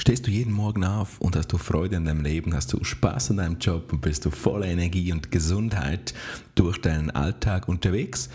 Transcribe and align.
Stehst 0.00 0.26
du 0.26 0.30
jeden 0.30 0.54
Morgen 0.54 0.82
auf 0.82 1.20
und 1.20 1.36
hast 1.36 1.52
du 1.52 1.58
Freude 1.58 1.98
an 1.98 2.06
deinem 2.06 2.22
Leben, 2.22 2.54
hast 2.54 2.72
du 2.72 2.82
Spaß 2.82 3.32
an 3.32 3.36
deinem 3.36 3.58
Job 3.58 3.92
und 3.92 4.00
bist 4.00 4.24
du 4.24 4.30
voller 4.30 4.64
Energie 4.64 5.12
und 5.12 5.30
Gesundheit 5.30 6.14
durch 6.54 6.80
deinen 6.80 7.10
Alltag 7.10 7.68
unterwegs? 7.68 8.30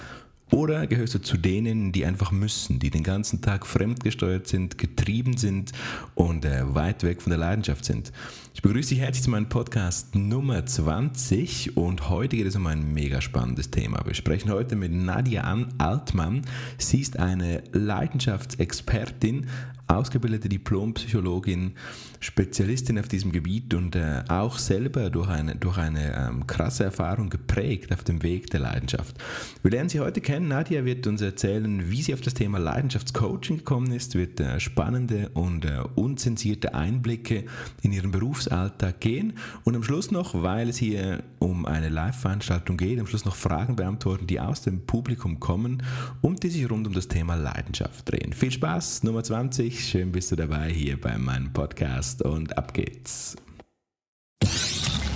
Oder 0.52 0.86
gehörst 0.86 1.16
du 1.16 1.20
zu 1.20 1.38
denen, 1.38 1.92
die 1.92 2.06
einfach 2.06 2.32
müssen, 2.32 2.78
die 2.78 2.92
den 2.92 3.02
ganzen 3.02 3.42
Tag 3.42 3.66
fremdgesteuert 3.66 4.46
sind, 4.46 4.78
getrieben 4.78 5.38
sind 5.38 5.72
und 6.14 6.46
äh, 6.46 6.76
weit 6.76 7.02
weg 7.02 7.24
von 7.24 7.32
der 7.32 7.40
Leidenschaft 7.40 7.84
sind? 7.84 8.12
Ich 8.54 8.62
begrüße 8.62 8.90
dich 8.90 9.00
herzlich 9.00 9.24
zu 9.24 9.32
meinem 9.32 9.50
Podcast 9.50 10.14
Nummer 10.14 10.68
20 10.68 11.76
und 11.76 12.10
heute 12.10 12.38
geht 12.38 12.46
es 12.46 12.56
um 12.56 12.68
ein 12.68 12.94
mega 12.94 13.22
spannendes 13.22 13.72
Thema. 13.72 14.06
Wir 14.06 14.14
sprechen 14.14 14.52
heute 14.52 14.76
mit 14.76 14.94
Nadia 14.94 15.66
Altmann. 15.80 16.44
Sie 16.78 17.02
ist 17.02 17.18
eine 17.18 17.64
Leidenschaftsexpertin, 17.74 19.48
ausgebildete 19.88 20.50
Diplompsychologin, 20.50 21.74
Spezialistin 22.20 22.98
auf 22.98 23.08
diesem 23.08 23.32
Gebiet 23.32 23.74
und 23.74 23.96
äh, 23.96 24.24
auch 24.30 24.58
selber 24.58 25.10
durch 25.10 25.30
eine, 25.30 25.56
durch 25.56 25.78
eine 25.78 26.16
ähm, 26.16 26.48
krasse 26.48 26.86
Erfahrung 26.86 27.30
geprägt 27.30 27.94
auf 27.94 28.04
dem 28.04 28.24
Weg 28.24 28.50
der 28.50 28.62
Leidenschaft. 28.62 29.16
Wir 29.62 29.72
lernen 29.72 29.90
sie 29.90 30.00
heute 30.00 30.22
kennen. 30.22 30.48
Nadia 30.48 30.86
wird 30.86 31.06
uns 31.06 31.22
erzählen, 31.22 31.90
wie 31.90 32.02
sie 32.02 32.14
auf 32.14 32.22
das 32.22 32.34
Thema 32.34 32.58
Leidenschaftscoaching 32.58 33.58
gekommen 33.58 33.92
ist, 33.92 34.16
wird 34.16 34.40
äh, 34.40 34.60
spannende 34.60 35.30
und 35.30 35.66
äh, 35.66 35.82
unzensierte 35.94 36.74
Einblicke 36.74 37.46
in 37.84 37.92
ihren 37.92 38.12
Berufsalltag 38.12 39.00
gehen 39.02 39.34
und 39.64 39.76
am 39.76 39.84
Schluss 39.84 40.10
noch, 40.10 40.42
weil 40.42 40.70
es 40.70 40.78
hier 40.78 41.24
um 41.38 41.66
eine 41.68 41.90
Live-Veranstaltung 41.90 42.78
geht, 42.78 43.00
am 43.00 43.06
Schluss 43.06 43.26
noch 43.26 43.36
Fragen 43.36 43.76
beantworten, 43.76 44.26
die 44.26 44.40
aus 44.40 44.62
dem 44.62 44.86
Publikum 44.88 45.40
kommen 45.40 45.84
und 46.22 46.42
die 46.42 46.50
sich 46.50 46.70
rund 46.70 46.88
um 46.88 46.94
das 46.94 47.08
Thema 47.08 47.36
Leidenschaft 47.36 48.12
drehen. 48.12 48.34
Viel 48.34 48.52
Spaß, 48.52 49.04
Nummer 49.04 49.24
20 49.24 49.75
schön 49.80 50.12
bist 50.12 50.32
du 50.32 50.36
dabei 50.36 50.70
hier 50.70 51.00
bei 51.00 51.18
meinem 51.18 51.52
Podcast 51.52 52.22
und 52.22 52.58
ab 52.58 52.74
geht's. 52.74 53.36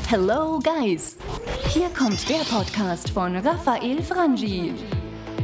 Hello 0.08 0.60
Guys, 0.60 1.18
hier 1.68 1.90
kommt 1.90 2.28
der 2.28 2.44
Podcast 2.50 3.10
von 3.12 3.36
Raphael 3.38 4.02
Frangi. 4.02 4.74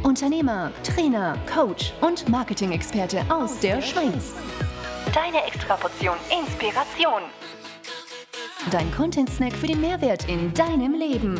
Unternehmer, 0.04 0.72
Trainer, 0.84 1.38
Coach 1.52 1.94
und 2.02 2.28
Marketing-Experte 2.30 3.22
aus 3.30 3.60
der 3.60 3.82
Schweiz. 3.82 4.34
Deine 5.14 5.46
Extraportion 5.46 6.18
Inspiration. 6.30 7.22
Dein 8.72 8.92
Content-Snack 8.92 9.54
für 9.54 9.68
den 9.68 9.82
Mehrwert 9.82 10.28
in 10.28 10.54
deinem 10.54 10.94
Leben. 10.94 11.40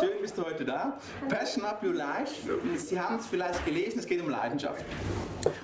저희 0.00 0.17
bist 0.28 0.36
du 0.36 0.44
heute 0.44 0.64
da. 0.66 0.98
Passion 1.30 1.64
Up 1.64 1.82
Your 1.82 1.94
Life. 1.94 2.34
Sie 2.76 3.00
haben 3.00 3.16
es 3.16 3.26
vielleicht 3.26 3.64
gelesen, 3.64 3.98
es 3.98 4.06
geht 4.06 4.20
um 4.20 4.28
Leidenschaft. 4.28 4.84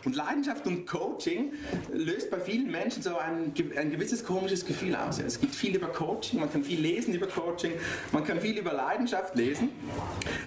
Und 0.07 0.17
Leidenschaft 0.17 0.67
und 0.67 0.87
Coaching 0.87 1.53
löst 1.93 2.31
bei 2.31 2.41
vielen 2.41 2.71
Menschen 2.71 3.03
so 3.03 3.19
ein, 3.19 3.53
ein 3.77 3.91
gewisses 3.91 4.25
komisches 4.25 4.65
Gefühl 4.65 4.97
aus. 4.97 5.19
Es 5.19 5.39
gibt 5.39 5.55
viel 5.55 5.77
über 5.77 5.89
Coaching, 5.89 6.41
man 6.41 6.51
kann 6.51 6.65
viel 6.65 6.81
lesen 6.81 7.13
über 7.13 7.27
Coaching, 7.27 7.73
man 8.13 8.25
kann 8.25 8.41
viel 8.41 8.57
über 8.57 8.73
Leidenschaft 8.73 9.35
lesen. 9.35 9.69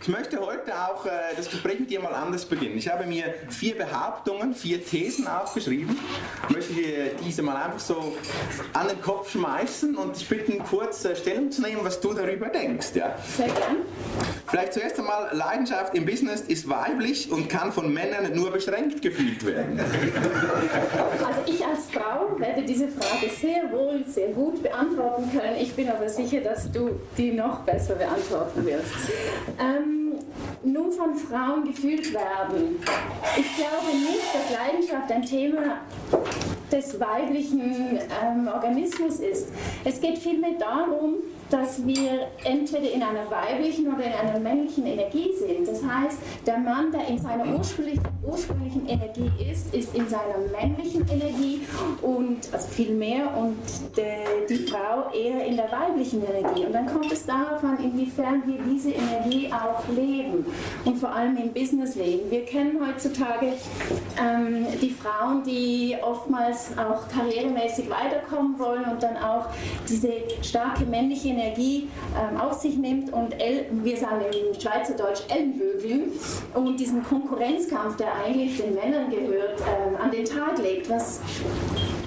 Ich 0.02 0.08
möchte 0.08 0.40
heute 0.40 0.74
auch 0.74 1.06
äh, 1.06 1.09
das 1.36 1.52
Gespräch 1.52 1.80
mit 1.80 1.92
dir 1.92 2.00
mal 2.00 2.13
anders 2.13 2.46
beginnen. 2.46 2.78
Ich 2.78 2.88
habe 2.88 3.06
mir 3.06 3.36
vier 3.50 3.78
Behauptungen, 3.78 4.56
vier 4.56 4.84
Thesen 4.84 5.28
aufgeschrieben. 5.28 5.96
Ich 6.50 6.56
möchte 6.56 6.74
dir 6.74 7.12
diese 7.24 7.44
mal 7.44 7.58
einfach 7.58 7.80
so 7.80 8.18
an 8.74 8.88
den 8.88 9.00
Kopf 9.02 9.31
schmeißen 9.31 9.96
und 9.96 10.16
dich 10.16 10.28
bitten, 10.28 10.63
kurz 10.63 11.06
äh, 11.06 11.16
Stellung 11.16 11.52
zu 11.52 11.62
nehmen, 11.62 11.81
was 11.84 12.00
du 12.00 12.13
darüber 12.13 12.47
denkst. 12.47 12.96
Ja? 12.96 13.16
Sehr 13.36 13.47
gerne. 13.47 13.86
Vielleicht 14.47 14.73
zuerst 14.73 14.97
einmal, 15.00 15.29
Leidenschaft 15.34 15.94
im 15.94 16.06
Business 16.06 16.41
ist 16.41 16.69
weiblich 16.69 17.31
und 17.31 17.50
kann 17.50 17.72
von 17.72 17.94
Männern 17.94 18.34
nur 18.34 18.51
beschränkt 18.51 19.01
gefühlt 19.01 19.45
werden. 19.45 19.79
Also 19.79 21.41
ich 21.45 21.66
als 21.66 21.85
Frau 21.91 22.40
werde 22.40 22.63
diese 22.63 22.88
Frage 22.88 23.29
sehr 23.29 23.72
wohl, 23.72 24.03
sehr 24.07 24.29
gut 24.29 24.63
beantworten 24.63 25.29
können. 25.31 25.57
Ich 25.59 25.73
bin 25.73 25.90
aber 25.90 26.07
sicher, 26.07 26.41
dass 26.41 26.72
du 26.72 27.00
die 27.18 27.34
noch 27.34 27.59
besser 27.62 27.95
beantworten 27.95 28.66
wirst. 28.66 28.94
Ähm, 29.59 30.13
nur 30.63 30.91
von 30.91 31.16
Frauen 31.16 31.66
gefühlt 31.66 32.13
werden. 32.13 32.78
Ich 33.35 33.56
glaube 33.56 33.95
nicht, 33.95 34.34
dass 34.34 34.57
Leidenschaft 34.57 35.12
ein 35.12 35.24
Thema 35.24 35.81
des 36.72 37.00
weiblichen 37.00 38.00
ähm, 38.24 38.47
Organismus 38.47 39.19
ist. 39.19 39.50
Es 39.84 40.01
geht 40.01 40.18
vielmehr 40.18 40.53
darum, 40.59 41.16
dass 41.50 41.85
wir 41.85 42.28
entweder 42.44 42.91
in 42.91 43.02
einer 43.02 43.30
weiblichen 43.30 43.88
oder 43.88 44.03
in 44.03 44.13
einer 44.13 44.40
männlichen 44.40 44.85
Energie 44.85 45.31
sind. 45.38 45.68
Das 45.68 45.84
heißt, 45.84 46.18
der 46.46 46.58
Mann, 46.58 46.91
der 46.91 47.08
in 47.08 47.18
seiner 47.18 47.58
ursprünglichen, 47.58 48.03
ursprünglichen 48.24 48.88
Energie 48.88 49.31
ist, 49.50 49.74
ist 49.74 49.96
in 49.96 50.07
seiner 50.07 50.38
männlichen 50.52 51.07
Energie 51.09 51.62
und 52.02 52.38
also 52.52 52.68
viel 52.68 52.94
mehr 52.94 53.36
und 53.38 53.57
der, 53.96 54.46
die 54.50 54.68
Frau 54.68 55.12
eher 55.13 55.46
in 55.46 55.56
der 55.56 55.72
weiblichen 55.72 56.24
Energie. 56.25 56.66
Und 56.66 56.74
dann 56.74 56.86
kommt 56.86 57.12
es 57.12 57.25
darauf 57.25 57.63
an, 57.63 57.78
inwiefern 57.81 58.44
wir 58.46 58.57
diese 58.69 58.91
Energie 58.91 59.50
auch 59.52 59.88
leben 59.96 60.46
und 60.86 60.97
vor 60.97 61.13
allem 61.13 61.38
im 61.38 61.53
Business 61.53 61.96
leben. 61.96 62.30
Wir 62.30 62.46
kennen 62.46 62.78
heutzutage 62.86 63.53
ähm, 64.19 64.66
die 64.81 64.90
Frauen, 64.90 65.44
die 65.44 65.96
oftmals 66.02 66.72
auch 66.78 67.07
karrieremäßig 67.09 67.90
weiterkommen 67.90 68.59
wollen 68.59 68.86
und 68.86 69.02
dann 69.02 69.18
auch 69.18 69.47
diese 69.88 70.12
starke 70.41 70.86
männliche 70.86 71.37
Energie 71.38 71.88
ähm, 72.16 72.38
auf 72.38 72.53
sich 72.53 72.78
nimmt 72.78 73.14
und 73.14 73.40
El 73.40 73.66
wir 73.72 73.98
sagen 73.98 74.25
im 74.31 74.59
Schweizerdeutsch 74.59 75.22
Ellenbögeln 75.30 76.12
und 76.53 76.80
diesen 76.80 77.03
Konkurrenzkampf, 77.03 77.98
der 77.98 78.14
eigentlich 78.16 78.58
den 78.58 78.74
Männern 78.75 79.09
gehört, 79.09 79.62
ähm, 79.62 79.96
an 80.02 80.12
den 80.12 80.25
Tag 80.25 80.58
legt, 80.58 80.90
was 80.90 81.22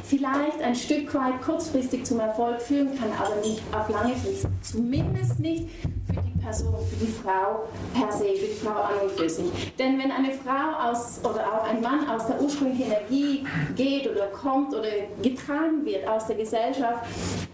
vielleicht 0.04 0.60
ein 0.62 0.74
Stück 0.74 1.14
weit 1.14 1.41
kurzfristig 1.42 2.04
zum 2.04 2.18
Erfolg 2.20 2.60
führen 2.60 2.91
kann, 2.98 3.10
aber 3.18 3.36
nicht 3.46 3.62
auf 3.72 3.88
lange 3.88 4.14
Frist. 4.16 4.48
Zumindest 4.62 5.38
nicht 5.38 5.68
für 6.06 6.20
die 6.20 6.29
Person, 6.42 6.74
für 6.88 7.04
die 7.04 7.12
Frau 7.12 7.68
per 7.94 8.12
se, 8.12 8.24
für 8.34 8.46
die 8.46 8.60
Frau 8.64 8.70
an 8.70 8.94
und 9.02 9.10
für 9.12 9.28
sich. 9.28 9.72
Denn 9.78 9.98
wenn 9.98 10.10
eine 10.10 10.32
Frau 10.32 10.90
aus 10.90 11.20
oder 11.22 11.46
auch 11.46 11.68
ein 11.68 11.80
Mann 11.80 12.08
aus 12.08 12.26
der 12.26 12.40
ursprünglichen 12.40 12.86
Energie 12.86 13.44
geht 13.76 14.10
oder 14.10 14.26
kommt 14.28 14.74
oder 14.74 14.88
getragen 15.22 15.84
wird 15.84 16.06
aus 16.08 16.26
der 16.26 16.36
Gesellschaft, 16.36 17.04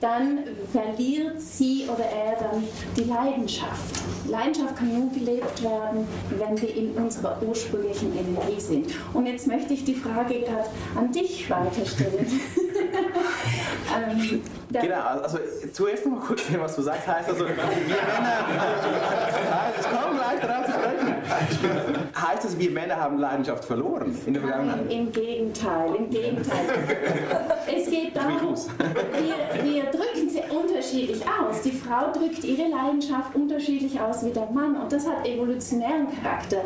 dann 0.01 0.41
verliert 0.73 1.41
sie 1.41 1.87
oder 1.93 2.05
er 2.05 2.37
dann 2.37 2.65
die 2.97 3.05
Leidenschaft. 3.05 3.95
Leidenschaft 4.29 4.77
kann 4.77 4.99
nur 4.99 5.13
gelebt 5.13 5.63
werden, 5.63 6.07
wenn 6.31 6.61
wir 6.61 6.75
in 6.75 6.93
unserer 6.93 7.41
ursprünglichen 7.43 8.13
Energie 8.17 8.61
sind. 8.61 8.87
Und 9.13 9.27
jetzt 9.27 9.47
möchte 9.47 9.75
ich 9.75 9.85
die 9.85 9.95
Frage 9.95 10.41
gerade 10.41 10.69
an 10.97 11.13
dich 11.13 11.49
weiterstellen. 11.49 12.27
ähm, 13.97 14.43
genau, 14.71 15.01
also 15.23 15.39
zuerst 15.73 16.07
noch 16.07 16.19
mal 16.19 16.27
kurz, 16.27 16.43
was 16.59 16.77
du 16.77 16.83
sagst, 16.83 17.07
heißt 17.07 17.29
also, 17.29 17.47
wir 17.47 17.55
Männer, 17.55 17.71
ich 19.81 19.89
komme 19.91 20.19
gleich 20.19 20.41
darauf 20.41 20.66
zu 20.66 20.66
sprechen. 20.66 20.66
Das, 22.47 22.57
wir 22.61 22.71
Männer 22.71 22.97
haben 22.97 23.19
Leidenschaft 23.19 23.65
verloren 23.65 24.17
in 24.25 24.35
der 24.35 24.43
Vergangenheit? 24.43 24.87
Nein, 24.87 24.99
im 24.99 25.13
Gegenteil, 25.13 25.97
im 25.97 26.11
Gegenteil. 26.11 26.65
es 27.67 27.91
geht 27.91 28.17
darum, 28.17 28.55
wir, 28.55 29.65
wir 29.65 29.83
drücken 29.87 30.31
sie 30.31 30.43
unterschiedlich 30.55 31.23
aus. 31.23 31.63
Die 31.63 31.73
Frau 31.73 32.13
drückt 32.13 32.45
ihre 32.45 32.69
Leidenschaft 32.69 33.35
unterschiedlich 33.35 34.01
aus 34.01 34.25
wie 34.25 34.31
der 34.31 34.49
Mann 34.53 34.77
und 34.77 34.93
das 34.93 35.09
hat 35.09 35.27
evolutionären 35.27 36.07
Charakter. 36.23 36.59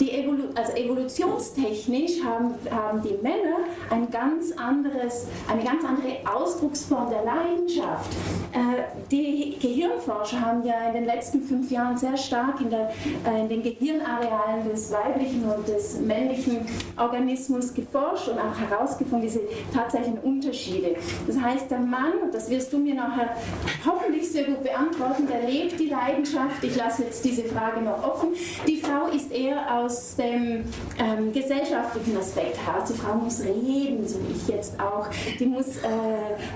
Die 0.00 0.10
Evolu 0.10 0.44
also 0.54 0.72
evolutionstechnisch 0.72 2.24
haben, 2.24 2.54
haben 2.70 3.02
die 3.02 3.22
Männer 3.22 3.58
ein 3.90 4.10
ganz 4.10 4.52
anderes, 4.52 5.26
eine 5.52 5.62
ganz 5.62 5.84
andere 5.84 6.16
Ausdrucksform 6.34 7.10
der 7.10 7.24
Leidenschaft. 7.24 8.10
Äh, 8.52 8.84
die 9.10 9.58
Gehirnforscher 9.60 10.40
haben 10.40 10.64
ja 10.64 10.88
in 10.88 10.94
den 10.94 11.04
letzten 11.04 11.42
fünf 11.42 11.70
Jahren 11.70 11.98
sehr 11.98 12.16
stark 12.16 12.58
in, 12.62 12.70
der, 12.70 12.90
äh, 13.26 13.40
in 13.42 13.48
den 13.50 13.62
Gehirnarealen 13.62 14.68
des 14.70 14.90
Weiblichen 14.90 15.25
weiblichen 15.26 15.44
und 15.44 15.68
des 15.68 16.00
männlichen 16.00 16.58
Organismus 16.96 17.74
geforscht 17.74 18.28
und 18.28 18.38
auch 18.38 18.58
herausgefunden, 18.58 19.22
diese 19.22 19.40
tatsächlichen 19.74 20.18
Unterschiede. 20.18 20.96
Das 21.26 21.38
heißt, 21.38 21.70
der 21.70 21.80
Mann, 21.80 22.12
und 22.22 22.34
das 22.34 22.50
wirst 22.50 22.72
du 22.72 22.78
mir 22.78 22.94
nachher 22.94 23.36
hoffentlich 23.84 24.30
sehr 24.30 24.44
gut 24.44 24.62
beantworten, 24.62 25.26
der 25.26 25.48
lebt 25.48 25.78
die 25.78 25.88
Leidenschaft. 25.88 26.62
Ich 26.62 26.76
lasse 26.76 27.04
jetzt 27.04 27.24
diese 27.24 27.44
Frage 27.44 27.80
noch 27.82 28.02
offen. 28.02 28.28
Die 28.66 28.76
Frau 28.76 29.06
ist 29.08 29.32
eher 29.32 29.78
aus 29.78 30.16
dem 30.16 30.64
ähm, 30.98 31.32
gesellschaftlichen 31.32 32.16
Aspekt 32.16 32.58
heraus. 32.64 32.88
Die 32.88 32.98
Frau 32.98 33.14
muss 33.14 33.40
reden, 33.40 34.06
so 34.06 34.18
wie 34.20 34.32
ich 34.36 34.48
jetzt 34.48 34.78
auch. 34.80 35.08
Die 35.38 35.46
muss 35.46 35.78
äh, 35.78 35.80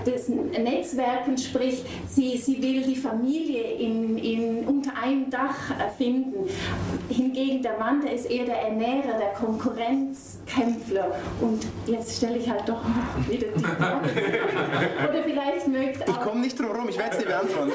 das 0.05 0.29
Netzwerken, 0.29 1.37
sprich, 1.37 1.83
sie, 2.07 2.37
sie 2.37 2.61
will 2.61 2.83
die 2.83 2.95
Familie 2.95 3.63
in, 3.73 4.17
in, 4.17 4.67
unter 4.67 4.91
einem 5.01 5.29
Dach 5.29 5.71
äh, 5.71 5.89
finden. 5.97 6.49
Hingegen 7.09 7.61
der 7.61 7.77
Mann, 7.77 8.01
der 8.01 8.13
ist 8.13 8.29
eher 8.29 8.45
der 8.45 8.60
Ernährer, 8.61 9.17
der 9.17 9.33
Konkurrenzkämpfer. 9.33 11.11
Und 11.41 11.65
jetzt 11.85 12.17
stelle 12.17 12.37
ich 12.37 12.49
halt 12.49 12.67
doch 12.67 12.83
noch 12.83 13.29
wieder 13.29 13.47
die 13.47 13.63
Frage. 13.63 14.09
Oder 15.09 15.23
vielleicht 15.23 15.67
mögt 15.67 16.07
Ich 16.07 16.19
komme 16.19 16.41
nicht 16.41 16.59
drum 16.59 16.71
herum, 16.71 16.89
ich 16.89 16.97
werde 16.97 17.17
es 17.17 17.17
dir 17.17 17.27
beantworten. 17.27 17.71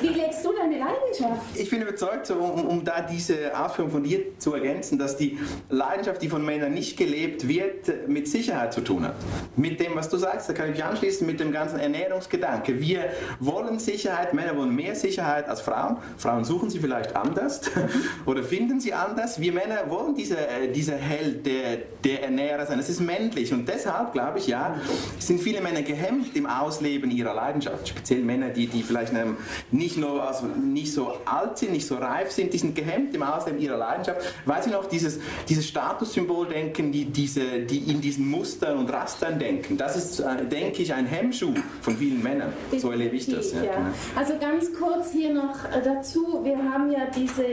Wie 0.00 0.08
legst 0.08 0.44
du 0.44 0.52
deine 0.52 0.78
Leidenschaft? 0.78 1.42
Ich 1.54 1.70
bin 1.70 1.82
überzeugt, 1.82 2.26
so, 2.26 2.34
um, 2.34 2.66
um 2.66 2.84
da 2.84 3.00
diese 3.02 3.58
Ausführung 3.58 3.90
von 3.90 4.04
dir 4.04 4.38
zu 4.38 4.54
ergänzen, 4.54 4.98
dass 4.98 5.16
die 5.16 5.38
Leidenschaft, 5.68 6.22
die 6.22 6.28
von 6.28 6.44
Männern 6.44 6.72
nicht 6.72 6.96
gelebt 6.96 7.48
wird, 7.48 8.08
mit 8.08 8.28
Sicherheit 8.28 8.72
zu 8.72 8.80
tun 8.82 9.04
hat. 9.04 9.14
Mit 9.56 9.80
dem, 9.80 9.94
was 9.94 10.08
du 10.08 10.16
sagst, 10.16 10.48
da 10.48 10.52
kann 10.52 10.66
ich 10.66 10.76
mich 10.76 10.84
anschließen, 10.84 11.26
mit 11.26 11.40
dem 11.40 11.52
ganzen 11.52 11.80
Ernährungsgedanke. 11.80 12.80
Wir 12.80 13.10
wollen 13.40 13.78
Sicherheit, 13.78 14.34
Männer 14.34 14.56
wollen 14.56 14.74
mehr 14.74 14.94
Sicherheit 14.94 15.48
als 15.48 15.60
Frauen. 15.60 15.96
Frauen 16.16 16.44
suchen 16.44 16.70
sie 16.70 16.78
vielleicht 16.78 17.16
anders 17.16 17.62
oder 18.26 18.42
finden 18.42 18.80
sie 18.80 18.92
anders. 18.92 19.40
Wir 19.40 19.52
Männer 19.52 19.71
wollen 19.88 20.14
dieser 20.14 20.48
äh, 20.48 20.72
diese 20.72 20.94
Held, 20.94 21.46
der, 21.46 21.78
der 22.04 22.24
Ernährer 22.24 22.66
sein. 22.66 22.78
Das 22.78 22.88
ist 22.88 23.00
männlich 23.00 23.52
und 23.52 23.68
deshalb, 23.68 24.12
glaube 24.12 24.38
ich, 24.38 24.46
ja, 24.46 24.76
sind 25.18 25.40
viele 25.40 25.60
Männer 25.60 25.82
gehemmt 25.82 26.34
im 26.36 26.46
Ausleben 26.46 27.10
ihrer 27.10 27.34
Leidenschaft. 27.34 27.88
Speziell 27.88 28.20
Männer, 28.20 28.48
die, 28.48 28.66
die 28.66 28.82
vielleicht 28.82 29.12
ähm, 29.12 29.36
nicht, 29.70 29.96
nur, 29.96 30.22
also 30.26 30.46
nicht 30.46 30.92
so 30.92 31.12
alt 31.24 31.58
sind, 31.58 31.72
nicht 31.72 31.86
so 31.86 31.96
reif 31.96 32.30
sind, 32.30 32.52
die 32.52 32.58
sind 32.58 32.74
gehemmt 32.74 33.14
im 33.14 33.22
Ausleben 33.22 33.60
ihrer 33.60 33.76
Leidenschaft, 33.76 34.20
weil 34.44 34.62
sie 34.62 34.70
noch 34.70 34.86
dieses, 34.86 35.20
dieses 35.48 35.66
Statussymbol 35.66 36.48
denken, 36.48 36.92
die, 36.92 37.06
diese, 37.06 37.60
die 37.60 37.90
in 37.90 38.00
diesen 38.00 38.28
Mustern 38.28 38.78
und 38.78 38.92
Rastern 38.92 39.38
denken. 39.38 39.76
Das 39.76 39.96
ist, 39.96 40.20
äh, 40.20 40.44
denke 40.46 40.82
ich, 40.82 40.92
ein 40.92 41.06
Hemmschuh 41.06 41.54
von 41.80 41.96
vielen 41.96 42.22
Männern. 42.22 42.52
So 42.78 42.90
erlebe 42.90 43.16
ich 43.16 43.26
das. 43.26 43.52
Ja, 43.52 43.62
ja. 43.62 43.76
Genau. 43.76 43.90
Also 44.16 44.34
ganz 44.38 44.70
kurz 44.78 45.12
hier 45.12 45.32
noch 45.32 45.64
äh, 45.64 45.82
dazu, 45.82 46.40
wir 46.42 46.58
haben 46.58 46.90
ja 46.90 47.06
diese 47.14 47.44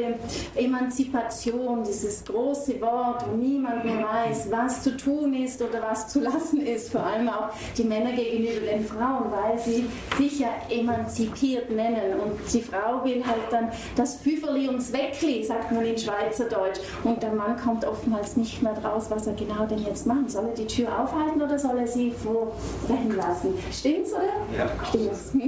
Emanzipation, 0.56 1.86
dieses 2.00 2.24
große 2.26 2.80
Wort, 2.82 3.26
wo 3.30 3.36
niemand 3.36 3.84
mehr 3.84 4.06
weiß, 4.06 4.48
was 4.50 4.84
zu 4.84 4.96
tun 4.96 5.34
ist 5.34 5.62
oder 5.62 5.82
was 5.82 6.08
zu 6.08 6.22
lassen 6.22 6.66
ist, 6.66 6.92
vor 6.92 7.04
allem 7.04 7.30
auch 7.30 7.50
die 7.78 7.84
Männer 7.84 8.12
gegenüber 8.12 8.66
den 8.66 8.86
Frauen, 8.86 9.32
weil 9.32 9.60
sie 9.60 9.86
sich 10.18 10.40
ja 10.40 10.50
emanzipiert 10.70 11.70
nennen 11.72 12.20
und 12.20 12.40
die 12.54 12.62
Frau 12.62 13.04
will 13.04 13.24
halt 13.26 13.52
dann 13.52 13.70
das 13.96 14.18
Füferli 14.18 14.68
und 14.68 14.82
Zweckli, 14.82 15.44
sagt 15.44 15.72
man 15.72 15.86
in 15.86 15.98
Schweizerdeutsch 15.98 16.80
und 17.04 17.22
der 17.22 17.32
Mann 17.32 17.58
kommt 17.58 17.86
oftmals 17.86 18.38
nicht 18.38 18.62
mehr 18.62 18.74
draus, 18.74 19.10
was 19.10 19.28
er 19.28 19.34
genau 19.34 19.66
denn 19.66 19.84
jetzt 19.84 20.06
machen 20.06 20.30
soll. 20.30 20.46
Er 20.50 20.56
die 20.56 20.68
Tür 20.68 20.88
aufhalten 21.04 21.42
oder 21.42 21.60
soll 21.60 21.78
er 21.78 21.88
sie 21.88 22.14
wo 22.24 22.52
rennen 22.88 23.16
lassen? 23.16 23.54
Stimmt's 23.72 24.14
oder? 24.14 24.24
Ja. 24.58 24.70
Stimmt's. 24.88 25.32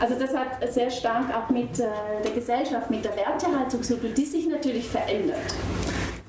Also 0.00 0.14
das 0.14 0.34
hat 0.34 0.72
sehr 0.72 0.90
stark 0.90 1.26
auch 1.34 1.50
mit 1.50 1.78
äh, 1.78 1.84
der 2.24 2.32
Gesellschaft, 2.32 2.90
mit 2.90 3.04
der 3.04 3.14
Wertehaltung 3.16 3.82
zu 3.82 3.98
tun, 3.98 4.12
die 4.16 4.24
sich 4.24 4.48
natürlich 4.48 4.88
verändert. 4.88 5.36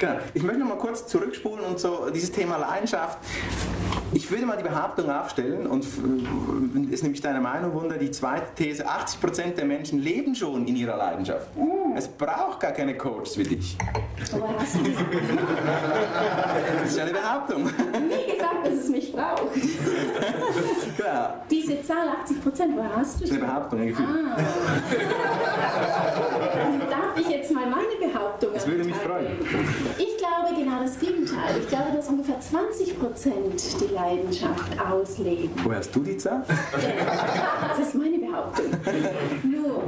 Genau. 0.01 0.15
Ich 0.33 0.41
möchte 0.41 0.59
noch 0.61 0.67
mal 0.67 0.79
kurz 0.79 1.05
zurückspulen 1.05 1.63
und 1.63 1.79
so 1.79 2.09
dieses 2.09 2.31
Thema 2.31 2.57
Leidenschaft. 2.57 3.19
Ich 4.13 4.31
würde 4.31 4.47
mal 4.47 4.57
die 4.57 4.63
Behauptung 4.63 5.11
aufstellen, 5.11 5.67
und 5.67 5.85
ist 6.91 7.03
nämlich 7.03 7.21
deine 7.21 7.39
Meinung, 7.39 7.75
Wunder, 7.75 7.97
die 7.97 8.09
zweite 8.09 8.47
These, 8.55 8.89
80% 8.89 9.53
der 9.53 9.65
Menschen 9.65 9.99
leben 9.99 10.33
schon 10.33 10.65
in 10.65 10.75
ihrer 10.75 10.97
Leidenschaft. 10.97 11.55
Mm. 11.55 11.95
Es 11.95 12.07
braucht 12.07 12.61
gar 12.61 12.71
keine 12.71 12.97
Coaches 12.97 13.37
wie 13.37 13.43
dich. 13.43 13.77
Hast 14.19 14.33
du 14.33 14.39
das? 14.39 14.73
das 16.81 16.91
ist 16.91 16.99
eine 16.99 17.11
Behauptung. 17.11 17.65
Nie 17.65 18.33
gesagt, 18.33 18.65
dass 18.65 18.73
es 18.73 18.89
mich 18.89 19.11
braucht. 19.11 19.43
Klar. 20.95 21.41
Diese 21.49 21.81
Zahl 21.81 22.07
80%, 22.07 22.75
woher 22.75 22.95
hast 22.95 23.19
du 23.19 23.23
das? 23.25 23.31
Eine 23.31 23.39
Behauptung, 23.39 23.79
ein 23.79 23.87
Gefühl. 23.87 24.05
Ah. 24.05 24.37
Darf 26.89 27.17
ich 27.17 27.27
jetzt 27.29 27.51
mal 27.53 27.65
meine 27.65 28.11
Behauptung 28.11 28.49
Das 28.53 28.67
würde 28.67 28.83
mich 28.83 28.95
freuen. 28.95 29.27
Ich 29.97 30.17
glaube 30.17 30.55
genau 30.57 30.81
das 30.81 30.99
Gegenteil. 30.99 31.57
Ich 31.59 31.67
glaube, 31.67 31.91
dass 31.95 32.07
ungefähr 32.07 32.39
20% 32.39 33.79
die 33.79 33.93
Leidenschaft 33.93 34.71
ausleben. 34.79 35.51
Woher 35.63 35.77
hast 35.79 35.95
du 35.95 35.99
die 36.01 36.17
Zahl? 36.17 36.43
Das 37.71 37.87
ist 37.87 37.95
meine 37.95 38.17
Behauptung. 38.17 38.65
Nur, 39.43 39.83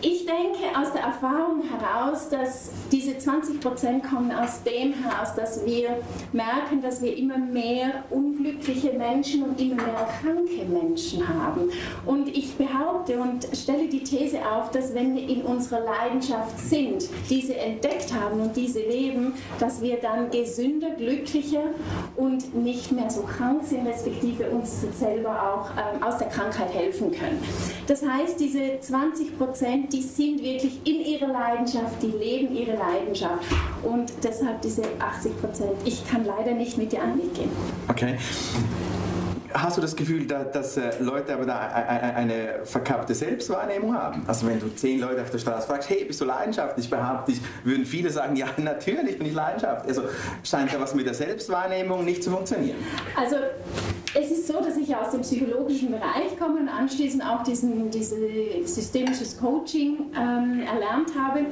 ich 0.00 0.24
denke 0.24 0.76
aus 0.76 0.92
der 0.92 1.02
Erfahrung 1.02 1.62
heraus, 1.62 2.28
dass 2.28 2.70
diese 2.90 3.12
20% 3.12 4.08
kommen 4.08 4.32
aus 4.32 4.62
dem 4.62 4.94
heraus, 4.94 5.34
dass 5.34 5.64
wir 5.66 5.98
merken, 6.32 6.80
dass 6.80 7.02
wir 7.02 7.16
immer 7.16 7.38
mehr 7.38 8.04
unglückliche 8.10 8.92
Menschen 8.92 9.42
und 9.42 9.60
immer 9.60 9.76
mehr 9.76 10.08
kranke 10.22 10.64
Menschen 10.64 11.26
haben. 11.26 11.70
Und 12.06 12.28
ich 12.28 12.54
behaupte 12.56 13.18
und 13.18 13.46
stelle 13.56 13.88
die 13.88 14.02
These 14.04 14.38
auf, 14.38 14.70
dass 14.70 14.94
wenn 14.94 15.14
wir 15.14 15.28
in 15.28 15.42
unserer 15.42 15.80
Leidenschaft 15.80 16.58
sind, 16.58 17.08
diese 17.28 17.56
entdeckt 17.56 18.12
haben 18.12 18.40
und 18.40 18.56
diese 18.56 18.80
leben, 18.80 19.34
dass 19.58 19.82
wir 19.82 19.96
dann 19.96 20.30
gesünder, 20.30 20.90
glücklicher 20.90 21.64
und 22.16 22.54
nicht 22.54 22.92
mehr 22.92 23.10
so 23.10 23.22
krank 23.22 23.62
sind, 23.64 23.86
respektive 23.86 24.50
uns 24.50 24.82
selber 24.98 25.30
auch 25.30 25.70
ähm, 25.70 26.02
aus 26.02 26.18
der 26.18 26.28
Krankheit 26.28 26.72
helfen 26.72 27.10
können. 27.10 27.42
Das 27.86 28.02
heißt, 28.02 28.38
diese 28.38 28.78
20 28.80 29.38
Prozent, 29.38 29.92
die 29.92 30.02
sind 30.02 30.42
wirklich 30.42 30.80
in 30.84 31.00
ihrer 31.00 31.28
Leidenschaft, 31.28 32.02
die 32.02 32.08
leben 32.08 32.54
ihre 32.54 32.76
Leidenschaft 32.76 33.44
und 33.82 34.12
deshalb 34.22 34.60
diese 34.62 34.82
80 34.98 35.40
Prozent. 35.40 35.72
Ich 35.84 36.06
kann 36.06 36.24
leider 36.24 36.52
nicht 36.52 36.78
mit 36.78 36.92
dir 36.92 37.02
angehen. 37.02 37.50
Okay. 37.88 38.16
Hast 39.54 39.76
du 39.76 39.80
das 39.80 39.96
Gefühl, 39.96 40.26
dass, 40.26 40.50
dass 40.52 40.76
äh, 40.76 40.90
Leute 41.00 41.34
aber 41.34 41.46
da 41.46 41.58
eine 41.58 42.60
verkappte 42.64 43.14
Selbstwahrnehmung 43.14 43.94
haben? 43.94 44.24
Also 44.26 44.46
wenn 44.46 44.60
du 44.60 44.74
zehn 44.74 45.00
Leute 45.00 45.22
auf 45.22 45.30
der 45.30 45.38
Straße 45.38 45.66
fragst, 45.66 45.90
hey, 45.90 46.04
bist 46.04 46.20
du 46.20 46.24
leidenschaftlich? 46.24 46.88
Behaupte 46.88 47.32
ich, 47.32 47.40
würden 47.64 47.84
viele 47.84 48.10
sagen, 48.10 48.36
ja, 48.42 48.46
natürlich 48.56 49.18
bin 49.18 49.28
ich 49.28 49.34
leidenschaftlich. 49.34 49.96
Also 49.96 50.08
scheint 50.42 50.72
da 50.72 50.80
was 50.80 50.94
mit 50.94 51.06
der 51.06 51.14
Selbstwahrnehmung 51.14 52.04
nicht 52.04 52.22
zu 52.22 52.30
funktionieren. 52.30 52.76
Also 53.16 53.36
es 54.14 54.30
ist 54.30 54.46
so, 54.46 54.60
dass 54.60 54.76
ich 54.76 54.94
aus 54.94 55.10
dem 55.10 55.22
psychologischen 55.22 55.90
Bereich 55.90 56.38
komme 56.38 56.60
und 56.60 56.68
anschließend 56.68 57.24
auch 57.24 57.42
diesen, 57.42 57.90
diese 57.90 58.16
systemisches 58.64 59.38
Coaching 59.38 60.10
ähm, 60.14 60.62
erlernt 60.66 61.10
habe. 61.18 61.46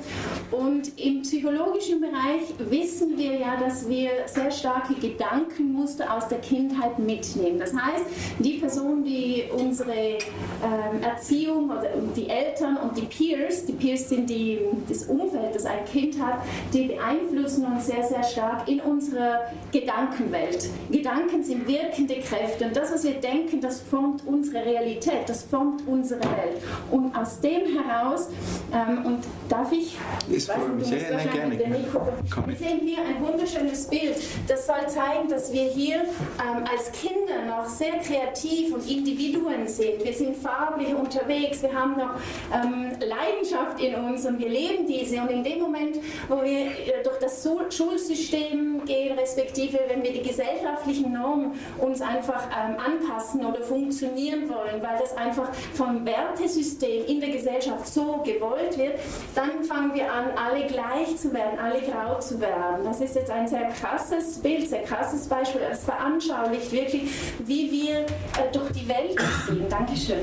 Und 0.51 0.99
im 1.01 1.23
psychologischen 1.23 2.01
Bereich 2.01 2.53
wissen 2.59 3.17
wir 3.17 3.37
ja, 3.37 3.57
dass 3.57 3.89
wir 3.89 4.11
sehr 4.27 4.51
starke 4.51 4.95
Gedankenmuster 4.95 6.13
aus 6.15 6.29
der 6.29 6.39
Kindheit 6.39 6.99
mitnehmen. 6.99 7.59
Das 7.59 7.73
heißt, 7.73 7.90
die 8.39 8.55
Person, 8.55 9.05
die 9.05 9.45
unsere 9.57 9.93
ähm, 9.93 11.03
Erziehung 11.03 11.71
oder 11.71 11.89
die 12.17 12.29
Eltern 12.29 12.77
und 12.77 12.97
die 12.97 13.03
Peers, 13.03 13.65
die 13.67 13.73
Peers 13.73 14.09
sind 14.09 14.29
die, 14.29 14.61
das 14.89 15.05
Umfeld, 15.05 15.55
das 15.55 15.65
ein 15.65 15.85
Kind 15.85 16.21
hat, 16.21 16.43
die 16.73 16.87
beeinflussen 16.87 17.67
uns 17.67 17.87
sehr, 17.87 18.03
sehr 18.03 18.23
stark 18.23 18.69
in 18.69 18.81
unserer 18.81 19.41
Gedankenwelt. 19.73 20.69
Gedanken 20.91 21.43
sind 21.43 21.67
wirkende 21.67 22.17
Kräfte. 22.21 22.67
Und 22.67 22.77
das, 22.77 22.93
was 22.93 23.05
wir 23.05 23.15
denken, 23.15 23.61
das 23.61 23.81
formt 23.81 24.27
unsere 24.27 24.65
Realität, 24.65 25.29
das 25.29 25.43
formt 25.45 25.87
unsere 25.87 26.21
Welt. 26.21 26.63
Und 26.91 27.17
aus 27.17 27.41
dem 27.41 27.63
heraus, 27.67 28.29
ähm, 28.73 29.05
und 29.05 29.19
darf 29.49 29.73
ich, 29.73 29.97
ich 30.29 30.49
weiß 30.49 30.57
nicht, 30.57 30.69
du 30.69 30.75
musst 30.75 30.93
ja, 30.93 31.33
gerne. 31.33 31.59
Wir 31.59 32.57
sehen 32.57 32.81
hier 32.85 32.99
ein 32.99 33.25
wunderschönes 33.25 33.87
Bild. 33.89 34.17
Das 34.49 34.67
soll 34.67 34.87
zeigen, 34.87 35.29
dass 35.29 35.53
wir 35.53 35.65
hier 35.65 35.97
ähm, 35.97 36.65
als 36.71 36.93
Kinder 36.93 37.47
noch 37.47 37.67
sehr 37.81 37.99
kreativ 37.99 38.75
und 38.75 38.89
Individuen 38.89 39.67
sind. 39.67 40.05
Wir 40.05 40.13
sind 40.13 40.37
farblich 40.37 40.95
unterwegs, 40.95 41.63
wir 41.63 41.73
haben 41.73 41.97
noch 41.97 42.15
ähm, 42.53 42.91
Leidenschaft 43.01 43.81
in 43.81 43.95
uns 43.95 44.27
und 44.27 44.39
wir 44.39 44.51
leben 44.51 44.87
diese. 44.87 45.17
Und 45.23 45.31
in 45.31 45.43
dem 45.43 45.61
Moment, 45.61 45.97
wo 46.29 46.43
wir 46.43 46.67
äh, 46.67 47.03
durch 47.03 47.19
das 47.21 47.49
Schulsystem 47.71 48.85
gehen, 48.85 49.19
respektive 49.19 49.79
wenn 49.89 50.03
wir 50.03 50.13
die 50.13 50.23
gesellschaftlichen 50.23 51.13
Normen 51.13 51.53
uns 51.79 52.03
einfach 52.03 52.45
ähm, 52.49 52.77
anpassen 52.79 53.47
oder 53.47 53.63
funktionieren 53.63 54.49
wollen, 54.51 54.83
weil 54.83 54.99
das 55.01 55.17
einfach 55.17 55.49
vom 55.73 56.05
Wertesystem 56.05 57.07
in 57.07 57.21
der 57.21 57.31
Gesellschaft 57.31 57.89
so 57.89 58.21
gewollt 58.23 58.77
wird, 58.77 58.99
dann 59.35 59.65
fangen 59.65 59.95
wir 59.95 60.13
an, 60.13 60.27
alle 60.37 60.67
gleich 60.67 61.17
zu 61.17 61.33
werden, 61.33 61.59
alle 61.59 61.81
grau 61.81 62.19
zu 62.19 62.39
werden. 62.41 62.85
Das 62.85 63.01
ist 63.01 63.15
jetzt 63.15 63.31
ein 63.31 63.49
sehr 63.49 63.71
krasses 63.71 64.39
Bild, 64.39 64.69
sehr 64.69 64.83
krasses 64.83 65.27
Beispiel. 65.27 65.63
Es 65.71 65.85
veranschaulicht 65.85 66.73
wirklich, 66.73 67.05
wie 67.39 67.70
wir 67.71 68.01
äh, 68.01 68.07
durch 68.53 68.71
die 68.73 68.89
Welt 68.89 69.19
ziehen. 69.47 69.67
Dankeschön. 69.69 70.21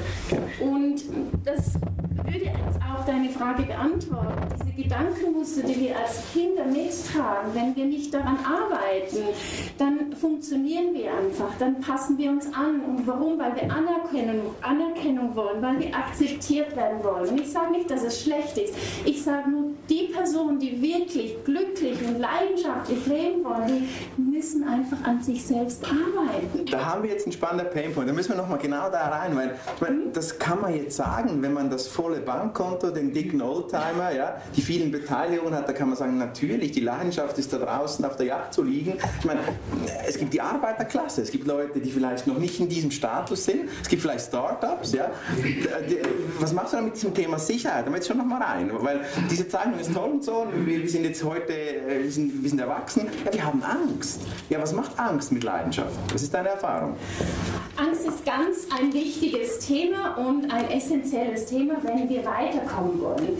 Und 0.59 1.03
das 1.43 1.73
würde 2.23 2.45
jetzt 2.45 2.79
auch 2.81 3.05
deine 3.05 3.29
Frage 3.29 3.63
beantworten. 3.63 4.33
Diese 4.59 4.83
Gedankenmuster, 4.83 5.63
die 5.63 5.79
wir 5.79 5.97
als 5.97 6.23
Kinder 6.33 6.65
mittragen, 6.65 7.53
wenn 7.53 7.75
wir 7.75 7.85
nicht 7.85 8.13
daran 8.13 8.37
arbeiten, 8.43 9.23
dann 9.77 10.13
funktionieren 10.13 10.93
wir 10.93 11.11
einfach, 11.13 11.49
dann 11.59 11.79
passen 11.79 12.17
wir 12.17 12.31
uns 12.31 12.45
an. 12.53 12.81
Und 12.81 13.07
warum? 13.07 13.39
Weil 13.39 13.55
wir 13.55 13.63
Anerkennung, 13.63 14.55
Anerkennung 14.61 15.35
wollen, 15.35 15.61
weil 15.61 15.79
wir 15.79 15.95
akzeptiert 15.95 16.75
werden 16.75 17.03
wollen. 17.03 17.29
Und 17.29 17.41
ich 17.41 17.51
sage 17.51 17.71
nicht, 17.71 17.89
dass 17.89 18.03
es 18.03 18.21
schlecht 18.23 18.57
ist. 18.57 18.73
Ich 19.05 19.23
sage 19.23 19.49
nur, 19.49 19.71
die 19.89 20.09
Personen, 20.13 20.59
die 20.59 20.81
wirklich 20.81 21.35
glücklich 21.45 21.97
und 22.05 22.19
leidenschaftlich 22.19 23.05
leben 23.05 23.43
wollen, 23.43 23.87
die 24.17 24.21
müssen 24.21 24.67
einfach 24.67 25.01
an 25.05 25.21
sich 25.21 25.45
selbst 25.45 25.85
arbeiten. 25.85 26.65
Da 26.65 26.85
haben 26.85 27.03
wir 27.03 27.11
jetzt 27.11 27.25
einen 27.25 27.33
spannenden 27.37 27.71
Painpoint. 27.71 28.09
Da 28.09 28.13
müssen 28.13 28.29
wir 28.29 28.37
nochmal 28.37 28.57
genau 28.57 28.89
da 28.89 29.07
rein, 29.07 29.35
weil 29.35 29.55
ich 29.75 29.81
meine, 29.81 30.09
das 30.11 30.39
kann 30.39 30.61
man 30.61 30.75
jetzt 30.75 30.97
sagen, 30.97 31.41
wenn 31.41 31.53
man 31.53 31.69
das 31.69 31.87
volle 31.87 32.19
Bankkonto, 32.19 32.89
den 32.89 33.13
dicken 33.13 33.41
Oldtimer, 33.41 34.11
ja, 34.15 34.41
die 34.55 34.61
vielen 34.61 34.91
Beteiligungen 34.91 35.55
hat, 35.55 35.67
da 35.67 35.73
kann 35.73 35.89
man 35.89 35.97
sagen, 35.97 36.17
natürlich, 36.17 36.71
die 36.71 36.81
Leidenschaft 36.81 37.37
ist 37.37 37.53
da 37.53 37.57
draußen 37.57 38.03
auf 38.05 38.17
der 38.17 38.25
Yacht 38.27 38.53
zu 38.53 38.63
liegen. 38.63 38.95
Ich 39.19 39.25
meine, 39.25 39.41
es 40.07 40.17
gibt 40.17 40.33
die 40.33 40.41
Arbeiterklasse, 40.41 41.21
es 41.21 41.31
gibt 41.31 41.47
Leute, 41.47 41.79
die 41.79 41.91
vielleicht 41.91 42.27
noch 42.27 42.39
nicht 42.39 42.59
in 42.59 42.69
diesem 42.69 42.91
Status 42.91 43.45
sind, 43.45 43.69
es 43.81 43.87
gibt 43.87 44.01
vielleicht 44.01 44.25
Startups, 44.25 44.93
ja. 44.93 45.11
Was 46.39 46.53
machst 46.53 46.73
du 46.73 46.77
da 46.77 46.83
mit 46.83 46.95
diesem 46.95 47.13
Thema 47.13 47.37
Sicherheit? 47.37 47.87
Da 47.87 47.91
jetzt 47.93 48.07
schon 48.07 48.17
nochmal 48.17 48.41
rein, 48.41 48.71
weil 48.73 49.01
diese 49.29 49.47
Zeichnung 49.47 49.79
ist 49.79 49.93
toll 49.93 50.09
und 50.11 50.23
so, 50.23 50.47
wir 50.53 50.89
sind 50.89 51.03
jetzt 51.03 51.23
heute, 51.23 51.53
äh, 51.53 52.03
wir 52.03 52.11
sind, 52.11 52.41
wir 52.41 52.49
sind 52.49 52.59
erwachsen, 52.59 53.07
ja, 53.25 53.33
wir 53.33 53.45
haben 53.45 53.61
Angst. 53.63 54.21
Ja, 54.49 54.61
was 54.61 54.73
macht 54.73 54.97
Angst 54.99 55.31
mit 55.31 55.43
Leidenschaft? 55.43 55.95
Was 56.11 56.23
ist 56.23 56.33
deine 56.33 56.49
Erfahrung? 56.49 56.95
Angst 57.77 58.07
ist 58.07 58.25
ganz 58.25 58.67
ein 58.75 58.91
wichtiges 58.91 59.59
Thema 59.59 60.17
und 60.17 60.51
ein 60.51 60.71
essentielles 60.71 61.45
Thema, 61.45 61.75
wenn 61.83 62.09
wir 62.09 62.25
weiterkommen 62.25 62.99
wollen. 63.01 63.37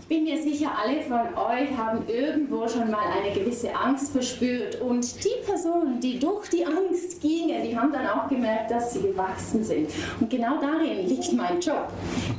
Ich 0.00 0.08
bin 0.08 0.24
mir 0.24 0.40
sicher, 0.40 0.70
alle 0.82 1.00
von 1.02 1.34
euch 1.34 1.76
haben 1.76 2.06
irgendwo 2.06 2.68
schon 2.68 2.90
mal 2.90 3.06
eine 3.18 3.34
gewisse 3.34 3.74
Angst 3.74 4.12
verspürt 4.12 4.80
und 4.80 5.24
die 5.24 5.46
Personen, 5.46 5.98
die 6.00 6.18
durch 6.18 6.48
die 6.48 6.64
Angst 6.64 7.20
gingen, 7.22 7.62
die 7.62 7.76
haben 7.76 7.90
dann 7.90 8.06
auch 8.06 8.28
gemerkt, 8.28 8.70
dass 8.70 8.92
sie 8.92 9.00
gewachsen 9.00 9.64
sind. 9.64 9.90
Und 10.20 10.28
genau 10.28 10.60
darin 10.60 11.08
liegt 11.08 11.32
mein 11.32 11.58
Job. 11.60 11.88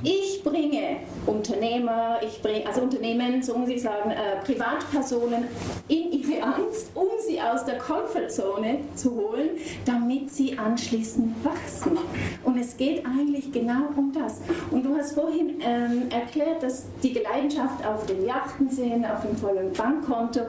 Ich 0.04 0.44
bringe 0.44 0.98
Unternehmer, 1.26 2.20
ich 2.22 2.42
bringe, 2.42 2.68
also 2.68 2.82
Unternehmen, 2.82 3.42
so 3.42 3.58
muss 3.58 3.70
ich 3.70 3.82
sagen, 3.82 4.12
äh, 4.12 4.44
Privatpersonen 4.44 5.46
in 5.88 6.12
ihre 6.12 6.44
Angst, 6.44 6.92
um 6.94 7.08
sie 7.28 7.42
aus 7.42 7.66
der 7.66 7.80
Komfortzone 7.80 8.80
zu 8.96 9.16
holen, 9.16 9.50
damit 9.86 10.32
sie 10.32 10.58
anschließend 10.76 11.34
wachsen. 11.46 11.98
Und 12.44 12.58
es 12.58 12.76
geht 12.76 13.06
eigentlich 13.06 13.50
genau 13.54 13.88
um 13.96 14.12
das. 14.12 14.42
Und 14.72 14.86
du 14.86 14.94
hast 14.98 15.14
vorhin 15.14 15.62
ähm, 15.62 16.10
erklärt, 16.10 16.62
dass 16.62 16.86
die 17.02 17.14
Leidenschaft 17.14 17.86
auf 17.86 18.06
den 18.06 18.26
Yachten 18.26 18.70
sind, 18.70 19.06
auf 19.06 19.22
dem 19.22 19.38
vollen 19.38 19.72
Bankkonto. 19.72 20.42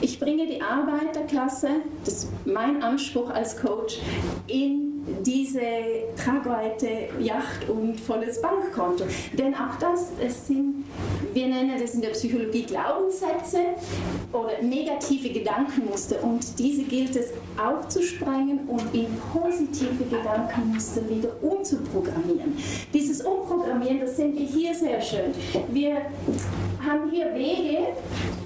Ich 0.00 0.18
bringe 0.18 0.46
die 0.46 0.62
Arbeiterklasse, 0.62 1.68
das 2.02 2.14
ist 2.14 2.28
mein 2.46 2.82
Anspruch 2.82 3.28
als 3.28 3.60
Coach, 3.60 3.98
in 4.46 4.93
diese 5.24 5.60
Tragweite 6.16 7.08
Yacht 7.20 7.68
und 7.68 8.00
volles 8.00 8.40
Bankkonto. 8.40 9.04
Denn 9.32 9.54
auch 9.54 9.76
das, 9.78 10.12
es 10.24 10.46
sind, 10.46 10.84
wir 11.32 11.46
nennen 11.46 11.72
das 11.80 11.94
in 11.94 12.00
der 12.00 12.10
Psychologie 12.10 12.62
Glaubenssätze 12.62 13.58
oder 14.32 14.62
negative 14.62 15.30
Gedankenmuster 15.30 16.22
und 16.22 16.58
diese 16.58 16.82
gilt 16.84 17.16
es 17.16 17.30
aufzusprengen 17.56 18.60
und 18.66 18.94
in 18.94 19.06
positive 19.32 20.04
Gedankenmuster 20.10 21.08
wieder 21.08 21.30
umzuprogrammieren. 21.42 22.56
Dieses 22.92 23.20
Umprogrammieren, 23.22 24.00
das 24.00 24.16
sehen 24.16 24.34
wir 24.34 24.46
hier 24.46 24.74
sehr 24.74 25.00
schön. 25.00 25.32
Wir 25.68 25.96
haben 26.84 27.10
hier 27.10 27.34
Wege 27.34 27.78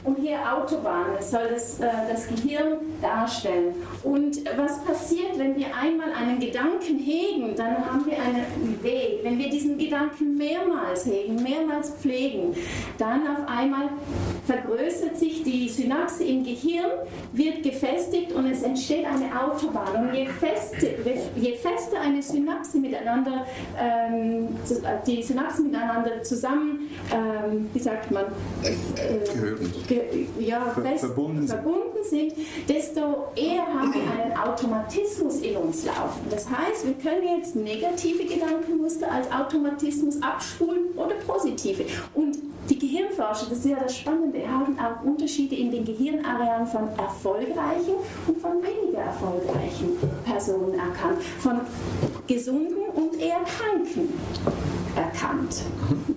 und 0.05 0.19
hier 0.19 0.38
Autobahnen, 0.38 1.15
das 1.17 1.31
soll 1.31 1.49
das, 1.50 1.81
äh, 1.81 1.87
das 2.11 2.29
Gehirn 2.29 2.79
darstellen. 3.03 3.75
Und 4.03 4.38
was 4.57 4.83
passiert, 4.85 5.38
wenn 5.38 5.57
wir 5.57 5.67
einmal 5.75 6.12
einen 6.12 6.41
Gedanken 6.49 6.99
hegen, 6.99 7.55
dann 7.57 7.76
haben 7.85 8.07
wir 8.07 8.14
einen 8.14 8.83
Weg. 8.83 9.21
Wenn 9.23 9.38
wir 9.38 9.50
diesen 9.50 9.76
Gedanken 9.76 10.37
mehrmals 10.37 11.05
hegen, 11.05 11.43
mehrmals 11.43 11.90
pflegen, 11.90 12.55
dann 12.97 13.26
auf 13.26 13.47
einmal 13.47 13.88
vergrößert 14.47 15.19
sich 15.19 15.43
die 15.43 15.69
Synapse 15.69 16.25
im 16.25 16.43
Gehirn, 16.45 16.90
wird 17.33 17.62
gefestigt 17.62 18.33
und 18.33 18.47
es 18.47 18.62
entsteht 18.62 19.05
eine 19.05 19.28
Autobahn. 19.40 20.09
Und 20.09 20.14
je, 20.14 20.26
feste, 20.26 20.97
je 21.37 21.55
fester 21.55 22.00
eine 22.00 22.23
Synapse 22.23 22.78
miteinander, 22.78 23.47
ähm, 23.78 24.49
die 25.07 25.23
Synapsen 25.23 25.71
miteinander 25.71 26.23
zusammen, 26.23 26.88
ähm, 27.12 27.69
wie 27.73 27.78
sagt 27.78 28.11
man, 28.11 28.25
äh, 28.62 29.87
ge 29.87 30.26
ja, 30.38 30.61
fest 30.83 31.05
verbunden, 31.05 31.47
verbunden 31.47 32.02
sind, 32.02 32.33
desto 32.69 33.26
eher 33.37 33.67
haben 33.67 33.93
wir 33.93 34.02
einen 34.02 34.37
Automatismus 34.37 35.40
in 35.40 35.57
uns 35.57 35.85
laufen. 35.85 36.23
Das 36.38 36.49
heißt, 36.49 36.87
wir 36.87 36.95
können 36.95 37.37
jetzt 37.37 37.57
negative 37.57 38.25
Gedankenmuster 38.25 39.11
als 39.11 39.28
Automatismus 39.28 40.23
abspulen 40.23 40.92
oder 40.95 41.16
positive. 41.26 41.85
Und 42.14 42.38
die 42.71 42.78
Gehirnforscher, 42.78 43.47
das 43.50 43.59
ist 43.59 43.64
ja 43.64 43.80
das 43.83 43.97
Spannende, 43.97 44.47
haben 44.47 44.78
auch 44.78 45.02
Unterschiede 45.02 45.57
in 45.57 45.73
den 45.73 45.85
Gehirnarealen 45.85 46.68
von 46.68 46.90
erfolgreichen 46.97 47.97
und 48.28 48.38
von 48.38 48.62
weniger 48.62 49.00
erfolgreichen 49.00 49.97
Personen 50.25 50.75
erkannt, 50.75 51.21
von 51.40 51.61
gesunden 52.28 52.88
und 52.99 53.21
eher 53.21 53.40
kranken 53.45 54.12
erkannt. 54.97 55.62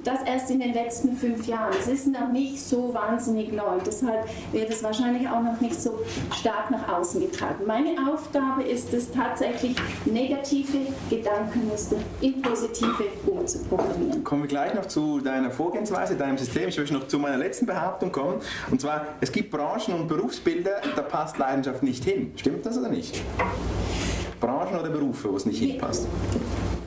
Das 0.03 0.23
erst 0.25 0.49
in 0.49 0.59
den 0.59 0.73
letzten 0.73 1.15
fünf 1.15 1.45
Jahren. 1.45 1.73
Es 1.79 1.87
ist 1.87 2.07
noch 2.07 2.31
nicht 2.31 2.59
so 2.59 2.91
wahnsinnig 2.93 3.51
neu. 3.51 3.77
Deshalb 3.85 4.27
wird 4.51 4.69
es 4.69 4.81
wahrscheinlich 4.81 5.27
auch 5.29 5.41
noch 5.41 5.61
nicht 5.61 5.79
so 5.79 5.99
stark 6.39 6.71
nach 6.71 6.87
außen 6.87 7.21
getragen. 7.21 7.65
Meine 7.67 7.91
Aufgabe 8.11 8.63
ist 8.63 8.91
es 8.93 9.11
tatsächlich, 9.11 9.75
negative 10.05 10.87
Gedankenmuster 11.09 11.97
in 12.21 12.41
positive 12.41 13.03
umzuprogrammieren. 13.27 14.23
Kommen 14.23 14.43
wir 14.43 14.49
gleich 14.49 14.73
noch 14.73 14.87
zu 14.87 15.19
deiner 15.19 15.51
Vorgehensweise, 15.51 16.15
deinem 16.15 16.39
System. 16.39 16.69
Ich 16.69 16.77
möchte 16.77 16.95
noch 16.95 17.07
zu 17.07 17.19
meiner 17.19 17.37
letzten 17.37 17.67
Behauptung 17.67 18.11
kommen. 18.11 18.41
Und 18.71 18.81
zwar, 18.81 19.05
es 19.21 19.31
gibt 19.31 19.51
Branchen 19.51 19.93
und 19.93 20.07
Berufsbilder, 20.07 20.81
da 20.95 21.01
passt 21.03 21.37
Leidenschaft 21.37 21.83
nicht 21.83 22.03
hin. 22.03 22.31
Stimmt 22.35 22.65
das 22.65 22.77
oder 22.79 22.89
nicht? 22.89 23.21
Branchen 24.41 24.79
oder 24.79 24.89
Berufe, 24.89 25.31
wo 25.31 25.37
es 25.37 25.45
nicht 25.45 25.59
hinpasst? 25.59 26.07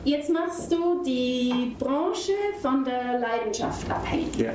Jetzt 0.04 0.30
machst 0.30 0.70
du 0.70 1.02
die 1.02 1.74
Branche 1.78 2.32
von 2.60 2.84
der 2.84 3.18
Leidenschaft 3.20 3.90
abhängig. 3.90 4.38
Yeah. 4.38 4.54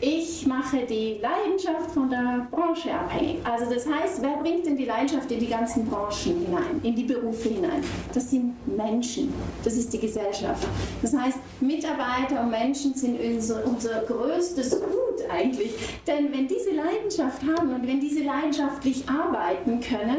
Ich 0.00 0.46
mache 0.46 0.84
die 0.84 1.20
Leidenschaft 1.22 1.92
von 1.92 2.10
der 2.10 2.46
Branche 2.50 2.92
abhängig. 2.92 3.38
Also 3.44 3.72
das 3.72 3.86
heißt, 3.86 4.20
wer 4.22 4.36
bringt 4.42 4.66
denn 4.66 4.76
die 4.76 4.84
Leidenschaft 4.86 5.30
in 5.30 5.38
die 5.38 5.46
ganzen 5.46 5.86
Branchen 5.86 6.44
hinein, 6.44 6.80
in 6.82 6.94
die 6.96 7.04
Berufe 7.04 7.48
hinein? 7.48 7.82
Das 8.12 8.30
sind 8.30 8.54
Menschen, 8.66 9.32
das 9.62 9.74
ist 9.74 9.92
die 9.92 10.00
Gesellschaft. 10.00 10.66
Das 11.00 11.16
heißt, 11.16 11.38
Mitarbeiter 11.60 12.42
und 12.42 12.50
Menschen 12.50 12.94
sind 12.94 13.18
unser, 13.20 13.64
unser 13.66 14.02
größtes 14.02 14.80
Gut 14.80 15.30
eigentlich. 15.30 15.72
Denn 16.06 16.32
wenn 16.32 16.46
diese 16.48 16.70
Leidenschaft 16.70 17.42
haben 17.42 17.74
und 17.74 17.86
wenn 17.86 18.00
diese 18.00 18.22
leidenschaftlich 18.22 19.04
arbeiten 19.08 19.80
können, 19.80 20.18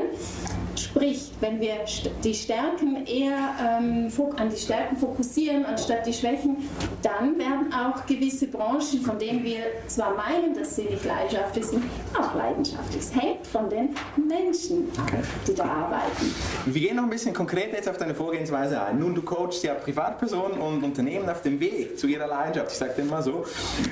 Sprich, 0.77 1.32
wenn 1.39 1.60
wir 1.62 1.75
die 2.24 2.34
Stärken 2.34 3.06
eher 3.06 3.56
ähm, 3.62 4.12
an 4.38 4.50
die 4.50 4.58
Stärken 4.58 4.98
fokussieren 4.98 5.65
anstatt 5.65 6.06
die 6.06 6.13
Schwächen, 6.13 6.58
dann 7.01 7.38
werden 7.38 7.74
auch 7.74 8.06
gewisse 8.06 8.48
Branchen, 8.48 9.01
von 9.01 9.18
denen 9.18 9.44
wir 9.44 9.60
zwar 9.88 10.15
meinen, 10.15 10.54
dass 10.54 10.75
sie 10.75 10.84
nicht 10.84 11.06
leidenschaftlich 11.06 11.65
sind, 11.65 11.84
auch 12.18 12.36
leidenschaftlich. 12.36 13.01
Es 13.01 13.15
hängt 13.15 13.48
von 13.48 13.70
den 13.70 13.96
Menschen 14.15 14.89
ab, 14.98 15.12
die 15.48 15.54
da 15.54 15.63
arbeiten. 15.63 16.34
Wir 16.65 16.82
gehen 16.82 16.96
noch 16.98 17.04
ein 17.04 17.10
bisschen 17.10 17.34
konkret 17.34 17.74
jetzt 17.74 17.88
auf 17.88 17.98
deine 17.98 18.15
Vorgehensweise 18.15 18.82
ein. 18.82 19.00
Nun, 19.00 19.15
du 19.15 19.22
coachst 19.22 19.63
ja 19.63 19.75
Privatpersonen 19.75 20.60
und 20.60 20.84
Unternehmen 20.84 21.25
auf 21.29 21.41
dem 21.41 21.60
Weg 21.60 21.98
zu 21.98 22.08
ihrer 22.08 22.27
Leidenschaft. 22.27 22.72
Ich 22.72 22.77
sage 22.77 22.94
dir 22.98 23.05
mal 23.05 23.22
so, 23.22 23.46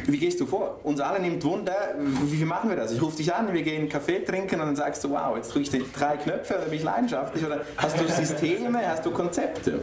wie 0.08 0.18
gehst 0.18 0.40
du 0.40 0.46
vor? 0.46 0.80
Uns 0.84 1.00
alle 1.00 1.20
nimmt 1.20 1.44
Wunder, 1.44 1.76
wie 1.98 2.44
machen 2.46 2.70
wir 2.70 2.78
das? 2.78 2.92
Ich 2.92 3.02
rufe 3.02 3.18
dich 3.18 3.34
an, 3.34 3.54
wir 3.54 3.62
gehen 3.62 3.90
Kaffee 3.90 4.20
trinken 4.20 4.60
und 4.60 4.68
dann 4.68 4.76
sagst 4.76 5.04
du, 5.04 5.12
wow, 5.12 5.36
jetzt 5.36 5.50
drücke 5.50 5.62
ich 5.62 5.70
die 5.70 5.86
drei 5.98 6.18
Knöpfe 6.18 6.56
oder 6.56 6.66
bin 6.66 6.74
ich 6.76 6.84
leidenschaftlich? 6.84 7.46
Oder 7.46 7.62
hast 7.78 8.00
du 8.00 8.08
Systeme, 8.08 8.88
hast 8.88 9.06
du 9.06 9.12
Konzepte? 9.12 9.80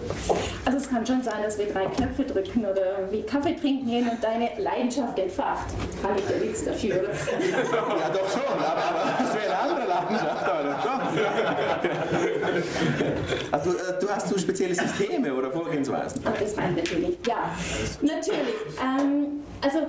Also 0.65 0.79
es 0.79 0.89
kann 0.89 1.07
schon 1.07 1.23
sein, 1.23 1.43
dass 1.43 1.59
wir 1.59 1.67
drei 1.67 1.87
Knöpfe 1.87 2.25
drücken 2.25 2.65
oder 2.65 3.11
wie 3.11 3.23
Kaffee 3.23 3.55
trinken 3.55 3.87
gehen 3.87 4.09
und 4.09 4.23
deine 4.23 4.51
Leidenschaft 4.59 5.19
entfacht. 5.19 5.67
Kann 6.03 6.17
ich 6.17 6.29
ja 6.29 6.37
nichts 6.45 6.65
dafür. 6.65 6.97
ja, 6.97 8.09
doch 8.11 8.31
schon, 8.31 8.43
aber, 8.59 8.77
aber 8.77 9.15
das 9.19 9.35
wäre 9.35 9.47
eine 9.47 9.71
andere 9.71 9.87
Leidenschaft. 9.89 10.43
Oder? 10.43 10.83
Schon. 10.83 11.01
also 13.53 13.71
äh, 13.71 14.01
du 14.01 14.09
hast 14.09 14.29
so 14.29 14.39
spezielle 14.39 14.75
Systeme 14.75 15.35
oder 15.35 15.51
Vorgehensweisen? 15.51 16.23
Oh, 16.25 16.31
das 16.39 16.57
meint 16.57 16.77
natürlich. 16.77 17.19
Ja, 17.27 17.40
natürlich. 18.03 18.55
Ähm, 18.81 19.43
also 19.63 19.81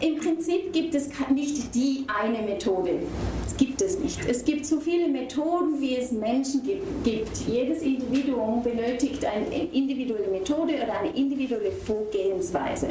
im 0.00 0.20
Prinzip 0.20 0.72
gibt 0.72 0.94
es 0.94 1.08
nicht 1.30 1.74
die 1.74 2.06
eine 2.06 2.42
Methode. 2.42 3.00
Das 3.44 3.56
gibt 3.56 3.82
es 3.82 3.98
nicht. 3.98 4.20
Es 4.28 4.44
gibt 4.44 4.64
so 4.66 4.78
viele 4.78 5.08
Methoden, 5.08 5.80
wie 5.80 5.96
es 5.96 6.12
Menschen 6.12 6.62
gibt. 6.62 7.36
Jedes 7.48 7.82
Individuum 7.82 8.62
benötigt 8.62 9.24
eine 9.24 9.46
individuelle 9.72 10.28
Methode 10.28 10.74
oder 10.74 11.00
eine 11.00 11.10
individuelle 11.16 11.72
Vorgehensweise. 11.72 12.88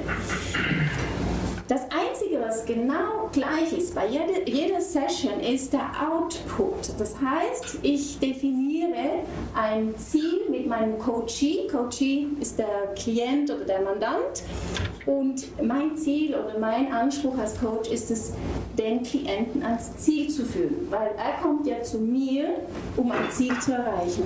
Das 1.67 1.81
Einzige, 1.86 2.39
was 2.41 2.63
genau 2.63 3.27
gleich 3.31 3.75
ist 3.75 3.95
bei 3.95 4.05
jeder, 4.05 4.48
jeder 4.48 4.79
Session, 4.79 5.39
ist 5.39 5.74
der 5.74 5.89
Output. 6.00 7.00
Das 7.00 7.15
heißt, 7.19 7.79
ich 7.81 8.19
definiere 8.19 9.24
ein 9.55 9.98
Ziel 9.98 10.41
mit 10.51 10.67
meinem 10.67 11.00
Coachee. 11.00 11.67
Coachee 11.67 12.27
ist 12.39 12.60
der 12.60 12.93
Klient 12.95 13.50
oder 13.50 13.65
der 13.65 13.81
Mandant. 13.81 14.43
Und 15.05 15.45
mein 15.62 15.95
Ziel 15.95 16.33
oder 16.33 16.57
mein 16.59 16.91
Anspruch 16.91 17.38
als 17.38 17.59
Coach 17.59 17.91
ist 17.91 18.09
es, 18.09 18.33
den 18.77 19.03
Klienten 19.03 19.63
ans 19.63 19.95
Ziel 19.97 20.29
zu 20.29 20.43
führen. 20.43 20.88
Weil 20.89 21.12
er 21.17 21.41
kommt 21.41 21.67
ja 21.67 21.81
zu 21.83 22.00
mir, 22.00 22.55
um 22.97 23.12
ein 23.12 23.29
Ziel 23.29 23.57
zu 23.59 23.74
erreichen. 23.74 24.24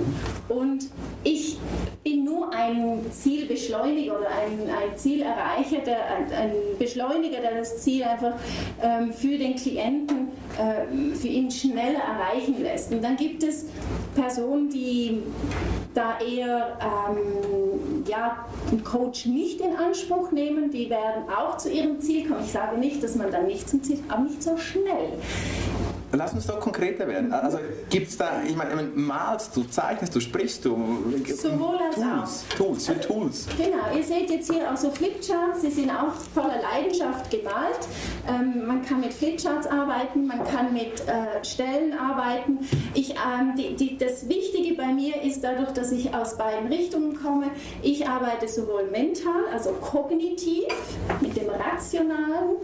Und 0.48 0.88
ich 1.22 1.58
bin 2.02 2.24
nur 2.24 2.52
ein 2.52 3.00
Zielbeschleuniger 3.10 4.18
oder 4.18 4.28
ein, 4.28 4.70
ein 4.70 4.96
Zielerreicher, 4.96 5.80
der, 5.84 5.98
ein, 6.06 6.32
ein 6.32 6.52
Beschleuniger, 6.78 7.40
der 7.40 7.58
das 7.58 7.82
Ziel 7.82 8.04
einfach 8.04 8.34
ähm, 8.82 9.12
für 9.12 9.36
den 9.36 9.54
Klienten, 9.56 10.28
äh, 10.58 11.14
für 11.14 11.28
ihn 11.28 11.50
schneller 11.50 12.00
erreichen 12.00 12.62
lässt. 12.62 12.90
Und 12.90 13.04
dann 13.04 13.16
gibt 13.16 13.42
es 13.42 13.66
Personen, 14.14 14.70
die 14.70 15.22
da 15.94 16.18
eher 16.20 16.78
ähm, 16.80 18.04
ja, 18.08 18.46
einen 18.70 18.84
Coach 18.84 19.26
nicht 19.26 19.60
in 19.60 19.76
Anspruch 19.76 20.32
nehmen, 20.32 20.69
die 20.72 20.88
werden 20.88 21.24
auch 21.28 21.56
zu 21.56 21.70
ihrem 21.70 22.00
Ziel 22.00 22.28
kommen. 22.28 22.44
Ich 22.44 22.52
sage 22.52 22.78
nicht, 22.78 23.02
dass 23.02 23.16
man 23.16 23.30
dann 23.30 23.46
nicht 23.46 23.68
zum 23.68 23.82
Ziel, 23.82 23.98
aber 24.08 24.22
nicht 24.22 24.42
so 24.42 24.56
schnell. 24.56 25.12
Lass 26.12 26.32
uns 26.32 26.46
doch 26.46 26.58
konkreter 26.58 27.06
werden. 27.06 27.32
Also 27.32 27.58
gibt 27.88 28.08
es 28.08 28.16
da, 28.16 28.42
ich 28.44 28.56
meine, 28.56 28.82
malst 28.94 29.56
du, 29.56 29.62
zeichnest 29.62 30.14
du, 30.14 30.20
sprichst 30.20 30.64
du? 30.64 30.76
Sowohl 31.36 31.76
als 31.76 31.94
Tools, 31.94 32.44
auch. 32.50 32.56
Tools, 32.56 32.86
für 32.86 33.00
Tools. 33.00 33.46
Genau, 33.56 33.96
ihr 33.96 34.02
seht 34.02 34.28
jetzt 34.28 34.50
hier 34.50 34.72
auch 34.72 34.76
so 34.76 34.90
Flipcharts, 34.90 35.60
sie 35.60 35.70
sind 35.70 35.90
auch 35.90 36.12
voller 36.34 36.60
Leidenschaft 36.60 37.30
gemalt. 37.30 37.86
Ähm, 38.28 38.66
man 38.66 38.82
kann 38.84 39.00
mit 39.00 39.14
Flipcharts 39.14 39.68
arbeiten, 39.68 40.26
man 40.26 40.42
kann 40.44 40.72
mit 40.72 41.00
äh, 41.06 41.44
Stellen 41.44 41.96
arbeiten. 41.96 42.58
Ich, 42.94 43.10
ähm, 43.10 43.54
die, 43.56 43.76
die, 43.76 43.96
das 43.96 44.28
Wichtige 44.28 44.74
bei 44.74 44.88
mir 44.88 45.22
ist 45.22 45.42
dadurch, 45.44 45.70
dass 45.70 45.92
ich 45.92 46.12
aus 46.12 46.36
beiden 46.36 46.68
Richtungen 46.68 47.22
komme, 47.22 47.46
ich 47.82 48.08
arbeite 48.08 48.48
sowohl 48.48 48.84
mental, 48.90 49.44
also 49.52 49.70
kognitiv, 49.74 50.64
mit 51.20 51.36
dem 51.36 51.50
rationalen 51.50 52.56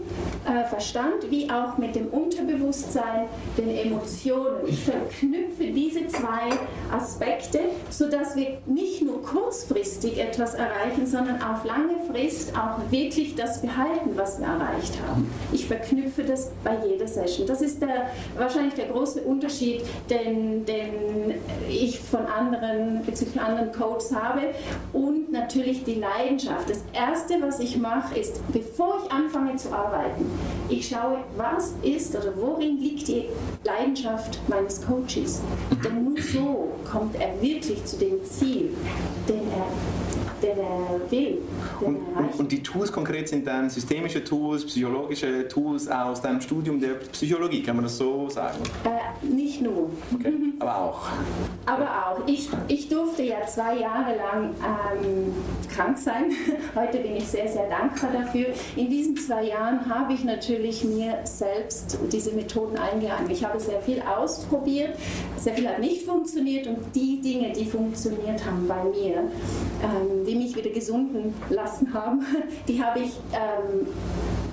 äh, 0.47 0.65
Verstand, 0.69 1.31
wie 1.31 1.49
auch 1.49 1.79
mit 1.79 1.95
dem 1.95 2.09
Unterbewusstsein 2.09 3.29
den 3.57 3.71
Emotionen. 3.71 4.67
Ich 4.67 4.85
verknüpfe 4.85 5.65
diese 5.65 6.07
zwei 6.09 6.51
Aspekte, 6.93 7.61
sodass 7.91 8.37
wir 8.37 8.59
nicht 8.67 9.03
nur 9.03 9.23
kurzfristig 9.23 10.19
etwas 10.19 10.55
erreichen, 10.55 11.07
sondern 11.07 11.43
auf 11.43 11.65
lange 11.65 11.95
Frist 12.11 12.53
auch 12.57 12.91
wirklich 12.91 13.35
das 13.35 13.63
behalten, 13.63 14.11
was 14.15 14.39
wir 14.39 14.47
erreicht 14.47 14.95
haben. 15.07 15.31
Ich 15.53 15.67
verknüpfe 15.67 16.23
das 16.23 16.51
bei 16.63 16.77
jeder 16.87 17.09
Session. 17.09 17.47
Das 17.47 17.61
ist 17.61 17.81
der, 17.81 18.11
wahrscheinlich 18.37 18.75
der 18.75 18.87
große 18.87 19.23
Unterschied, 19.23 19.83
den, 20.11 20.65
den 20.65 21.35
ich 21.69 21.99
von 21.99 22.27
anderen, 22.27 23.05
bezüglich 23.05 23.41
anderen 23.41 23.73
Coaches 23.73 24.15
habe. 24.15 24.43
Und 24.93 25.33
natürlich 25.33 25.85
die 25.85 25.95
Leidenschaft. 25.95 26.69
Das 26.69 26.83
Erste, 26.93 27.41
was 27.41 27.61
ich 27.61 27.77
mache, 27.77 28.19
ist, 28.19 28.41
bevor 28.53 28.99
ich 29.05 29.13
anfange 29.13 29.57
zu 29.57 29.73
arbeiten, 29.73 30.27
ich 30.69 30.89
schaue, 30.89 31.19
was 31.37 31.75
ist 31.83 32.15
oder 32.17 32.33
worin 32.37 32.79
liegt 32.79 33.09
die 33.09 33.26
Leidenschaft 33.65 34.39
meines 34.49 34.85
Coaches. 34.85 35.41
Denn 35.85 36.05
nur 36.05 36.21
so 36.21 36.73
kommt 36.91 37.17
er 37.21 37.41
wirklich 37.41 37.85
zu 37.85 37.97
dem 37.97 38.25
Ziel, 38.25 38.71
den 39.29 39.51
er 39.51 39.67
den 40.43 40.59
er 40.59 41.11
will. 41.11 41.39
Und, 41.81 41.97
und, 41.97 42.41
und, 42.41 42.53
die 42.53 42.63
Tools 42.63 42.93
konkret 42.93 43.29
sind 43.29 43.47
dann 43.47 43.71
systemische 43.71 44.23
Tools, 44.23 44.67
psychologische 44.67 45.49
Tools 45.49 45.89
aus 45.89 46.21
deinem 46.21 46.41
Studium 46.41 46.81
der 46.81 46.95
Psychologie, 47.13 47.63
kann 47.63 47.77
man 47.77 47.85
das 47.85 47.97
so 47.97 48.29
sagen? 48.29 48.59
Äh, 48.85 49.27
nicht 49.27 49.63
nur. 49.63 49.91
Okay. 50.15 50.33
Aber 50.59 50.77
auch. 50.79 51.09
Aber 51.67 51.85
auch. 51.85 52.27
Ich, 52.27 52.49
ich 52.69 52.89
durfte 52.89 53.23
ja 53.23 53.47
zwei 53.47 53.79
Jahre 53.79 54.17
lang 54.17 54.55
ähm, 54.61 55.35
krank 55.75 55.99
sein. 55.99 56.31
Heute 56.75 56.99
bin 56.99 57.17
ich 57.17 57.27
sehr, 57.27 57.49
sehr 57.49 57.69
dankbar 57.69 58.11
dafür. 58.13 58.47
In 58.77 58.91
diesen 58.91 59.17
zwei 59.17 59.45
Jahren 59.45 59.89
habe 59.89 60.13
ich 60.13 60.25
natürlich 60.25 60.85
mir 60.85 61.19
selbst 61.25 61.99
diese 62.13 62.33
Methoden 62.33 62.77
eingegangen. 62.79 63.31
Ich 63.31 63.45
habe 63.45 63.59
sehr 63.61 63.81
viel 63.81 64.03
ausprobiert, 64.03 64.97
sehr 65.37 65.55
viel 65.55 65.69
hat 65.69 65.81
nicht 65.81 66.05
funktioniert 66.05 66.67
und 66.67 66.79
die 66.95 67.21
Dinge, 67.21 67.53
die 67.53 67.65
funktioniert 67.65 68.45
haben 68.45 68.67
bei 68.67 68.83
mir, 68.85 69.17
ähm, 69.83 70.26
die 70.27 70.35
mich 70.35 70.57
wieder 70.57 70.71
gesunden 70.71 71.35
lassen 71.51 71.95
haben, 71.95 72.25
die 72.69 72.83
habe 72.83 73.01
ich 73.01 73.13
ähm, 73.33 73.87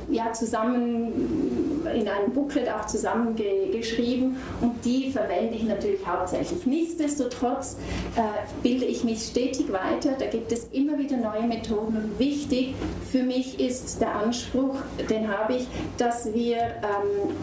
ja, 0.10 0.32
zusammen 0.34 1.82
in 1.94 2.08
einem 2.08 2.32
Booklet 2.34 2.70
auch 2.70 2.86
zusammengeschrieben 2.86 4.38
und 4.62 4.86
die 4.86 5.12
verwende 5.12 5.56
ich 5.56 5.64
natürlich 5.64 6.06
hauptsächlich. 6.06 6.66
Nichtsdestotrotz 6.66 7.78
äh, 8.16 8.22
bilde 8.62 8.86
ich 8.86 9.04
mich 9.04 9.24
stetig 9.24 9.72
weiter, 9.72 10.14
da 10.18 10.26
gibt 10.28 10.52
es 10.52 10.68
immer 10.72 10.98
wieder 10.98 11.18
neue 11.18 11.48
Methoden 11.48 11.98
und 11.98 12.20
wichtig 12.20 12.76
für 13.12 13.24
mich 13.24 13.60
ist 13.60 14.02
der 14.02 14.16
Anspruch, 14.16 14.76
den 15.10 15.28
habe 15.28 15.56
ich, 15.56 15.68
dass 15.98 16.34
wir 16.34 16.58
ähm, 16.58 17.36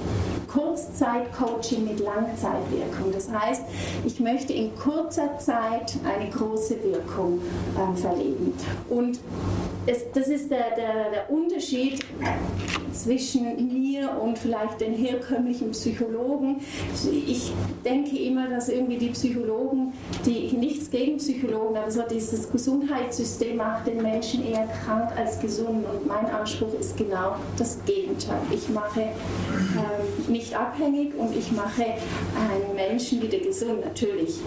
Kurzzeit-Coaching 0.52 1.84
mit 1.84 2.00
Langzeitwirkung. 2.00 3.12
Das 3.12 3.30
heißt, 3.30 3.62
ich 4.04 4.20
möchte 4.20 4.52
in 4.52 4.74
kurzer 4.74 5.38
Zeit 5.38 5.94
eine 6.04 6.30
große 6.30 6.82
Wirkung 6.82 7.40
ähm, 7.78 7.96
verleben. 7.96 8.54
Und 8.88 9.20
es, 9.86 10.10
das 10.12 10.28
ist 10.28 10.50
der, 10.50 10.74
der, 10.76 11.10
der 11.10 11.30
Unterschied 11.30 12.04
zwischen 12.92 13.72
mir 13.72 14.10
und 14.20 14.38
vielleicht 14.38 14.80
den 14.80 14.94
herkömmlichen 14.94 15.70
Psychologen. 15.70 16.60
Ich 17.26 17.52
denke 17.84 18.18
immer, 18.18 18.48
dass 18.48 18.68
irgendwie 18.68 18.98
die 18.98 19.10
Psychologen, 19.10 19.92
die 20.26 20.52
nichts 20.56 20.90
gegen 20.90 21.18
Psychologen, 21.18 21.76
aber 21.76 21.90
so 21.90 22.02
dieses 22.10 22.50
Gesundheitssystem 22.50 23.56
macht 23.56 23.86
den 23.86 24.02
Menschen 24.02 24.46
eher 24.46 24.66
krank 24.84 25.10
als 25.16 25.40
gesund. 25.40 25.84
Und 25.86 26.06
mein 26.06 26.26
Anspruch 26.26 26.74
ist 26.78 26.96
genau 26.96 27.36
das 27.56 27.78
Gegenteil. 27.86 28.40
Ich 28.50 28.68
mache 28.68 29.00
ähm, 29.00 30.32
nicht 30.40 30.54
abhängig 30.54 31.12
und 31.18 31.36
ich 31.36 31.52
mache 31.52 31.84
einen 31.84 32.74
Menschen 32.74 33.20
wieder 33.20 33.38
gesund, 33.38 33.84
natürlich 33.84 34.40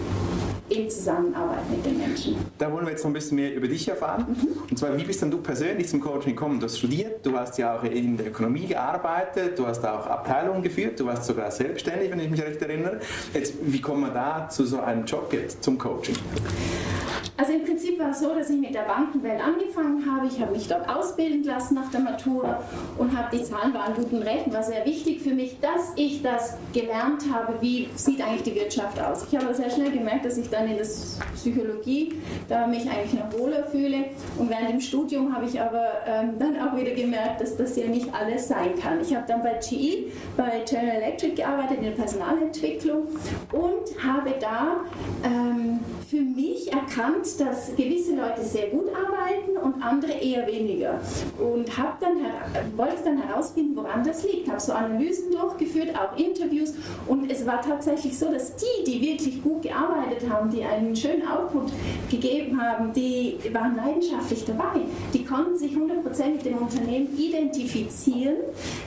in 0.68 0.90
Zusammenarbeit 0.90 1.70
mit 1.70 1.86
den 1.86 1.98
Menschen. 1.98 2.36
Da 2.58 2.72
wollen 2.72 2.84
wir 2.86 2.90
jetzt 2.90 3.04
noch 3.04 3.10
ein 3.10 3.12
bisschen 3.12 3.36
mehr 3.36 3.54
über 3.54 3.68
dich 3.68 3.86
erfahren. 3.86 4.26
Mhm. 4.28 4.48
Und 4.70 4.78
zwar, 4.78 4.96
wie 4.96 5.04
bist 5.04 5.22
denn 5.22 5.30
du 5.30 5.38
persönlich 5.38 5.88
zum 5.88 6.00
Coaching 6.00 6.34
gekommen? 6.34 6.58
Du 6.58 6.64
hast 6.64 6.78
studiert, 6.78 7.24
du 7.24 7.38
hast 7.38 7.58
ja 7.58 7.78
auch 7.78 7.84
in 7.84 8.16
der 8.16 8.28
Ökonomie 8.28 8.66
gearbeitet, 8.66 9.58
du 9.58 9.66
hast 9.66 9.86
auch 9.86 10.06
Abteilungen 10.06 10.62
geführt, 10.62 10.98
du 10.98 11.06
warst 11.06 11.26
sogar 11.26 11.50
selbstständig, 11.50 12.10
wenn 12.10 12.18
ich 12.18 12.30
mich 12.30 12.42
recht 12.42 12.60
erinnere. 12.62 12.98
Jetzt, 13.32 13.54
wie 13.60 13.80
kommt 13.80 14.00
man 14.00 14.14
da 14.14 14.48
zu 14.48 14.64
so 14.64 14.80
einem 14.80 15.04
Job 15.04 15.32
jetzt, 15.32 15.62
zum 15.62 15.78
Coaching? 15.78 16.16
Also 17.36 17.52
im 17.52 17.64
Prinzip 17.64 17.98
war 17.98 18.10
es 18.10 18.20
so, 18.20 18.32
dass 18.32 18.48
ich 18.48 18.60
mit 18.60 18.74
der 18.74 18.82
Bankenwelt 18.82 19.40
angefangen 19.40 20.04
habe. 20.08 20.28
Ich 20.28 20.40
habe 20.40 20.52
mich 20.52 20.68
dort 20.68 20.88
ausbilden 20.88 21.42
lassen 21.42 21.74
nach 21.74 21.90
der 21.90 22.00
Matura 22.00 22.62
und 22.96 23.16
habe 23.16 23.36
die 23.36 23.42
Zahlen 23.42 23.74
waren 23.74 23.92
guten 23.94 24.22
Rechten. 24.22 24.52
War 24.52 24.62
sehr 24.62 24.84
wichtig 24.86 25.20
für 25.20 25.34
mich, 25.34 25.58
dass 25.84 25.92
ich 25.96 26.22
das 26.22 26.56
gelernt 26.72 27.24
habe, 27.32 27.54
wie 27.60 27.88
sieht 27.94 28.20
eigentlich 28.22 28.42
die 28.42 28.54
Wirtschaft 28.54 28.98
aus. 29.00 29.26
Ich 29.30 29.38
habe 29.38 29.54
sehr 29.54 29.68
schnell 29.70 29.90
gemerkt, 29.90 30.24
dass 30.24 30.38
ich 30.38 30.48
dann 30.48 30.68
in 30.68 30.76
der 30.76 30.86
Psychologie 31.34 32.14
da 32.48 32.66
mich 32.66 32.88
eigentlich 32.88 33.14
noch 33.14 33.38
wohler 33.38 33.64
fühle. 33.64 34.06
Und 34.38 34.48
während 34.48 34.70
dem 34.70 34.80
Studium 34.80 35.34
habe 35.34 35.46
ich 35.46 35.60
aber 35.60 35.84
ähm, 36.06 36.38
dann 36.38 36.56
auch 36.60 36.76
wieder 36.76 36.92
gemerkt, 36.92 37.40
dass 37.40 37.56
das 37.56 37.76
ja 37.76 37.86
nicht 37.86 38.12
alles 38.14 38.48
sein 38.48 38.74
kann. 38.80 39.00
Ich 39.00 39.14
habe 39.14 39.24
dann 39.26 39.42
bei 39.42 39.58
GE, 39.68 40.10
bei 40.36 40.62
General 40.68 41.02
Electric 41.02 41.34
gearbeitet 41.34 41.78
in 41.78 41.84
der 41.84 41.90
Personalentwicklung 41.90 43.08
und 43.52 44.04
habe 44.04 44.34
da 44.40 44.80
ähm, 45.24 45.80
für 46.08 46.20
mich 46.20 46.72
erkannt, 46.72 47.26
dass 47.38 47.74
gewisse 47.76 48.14
Leute 48.14 48.42
sehr 48.42 48.68
gut 48.68 48.86
arbeiten 48.94 49.56
und 49.56 49.82
andere 49.82 50.12
eher 50.12 50.46
weniger. 50.46 51.00
Und 51.38 51.68
dann, 52.00 52.76
wollte 52.76 53.04
dann 53.04 53.18
herausfinden, 53.18 53.76
woran 53.76 54.04
das 54.04 54.22
liegt. 54.24 54.48
Habe 54.48 54.60
so 54.60 54.72
Analysen 54.72 55.32
durchgeführt, 55.32 55.73
auch 55.98 56.16
Interviews. 56.16 56.74
Und 57.06 57.30
es 57.30 57.46
war 57.46 57.60
tatsächlich 57.60 58.18
so, 58.18 58.30
dass 58.30 58.54
die, 58.56 58.84
die 58.84 59.00
wirklich 59.00 59.42
gut 59.42 59.62
gearbeitet 59.62 60.28
haben, 60.28 60.50
die 60.50 60.64
einen 60.64 60.94
schönen 60.94 61.26
Output 61.26 61.72
gegeben 62.10 62.60
haben, 62.60 62.92
die 62.92 63.38
waren 63.52 63.76
leidenschaftlich 63.76 64.44
dabei. 64.44 64.80
Die 65.12 65.24
konnten 65.24 65.56
sich 65.56 65.72
100% 65.72 66.30
mit 66.30 66.44
dem 66.44 66.58
Unternehmen 66.58 67.08
identifizieren. 67.18 68.36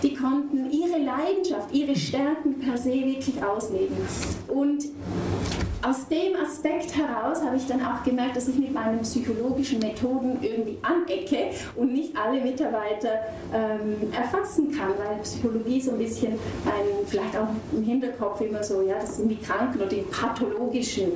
Die 0.04 0.14
konnten 0.14 0.72
ihre 0.72 1.00
Leidenschaft, 1.00 1.74
ihre 1.74 1.96
Stärken 1.96 2.60
per 2.60 2.78
se 2.78 2.94
wirklich 2.94 3.44
ausleben. 3.44 3.98
Und 4.48 4.86
aus 5.84 6.08
dem 6.08 6.36
Aspekt 6.36 6.96
heraus 6.96 7.42
habe 7.44 7.56
ich 7.56 7.68
dann 7.68 7.84
auch 7.86 8.04
gemerkt, 8.04 8.36
dass 8.36 8.48
ich 8.48 8.56
mit 8.56 8.74
meinen 8.74 9.00
psychologischen 9.02 9.80
Methoden 9.80 10.40
irgendwie 10.42 10.78
anecke 10.82 11.52
und 11.76 11.94
nicht 11.94 12.16
alle 12.18 12.42
Mitarbeiter 12.42 13.10
ähm, 13.54 14.12
erfassen 14.12 14.72
kann, 14.72 14.90
weil 14.98 15.18
Psychologie 15.22 15.80
so 15.80 15.92
ein 15.92 16.00
bisschen 16.00 16.34
ein, 16.34 17.06
vielleicht 17.06 17.38
auch 17.38 17.48
im 17.72 17.84
Hinterkopf 17.84 18.42
immer 18.42 18.64
so, 18.64 18.82
ja, 18.82 18.96
das 19.00 19.18
sind 19.18 19.30
die 19.30 19.38
Kranken 19.38 19.78
oder 19.80 19.88
die 19.88 20.02
pathologischen 20.02 21.12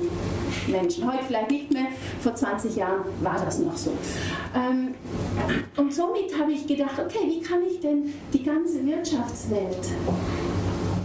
Menschen. 0.68 1.10
Heute 1.10 1.24
vielleicht 1.24 1.50
nicht 1.50 1.72
mehr, 1.72 1.86
vor 2.20 2.34
20 2.34 2.76
Jahren 2.76 3.02
war 3.20 3.42
das 3.44 3.58
noch 3.58 3.76
so. 3.76 3.90
Ähm, 4.54 4.94
und 5.76 5.92
somit 5.92 6.38
habe 6.38 6.52
ich 6.52 6.66
gedacht, 6.66 6.98
okay, 6.98 7.26
wie 7.26 7.40
kann 7.40 7.62
ich 7.68 7.80
denn 7.80 8.12
die 8.32 8.42
ganze 8.42 8.84
Wirtschaftswelt 8.86 9.88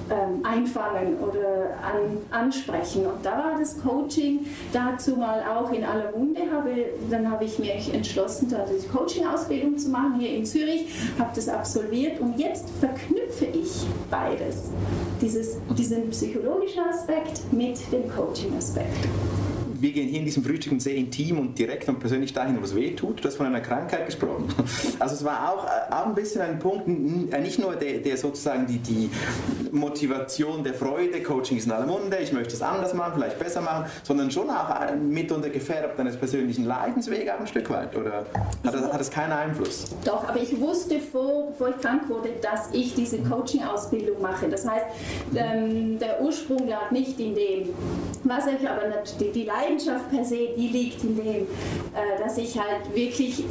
ähm, 0.09 0.45
einfangen 0.45 1.17
oder 1.19 1.71
an, 1.83 2.17
ansprechen. 2.31 3.05
Und 3.05 3.25
da 3.25 3.31
war 3.31 3.59
das 3.59 3.81
Coaching 3.81 4.45
dazu 4.73 5.15
mal 5.15 5.43
auch 5.43 5.71
in 5.71 5.83
aller 5.83 6.11
Munde. 6.11 6.41
Habe, 6.51 6.71
dann 7.09 7.29
habe 7.29 7.45
ich 7.45 7.59
mich 7.59 7.93
entschlossen, 7.93 8.49
da 8.49 8.65
die 8.65 8.87
Coaching-Ausbildung 8.87 9.77
zu 9.77 9.89
machen 9.89 10.19
hier 10.19 10.35
in 10.35 10.45
Zürich, 10.45 10.87
habe 11.19 11.31
das 11.35 11.49
absolviert 11.49 12.19
und 12.19 12.37
jetzt 12.37 12.69
verknüpfe 12.79 13.45
ich 13.45 13.85
beides. 14.09 14.69
Dieses, 15.21 15.57
diesen 15.77 16.09
psychologischen 16.09 16.83
Aspekt 16.83 17.41
mit 17.51 17.79
dem 17.91 18.09
Coaching-Aspekt 18.09 19.07
wir 19.79 19.91
gehen 19.91 20.07
hier 20.07 20.19
in 20.19 20.25
diesem 20.25 20.43
Frühstück 20.43 20.79
sehr 20.81 20.95
intim 20.95 21.39
und 21.39 21.57
direkt 21.57 21.87
und 21.89 21.99
persönlich 21.99 22.33
dahin, 22.33 22.59
wo 22.59 22.63
es 22.63 22.75
weh 22.75 22.91
tut. 22.91 23.23
Du 23.23 23.27
hast 23.27 23.35
von 23.35 23.45
einer 23.45 23.61
Krankheit 23.61 24.05
gesprochen. 24.05 24.47
Also 24.99 25.15
es 25.15 25.23
war 25.23 25.51
auch, 25.51 25.65
äh, 25.65 25.93
auch 25.93 26.07
ein 26.07 26.15
bisschen 26.15 26.41
ein 26.41 26.59
Punkt, 26.59 26.87
äh, 26.87 27.39
nicht 27.39 27.59
nur 27.59 27.75
der, 27.75 27.99
der 27.99 28.17
sozusagen 28.17 28.65
die, 28.65 28.79
die 28.79 29.09
Motivation 29.71 30.63
der 30.63 30.73
Freude, 30.73 31.21
Coaching 31.21 31.57
ist 31.57 31.65
in 31.65 31.71
aller 31.71 31.85
Munde, 31.85 32.17
ich 32.17 32.31
möchte 32.31 32.53
es 32.53 32.61
anders 32.61 32.93
machen, 32.93 33.13
vielleicht 33.15 33.37
besser 33.37 33.61
machen, 33.61 33.85
sondern 34.03 34.31
schon 34.31 34.49
auch 34.49 34.69
äh, 34.69 34.95
mitunter 34.95 35.49
gefärbt 35.49 35.99
deines 35.99 36.17
persönlichen 36.17 36.65
Leidensweges 36.65 37.33
ein 37.39 37.47
Stück 37.47 37.69
weit. 37.69 37.95
Oder 37.95 38.25
hat 38.63 38.73
das, 38.73 38.81
hat 38.91 38.99
das 38.99 39.11
keinen 39.11 39.33
Einfluss? 39.33 39.85
Doch, 40.03 40.27
aber 40.27 40.41
ich 40.41 40.59
wusste 40.59 40.99
vor, 40.99 41.47
bevor 41.51 41.69
ich 41.69 41.77
krank 41.77 42.09
wurde, 42.09 42.29
dass 42.41 42.69
ich 42.73 42.95
diese 42.95 43.19
Coaching-Ausbildung 43.19 44.21
mache. 44.21 44.47
Das 44.49 44.67
heißt, 44.67 44.85
ähm, 45.35 45.99
der 45.99 46.21
Ursprung 46.21 46.67
lag 46.67 46.91
nicht 46.91 47.19
in 47.19 47.35
dem, 47.35 47.69
was 48.23 48.47
ich 48.47 48.67
aber 48.67 48.81
die, 49.19 49.31
die 49.31 49.43
Leidenschaft 49.43 49.66
Leidenschaft 49.67 50.09
per 50.09 50.23
se, 50.23 50.49
die 50.57 50.67
liegt 50.67 51.03
in 51.03 51.15
dem, 51.15 51.25
äh, 51.25 52.23
dass 52.23 52.37
ich 52.37 52.57
halt 52.57 52.93
wirklich 52.93 53.43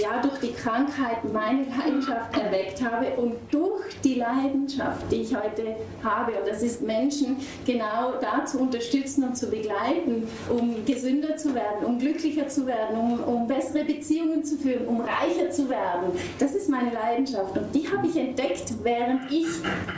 ja, 0.00 0.20
durch 0.20 0.38
die 0.40 0.52
Krankheit 0.52 1.24
meine 1.32 1.64
Leidenschaft 1.64 2.36
erweckt 2.36 2.82
habe 2.82 3.20
und 3.20 3.34
durch 3.50 4.00
die 4.04 4.14
Leidenschaft, 4.14 5.10
die 5.10 5.22
ich 5.22 5.34
heute 5.34 5.76
habe, 6.02 6.32
und 6.32 6.48
das 6.48 6.62
ist 6.62 6.82
Menschen 6.82 7.36
genau 7.64 8.14
da 8.20 8.44
zu 8.44 8.58
unterstützen 8.58 9.24
und 9.24 9.36
zu 9.36 9.48
begleiten, 9.48 10.28
um 10.50 10.84
gesünder 10.84 11.36
zu 11.36 11.54
werden, 11.54 11.84
um 11.84 11.98
glücklicher 11.98 12.48
zu 12.48 12.66
werden, 12.66 12.98
um, 12.98 13.20
um 13.24 13.46
bessere 13.46 13.84
Beziehungen 13.84 14.44
zu 14.44 14.56
führen, 14.56 14.86
um 14.86 15.00
reicher 15.00 15.50
zu 15.50 15.68
werden. 15.68 16.12
Das 16.38 16.54
ist 16.54 16.68
meine 16.68 16.92
Leidenschaft 16.92 17.56
und 17.56 17.74
die 17.74 17.88
habe 17.90 18.06
ich 18.06 18.16
entdeckt, 18.16 18.72
während 18.82 19.30
ich 19.30 19.46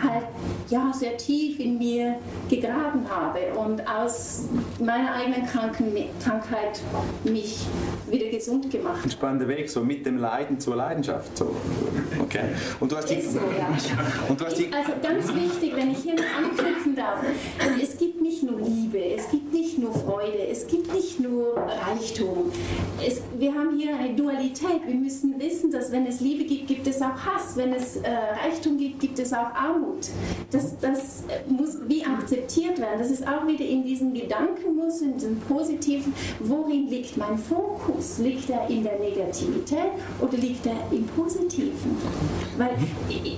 halt 0.02 0.24
ja, 0.68 0.92
sehr 0.94 1.16
tief 1.16 1.58
in 1.58 1.78
mir 1.78 2.16
gegraben 2.48 3.08
habe 3.08 3.58
und 3.58 3.86
aus 3.88 4.44
meiner 4.78 5.14
eigenen 5.14 5.27
eigenen 5.28 5.46
Kranken 5.46 5.94
Krankheit 6.22 6.80
mich 7.24 7.66
wieder 8.08 8.28
gesund 8.30 8.70
gemacht. 8.70 9.04
Ein 9.04 9.10
spannender 9.10 9.48
Weg, 9.48 9.68
so 9.68 9.84
mit 9.84 10.06
dem 10.06 10.18
Leiden 10.18 10.58
zur 10.58 10.76
Leidenschaft. 10.76 11.36
So. 11.36 11.54
Okay. 12.20 12.44
Und 12.80 12.90
du 12.90 12.96
hast 12.96 13.06
die, 13.06 13.20
so, 13.20 13.38
ja. 13.38 13.68
und 14.28 14.40
du 14.40 14.44
hast 14.44 14.58
die 14.58 14.70
also 14.72 14.92
ganz 15.02 15.34
wichtig, 15.34 15.76
wenn 15.76 15.90
ich 15.90 15.98
hier 15.98 16.14
noch 16.14 16.22
anknüpfen 16.36 16.96
darf, 16.96 17.20
nur 18.58 18.68
Liebe, 18.68 19.04
es 19.04 19.30
gibt 19.30 19.52
nicht 19.52 19.78
nur 19.78 19.92
Freude, 19.92 20.46
es 20.50 20.66
gibt 20.66 20.92
nicht 20.92 21.20
nur 21.20 21.54
Reichtum. 21.56 22.50
Es, 23.04 23.20
wir 23.38 23.54
haben 23.54 23.76
hier 23.78 23.96
eine 23.96 24.14
Dualität. 24.14 24.86
Wir 24.86 24.94
müssen 24.94 25.38
wissen, 25.40 25.70
dass 25.70 25.90
wenn 25.92 26.06
es 26.06 26.20
Liebe 26.20 26.44
gibt, 26.44 26.66
gibt 26.66 26.86
es 26.86 27.00
auch 27.00 27.14
Hass. 27.14 27.56
Wenn 27.56 27.72
es 27.72 27.96
äh, 27.96 28.10
Reichtum 28.42 28.76
gibt, 28.76 29.00
gibt 29.00 29.18
es 29.18 29.32
auch 29.32 29.54
Armut. 29.54 30.08
Das, 30.50 30.78
das 30.80 31.24
muss 31.48 31.78
wie 31.86 32.04
akzeptiert 32.04 32.78
werden. 32.78 32.98
Das 32.98 33.10
ist 33.10 33.26
auch 33.26 33.46
wieder 33.46 33.64
in 33.64 33.84
diesen 33.84 34.12
Gedankenmuster, 34.14 35.06
in 35.06 35.14
diesen 35.14 35.40
positiven. 35.40 36.12
Worin 36.40 36.88
liegt 36.88 37.16
mein 37.16 37.38
Fokus? 37.38 38.18
Liegt 38.18 38.50
er 38.50 38.68
in 38.68 38.82
der 38.82 38.98
Negativität 38.98 39.92
oder 40.20 40.36
liegt 40.36 40.66
er 40.66 40.76
im 40.90 41.06
Positiven? 41.06 41.96
Weil 42.56 42.70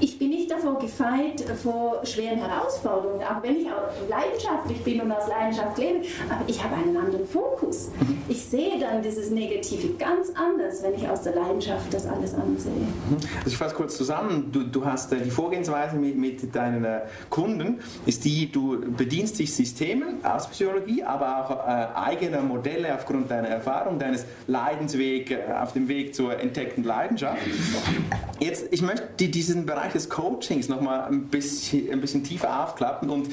ich 0.01 0.19
bin 0.19 0.31
nicht 0.31 0.51
davor 0.51 0.79
gefeit, 0.79 1.45
vor 1.63 2.05
schweren 2.05 2.39
Herausforderungen, 2.39 3.23
auch 3.23 3.43
wenn 3.43 3.57
ich 3.57 3.67
auch 3.67 4.09
leidenschaftlich 4.09 4.83
bin 4.83 5.01
und 5.01 5.10
aus 5.13 5.29
Leidenschaft 5.29 5.79
lebe, 5.79 6.01
aber 6.29 6.49
ich 6.49 6.63
habe 6.63 6.77
einen 6.77 6.97
anderen 6.97 7.27
Fokus. 7.27 7.91
Ich 8.29 8.45
sehe 8.45 8.79
dann 8.79 9.03
dieses 9.03 9.31
Negative 9.31 9.95
ganz 9.95 10.31
anders, 10.31 10.83
wenn 10.83 10.95
ich 10.95 11.09
aus 11.09 11.23
der 11.23 11.35
Leidenschaft 11.35 11.93
das 11.93 12.07
alles 12.07 12.35
ansehe. 12.35 12.73
Also 13.39 13.49
ich 13.49 13.57
fasse 13.57 13.75
kurz 13.75 13.97
zusammen, 13.97 14.51
du, 14.53 14.63
du 14.65 14.85
hast 14.85 15.13
äh, 15.13 15.21
die 15.21 15.31
Vorgehensweise 15.31 15.97
mit, 15.97 16.17
mit 16.17 16.55
deinen 16.55 16.85
äh, 16.85 17.01
Kunden, 17.29 17.81
ist 18.07 18.25
die, 18.25 18.51
du 18.51 18.81
bedienst 18.81 19.39
dich 19.39 19.55
Systemen 19.55 20.25
aus 20.25 20.49
Psychologie, 20.49 21.03
aber 21.03 21.45
auch 21.45 21.51
äh, 21.51 22.11
eigener 22.11 22.43
Modelle 22.43 22.95
aufgrund 22.95 23.31
deiner 23.31 23.49
Erfahrung, 23.49 23.99
deines 23.99 24.25
Leidenswegs 24.47 25.31
äh, 25.31 25.53
auf 25.61 25.73
dem 25.73 25.89
Weg 25.89 26.15
zur 26.15 26.39
entdeckten 26.39 26.85
Leidenschaft. 26.85 27.43
Jetzt, 28.39 28.67
ich 28.71 28.83
möchte 28.83 29.29
diesen 29.29 29.67
Bereich 29.67 29.93
des 29.93 30.09
Coachings 30.09 30.69
nochmal 30.69 31.09
ein 31.09 31.27
bisschen, 31.27 31.93
ein 31.93 32.01
bisschen 32.01 32.25
tiefer 32.25 32.65
aufklappen 32.65 33.11
und 33.11 33.29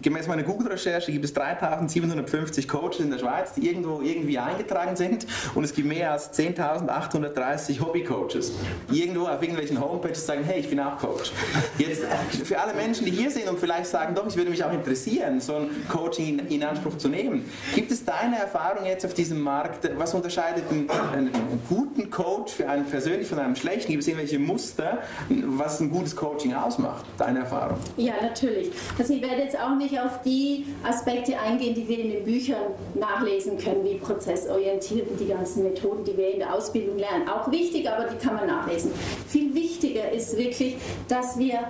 gemäß 0.00 0.28
meiner 0.28 0.42
Google-Recherche 0.42 0.81
gibt 0.84 1.24
es 1.24 1.32
3750 1.34 2.68
Coaches 2.68 3.00
in 3.00 3.10
der 3.10 3.18
Schweiz, 3.18 3.52
die 3.54 3.66
irgendwo 3.68 4.00
irgendwie 4.00 4.38
eingetragen 4.38 4.96
sind 4.96 5.26
und 5.54 5.64
es 5.64 5.74
gibt 5.74 5.88
mehr 5.88 6.12
als 6.12 6.32
10.830 6.32 7.80
Hobby-Coaches, 7.80 8.52
die 8.90 9.02
irgendwo 9.02 9.26
auf 9.26 9.40
irgendwelchen 9.42 9.80
Homepages 9.80 10.26
sagen, 10.26 10.42
hey, 10.44 10.60
ich 10.60 10.68
bin 10.68 10.80
auch 10.80 10.98
Coach. 10.98 11.32
Jetzt 11.78 12.02
für 12.44 12.58
alle 12.58 12.74
Menschen, 12.74 13.06
die 13.06 13.12
hier 13.12 13.30
sind 13.30 13.48
und 13.48 13.58
vielleicht 13.58 13.86
sagen, 13.86 14.14
doch, 14.14 14.26
ich 14.26 14.36
würde 14.36 14.50
mich 14.50 14.64
auch 14.64 14.72
interessieren, 14.72 15.40
so 15.40 15.56
ein 15.56 15.70
Coaching 15.88 16.38
in, 16.38 16.46
in 16.48 16.64
Anspruch 16.64 16.96
zu 16.98 17.08
nehmen, 17.08 17.44
gibt 17.74 17.90
es 17.90 18.04
deine 18.04 18.38
Erfahrung 18.38 18.86
jetzt 18.86 19.04
auf 19.04 19.14
diesem 19.14 19.40
Markt, 19.40 19.88
was 19.96 20.14
unterscheidet 20.14 20.64
einen, 20.70 20.90
einen 21.12 21.30
guten 21.68 22.10
Coach 22.10 22.52
für 22.52 22.68
einen 22.68 22.84
persönlich 22.86 23.28
von 23.28 23.38
einem 23.38 23.56
schlechten? 23.56 23.90
Gibt 23.90 24.02
es 24.02 24.08
irgendwelche 24.08 24.38
Muster, 24.38 24.98
was 25.28 25.80
ein 25.80 25.90
gutes 25.90 26.14
Coaching 26.16 26.54
ausmacht? 26.54 27.04
Deine 27.18 27.40
Erfahrung? 27.40 27.78
Ja, 27.96 28.14
natürlich. 28.20 28.70
Also 28.98 29.14
ich 29.14 29.22
werde 29.22 29.42
jetzt 29.42 29.58
auch 29.58 29.76
nicht 29.76 29.98
auf 29.98 30.22
die 30.22 30.66
Aspekte 30.82 31.38
eingehen, 31.38 31.74
die 31.74 31.88
wir 31.88 31.98
in 31.98 32.10
den 32.10 32.24
Büchern 32.24 32.72
nachlesen 32.94 33.58
können, 33.58 33.84
wie 33.84 33.96
prozessorientiert 33.96 35.08
und 35.10 35.20
die 35.20 35.26
ganzen 35.26 35.64
Methoden, 35.64 36.04
die 36.04 36.16
wir 36.16 36.32
in 36.32 36.38
der 36.40 36.54
Ausbildung 36.54 36.98
lernen. 36.98 37.28
Auch 37.28 37.50
wichtig, 37.50 37.88
aber 37.88 38.08
die 38.08 38.16
kann 38.16 38.36
man 38.36 38.46
nachlesen. 38.46 38.92
Viel 39.28 39.54
wichtiger 39.54 40.10
ist 40.10 40.36
wirklich, 40.36 40.76
dass 41.08 41.38
wir 41.38 41.60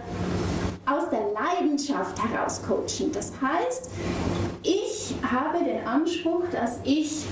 aus 0.86 1.08
der 1.10 1.20
Leidenschaft 1.32 2.16
heraus 2.22 2.60
coachen. 2.62 3.12
Das 3.12 3.32
heißt, 3.40 3.90
ich 4.62 5.14
habe 5.22 5.64
den 5.64 5.86
Anspruch, 5.86 6.42
dass 6.50 6.78
ich 6.84 7.24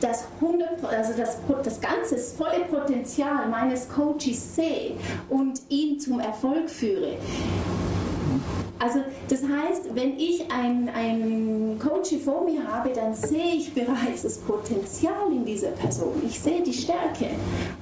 das, 0.00 0.24
100, 0.40 0.84
also 0.84 1.12
das, 1.16 1.38
das 1.62 1.80
ganze 1.80 2.14
das 2.14 2.32
volle 2.32 2.64
Potenzial 2.70 3.48
meines 3.48 3.88
Coaches 3.88 4.56
sehe 4.56 4.92
und 5.28 5.60
ihn 5.68 6.00
zum 6.00 6.20
Erfolg 6.20 6.70
führe. 6.70 7.16
Also 8.80 9.00
das 9.28 9.42
heißt, 9.42 9.94
wenn 9.94 10.18
ich 10.18 10.50
einen 10.50 11.78
Coach 11.78 12.14
vor 12.24 12.44
mir 12.44 12.66
habe, 12.66 12.90
dann 12.94 13.14
sehe 13.14 13.56
ich 13.56 13.74
bereits 13.74 14.22
das 14.22 14.38
Potenzial 14.38 15.30
in 15.30 15.44
dieser 15.44 15.72
Person. 15.72 16.14
Ich 16.26 16.40
sehe 16.40 16.62
die 16.62 16.72
Stärke 16.72 17.26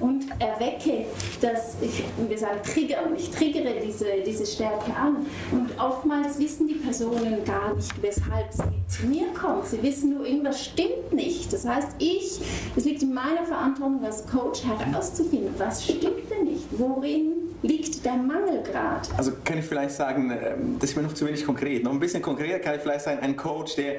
und 0.01 0.25
erwecke 0.39 1.05
das, 1.39 1.77
ich, 1.81 2.03
wir 2.27 2.37
sagen 2.37 2.59
triggern, 2.63 3.15
ich 3.15 3.31
triggere 3.31 3.75
diese, 3.81 4.07
diese 4.25 4.45
Stärke 4.45 4.93
an. 4.93 5.25
Und 5.53 5.69
oftmals 5.79 6.37
wissen 6.37 6.67
die 6.67 6.75
Personen 6.75 7.45
gar 7.45 7.73
nicht, 7.75 8.01
weshalb 8.01 8.51
sie 8.51 8.63
zu 8.89 9.07
mir 9.07 9.27
kommen. 9.27 9.63
Sie 9.63 9.81
wissen 9.81 10.15
nur, 10.15 10.25
irgendwas 10.25 10.65
stimmt 10.65 11.13
nicht. 11.13 11.53
Das 11.53 11.65
heißt, 11.65 11.95
ich, 11.99 12.41
es 12.75 12.83
liegt 12.83 13.03
in 13.03 13.13
meiner 13.13 13.45
Verantwortung 13.45 14.03
als 14.03 14.27
Coach 14.27 14.63
herauszufinden, 14.65 15.53
was 15.57 15.85
stimmt 15.85 16.29
denn 16.29 16.43
nicht, 16.43 16.65
worin 16.71 17.48
liegt 17.61 18.05
der 18.05 18.13
Mangelgrad? 18.13 19.09
Also 19.17 19.31
kann 19.43 19.57
ich 19.57 19.65
vielleicht 19.65 19.91
sagen, 19.91 20.31
ähm, 20.31 20.77
das 20.79 20.91
ist 20.91 20.95
mir 20.95 21.03
noch 21.03 21.13
zu 21.13 21.25
wenig 21.27 21.45
konkret. 21.45 21.83
Noch 21.83 21.91
ein 21.91 21.99
bisschen 21.99 22.21
konkreter 22.21 22.59
kann 22.59 22.75
ich 22.75 22.81
vielleicht 22.81 23.01
sagen, 23.01 23.19
ein 23.21 23.35
Coach, 23.35 23.75
der, 23.75 23.95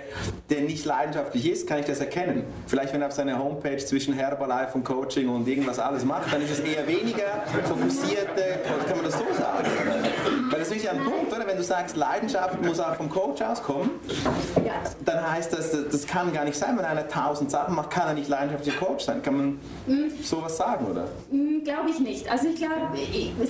der 0.49 0.63
nicht 0.63 0.85
leidenschaftlich 0.85 1.51
ist, 1.51 1.67
kann 1.67 1.81
ich 1.81 1.87
das 1.87 2.01
erkennen. 2.01 2.45
Vielleicht 2.67 2.95
wenn 2.95 3.03
er 3.03 3.09
auf 3.09 3.13
seiner 3.13 3.39
Homepage 3.39 3.79
zwischen 3.79 4.15
Herbalife 4.15 4.75
und 4.75 4.85
Coaching 4.85 5.29
und 5.29 5.47
irgendwas 5.47 5.79
alles 5.79 6.05
macht, 6.05 6.33
dann 6.33 6.43
ist 6.43 6.51
es 6.51 6.61
eher 6.61 6.87
weniger 6.87 7.45
fokussierte, 7.65 8.61
kann 8.87 8.97
man 8.97 9.05
das 9.05 9.19
so 9.19 9.25
sagen? 9.37 9.69
Weil 10.51 10.61
das 10.61 10.71
ist 10.71 10.85
ja 10.85 10.93
ein 10.93 11.05
Punkt, 11.05 11.33
oder? 11.33 11.47
Wenn 11.47 11.57
du 11.57 11.63
sagst, 11.63 11.97
Leidenschaft 11.97 12.63
muss 12.65 12.81
auch 12.81 12.95
vom 12.95 13.09
Coach 13.09 13.43
auskommen, 13.43 13.91
ja. 14.65 14.73
dann 15.05 15.31
heißt 15.31 15.53
das, 15.53 15.71
das 15.71 16.07
kann 16.07 16.33
gar 16.33 16.45
nicht 16.45 16.57
sein, 16.57 16.77
wenn 16.77 16.85
einer 16.85 17.07
tausend 17.09 17.51
Sachen 17.51 17.75
macht, 17.75 17.91
kann 17.91 18.09
er 18.09 18.15
nicht 18.15 18.29
leidenschaftlicher 18.29 18.79
Coach 18.79 19.05
sein. 19.05 19.23
Kann 19.23 19.37
man 19.37 19.47
mhm. 19.87 20.13
sowas 20.23 20.57
sagen, 20.57 20.87
oder? 20.87 21.09
Mhm, 21.31 21.63
glaube 21.65 21.91
ich 21.91 22.01
nicht. 22.01 22.31
Also 22.31 22.49
ich 22.49 22.57
glaube, 22.57 22.75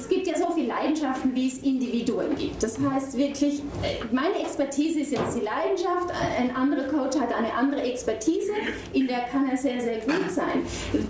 es 0.00 0.08
gibt 0.08 0.26
ja 0.26 0.36
so 0.36 0.50
viele 0.54 0.68
Leidenschaften, 0.68 1.34
wie 1.34 1.48
es 1.48 1.58
Individuen 1.58 2.34
gibt. 2.34 2.62
Das 2.62 2.78
heißt 2.78 3.16
wirklich, 3.16 3.60
äh, 3.82 4.02
meine 4.12 4.40
Expertise 4.40 5.00
ist 5.00 5.12
jetzt 5.12 5.36
die 5.36 5.44
Leidenschaft, 5.44 6.10
ein 6.38 6.54
anderer 6.56 6.84
Coach 6.84 7.18
hat 7.18 7.34
eine 7.34 7.52
andere 7.52 7.82
Expertise, 7.82 8.52
in 8.94 9.06
der 9.06 9.20
kann 9.30 9.48
er 9.48 9.56
sehr, 9.56 9.80
sehr 9.80 9.98
gut 9.98 10.30
sein. 10.30 10.62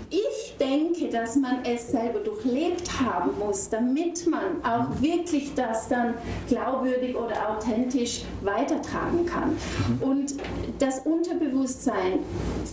Ich 0.09 0.57
denke, 0.59 1.07
dass 1.09 1.37
man 1.37 1.63
es 1.63 1.91
selber 1.91 2.19
durchlebt 2.19 2.89
haben 2.99 3.31
muss, 3.39 3.69
damit 3.69 4.27
man 4.27 4.63
auch 4.63 5.01
wirklich 5.01 5.53
das 5.55 5.87
dann 5.87 6.15
glaubwürdig 6.49 7.15
oder 7.15 7.49
authentisch 7.49 8.23
weitertragen 8.41 9.25
kann. 9.25 9.57
Und 10.01 10.35
das 10.79 10.99
Unterbewusstsein 10.99 12.19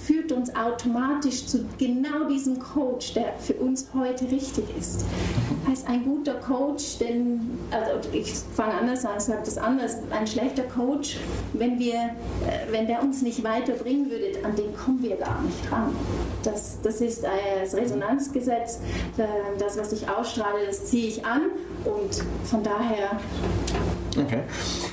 führt 0.05 0.33
uns 0.33 0.55
automatisch 0.55 1.47
zu 1.47 1.65
genau 1.79 2.25
diesem 2.29 2.59
Coach, 2.59 3.15
der 3.15 3.35
für 3.39 3.55
uns 3.55 3.89
heute 3.95 4.31
richtig 4.31 4.65
ist. 4.77 5.05
Heißt 5.69 5.87
ein 5.89 6.08
guter 6.09 6.35
Coach, 6.35 6.99
denn, 6.99 7.59
also 7.71 8.09
ich 8.13 8.33
fange 8.55 8.75
anders 8.75 9.05
an, 9.05 9.21
sage 9.21 9.43
das 9.45 9.59
anders, 9.59 9.99
ein 10.11 10.27
schlechter 10.27 10.63
Coach, 10.63 11.19
wenn, 11.53 11.79
wir, 11.79 11.95
äh, 11.95 12.71
wenn 12.71 12.87
der 12.87 13.03
uns 13.03 13.23
nicht 13.23 13.45
weiterbringen 13.45 14.11
würde, 14.11 14.45
an 14.45 14.57
den 14.57 14.75
kommen 14.75 15.03
wir 15.03 15.17
gar 15.17 15.43
nicht 15.43 15.71
ran. 15.71 15.95
Das, 16.43 16.79
das 16.83 17.01
ist 17.01 17.25
das 17.25 17.75
Resonanzgesetz, 17.75 18.81
äh, 19.19 19.25
das, 19.59 19.79
was 19.79 19.93
ich 19.93 20.09
ausstrahle, 20.09 20.67
das 20.67 20.87
ziehe 20.87 21.09
ich 21.09 21.27
an 21.27 21.43
und 21.85 22.25
von 22.45 22.63
daher 22.63 23.11
Okay. 24.25 24.41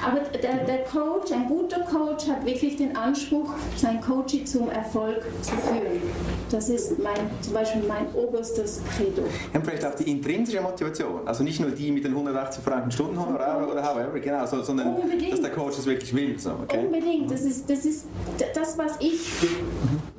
aber 0.05 0.19
der, 0.37 0.65
der 0.65 0.83
Coach, 0.83 1.31
ein 1.31 1.47
guter 1.47 1.81
Coach, 1.81 2.27
hat 2.27 2.45
wirklich 2.45 2.77
den 2.77 2.95
Anspruch, 2.95 3.49
sein 3.75 4.01
Coaching 4.01 4.45
zum 4.45 4.69
Erfolg 4.69 5.21
zu 5.41 5.51
führen. 5.51 6.01
Das 6.51 6.69
ist 6.69 6.99
mein, 6.99 7.15
zum 7.41 7.53
Beispiel 7.53 7.83
mein 7.87 8.07
oberstes 8.13 8.81
Credo. 8.95 9.23
Ja, 9.53 9.61
vielleicht 9.61 9.85
auch 9.85 9.95
die 9.95 10.09
intrinsische 10.11 10.61
Motivation, 10.61 11.27
also 11.27 11.43
nicht 11.43 11.59
nur 11.59 11.71
die 11.71 11.91
mit 11.91 12.03
den 12.03 12.11
180 12.11 12.63
Franken 12.63 12.91
Stundenhonorar 12.91 13.67
oder 13.69 13.83
however, 13.83 14.19
genau, 14.19 14.45
so, 14.45 14.61
sondern 14.61 14.95
Unbedingt. 14.95 15.33
dass 15.33 15.41
der 15.41 15.51
Coach 15.51 15.75
das 15.77 15.85
wirklich 15.85 16.13
will. 16.13 16.37
So, 16.37 16.51
okay? 16.63 16.85
Unbedingt, 16.85 17.31
das 17.31 17.41
ist, 17.41 17.69
das 17.69 17.85
ist 17.85 18.05
das, 18.53 18.77
was 18.77 18.97
ich 18.99 19.19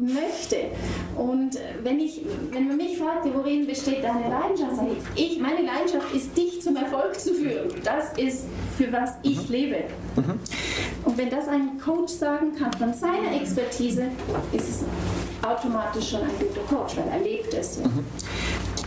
möchte. 0.06 0.56
Und 1.16 1.56
äh, 1.56 1.60
wenn, 1.82 2.00
ich, 2.00 2.22
wenn 2.52 2.68
man 2.68 2.76
mich 2.76 2.98
fragt, 2.98 3.26
worin 3.34 3.66
besteht 3.66 4.02
deine 4.02 4.28
Leidenschaft, 4.28 4.76
sage 4.76 4.90
ich, 5.14 5.32
ich, 5.32 5.40
meine 5.40 5.62
Leidenschaft 5.62 6.14
ist, 6.14 6.36
dich 6.36 6.60
zum 6.62 6.76
Erfolg 6.76 7.18
zu 7.18 7.34
führen. 7.34 7.68
Das 7.84 8.12
ist, 8.16 8.46
für 8.76 8.92
was 8.92 9.14
ich 9.22 9.48
lebe. 9.48 9.84
Und 11.04 11.18
wenn 11.18 11.30
das 11.30 11.48
ein 11.48 11.78
Coach 11.78 12.12
sagen 12.12 12.54
kann 12.54 12.72
von 12.72 12.92
seiner 12.92 13.34
Expertise, 13.34 14.08
ist 14.52 14.68
es 14.68 14.84
automatisch 15.50 16.10
schon 16.10 16.22
ein 16.22 16.30
guter 16.38 16.60
Coach, 16.74 16.96
weil 16.96 17.08
er 17.08 17.18
lebt 17.20 17.52
es. 17.54 17.78
Ja. 17.78 17.84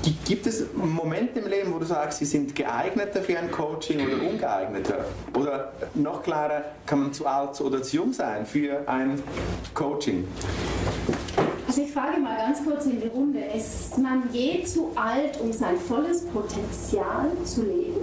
Gi- 0.04 0.16
Gibt 0.26 0.48
es 0.48 0.64
Momente 0.74 1.40
im 1.40 1.48
Leben, 1.48 1.74
wo 1.74 1.80
du 1.80 1.86
sagst, 1.86 2.20
sie 2.20 2.26
sind 2.26 2.56
geeigneter 2.56 3.22
für 3.22 3.38
ein 3.38 3.52
Coaching 3.52 4.00
oder 4.06 4.30
ungeeigneter? 4.30 5.06
Oder 5.38 5.74
noch 5.96 6.24
klarer, 6.24 6.64
kann 6.86 7.02
man 7.02 7.14
zu 7.14 7.26
alt 7.28 7.60
oder 7.62 7.82
zu 7.84 7.98
jung 7.98 8.14
sein 8.14 8.46
für 8.46 8.88
ein 8.88 9.22
Coaching? 9.74 10.26
Also 11.68 11.82
ich 11.82 11.92
frage 11.92 12.20
mal 12.20 12.36
ganz 12.38 12.64
kurz 12.64 12.86
in 12.86 13.00
die 13.02 13.08
Runde, 13.08 13.40
ist 13.56 13.98
man 13.98 14.24
je 14.32 14.64
zu 14.64 14.92
alt, 14.96 15.40
um 15.42 15.52
sein 15.54 15.78
volles 15.78 16.26
Potenzial 16.26 17.32
zu 17.46 17.64
leben? 17.64 18.00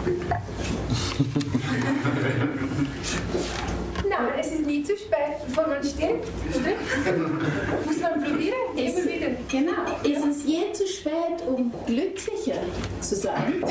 Nein, 4.10 4.32
es 4.40 4.50
ist 4.50 4.66
nie 4.66 4.82
zu 4.82 4.96
spät, 4.96 5.36
bevor 5.46 5.68
man 5.68 5.84
stirbt, 5.84 6.26
oder? 6.52 6.72
Muss 7.86 8.00
man 8.00 8.24
probieren, 8.24 8.56
immer 8.74 9.04
wieder. 9.04 9.28
Genau. 9.48 9.72
Ist 10.02 10.26
es 10.26 10.44
je 10.44 10.72
zu 10.72 10.84
spät, 10.88 11.40
um 11.46 11.72
glücklicher 11.86 12.58
zu 13.00 13.14
sein? 13.14 13.62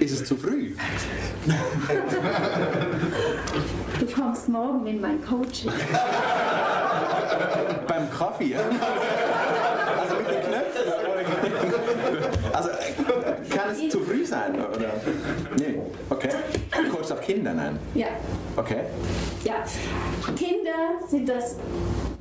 Ist 0.00 0.20
es 0.20 0.24
zu 0.24 0.36
früh? 0.36 0.74
Du 4.00 4.06
kommst 4.06 4.48
morgen 4.48 4.84
in 4.88 5.00
mein 5.00 5.24
Coaching. 5.24 5.70
Beim 7.86 8.10
Kaffee? 8.10 8.46
ja? 8.46 8.58
Also 10.00 10.16
mit 10.16 10.28
den 10.28 10.42
Knöpfen? 10.42 10.82
Also 12.52 12.68
kann 13.50 13.70
es 13.70 13.88
zu 13.88 14.00
früh 14.00 14.26
sein? 14.26 14.56
Oder? 14.56 14.90
Nee, 15.56 15.80
okay. 16.10 16.30
Du 16.84 16.90
coachst 16.90 17.12
auch 17.12 17.20
Kinder, 17.20 17.54
nein? 17.54 17.78
Ja. 17.94 18.08
Okay, 18.56 18.80
Ja. 19.44 19.54
Kinder 20.34 21.06
sind 21.08 21.28
das 21.28 21.56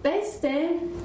Beste, 0.03 0.49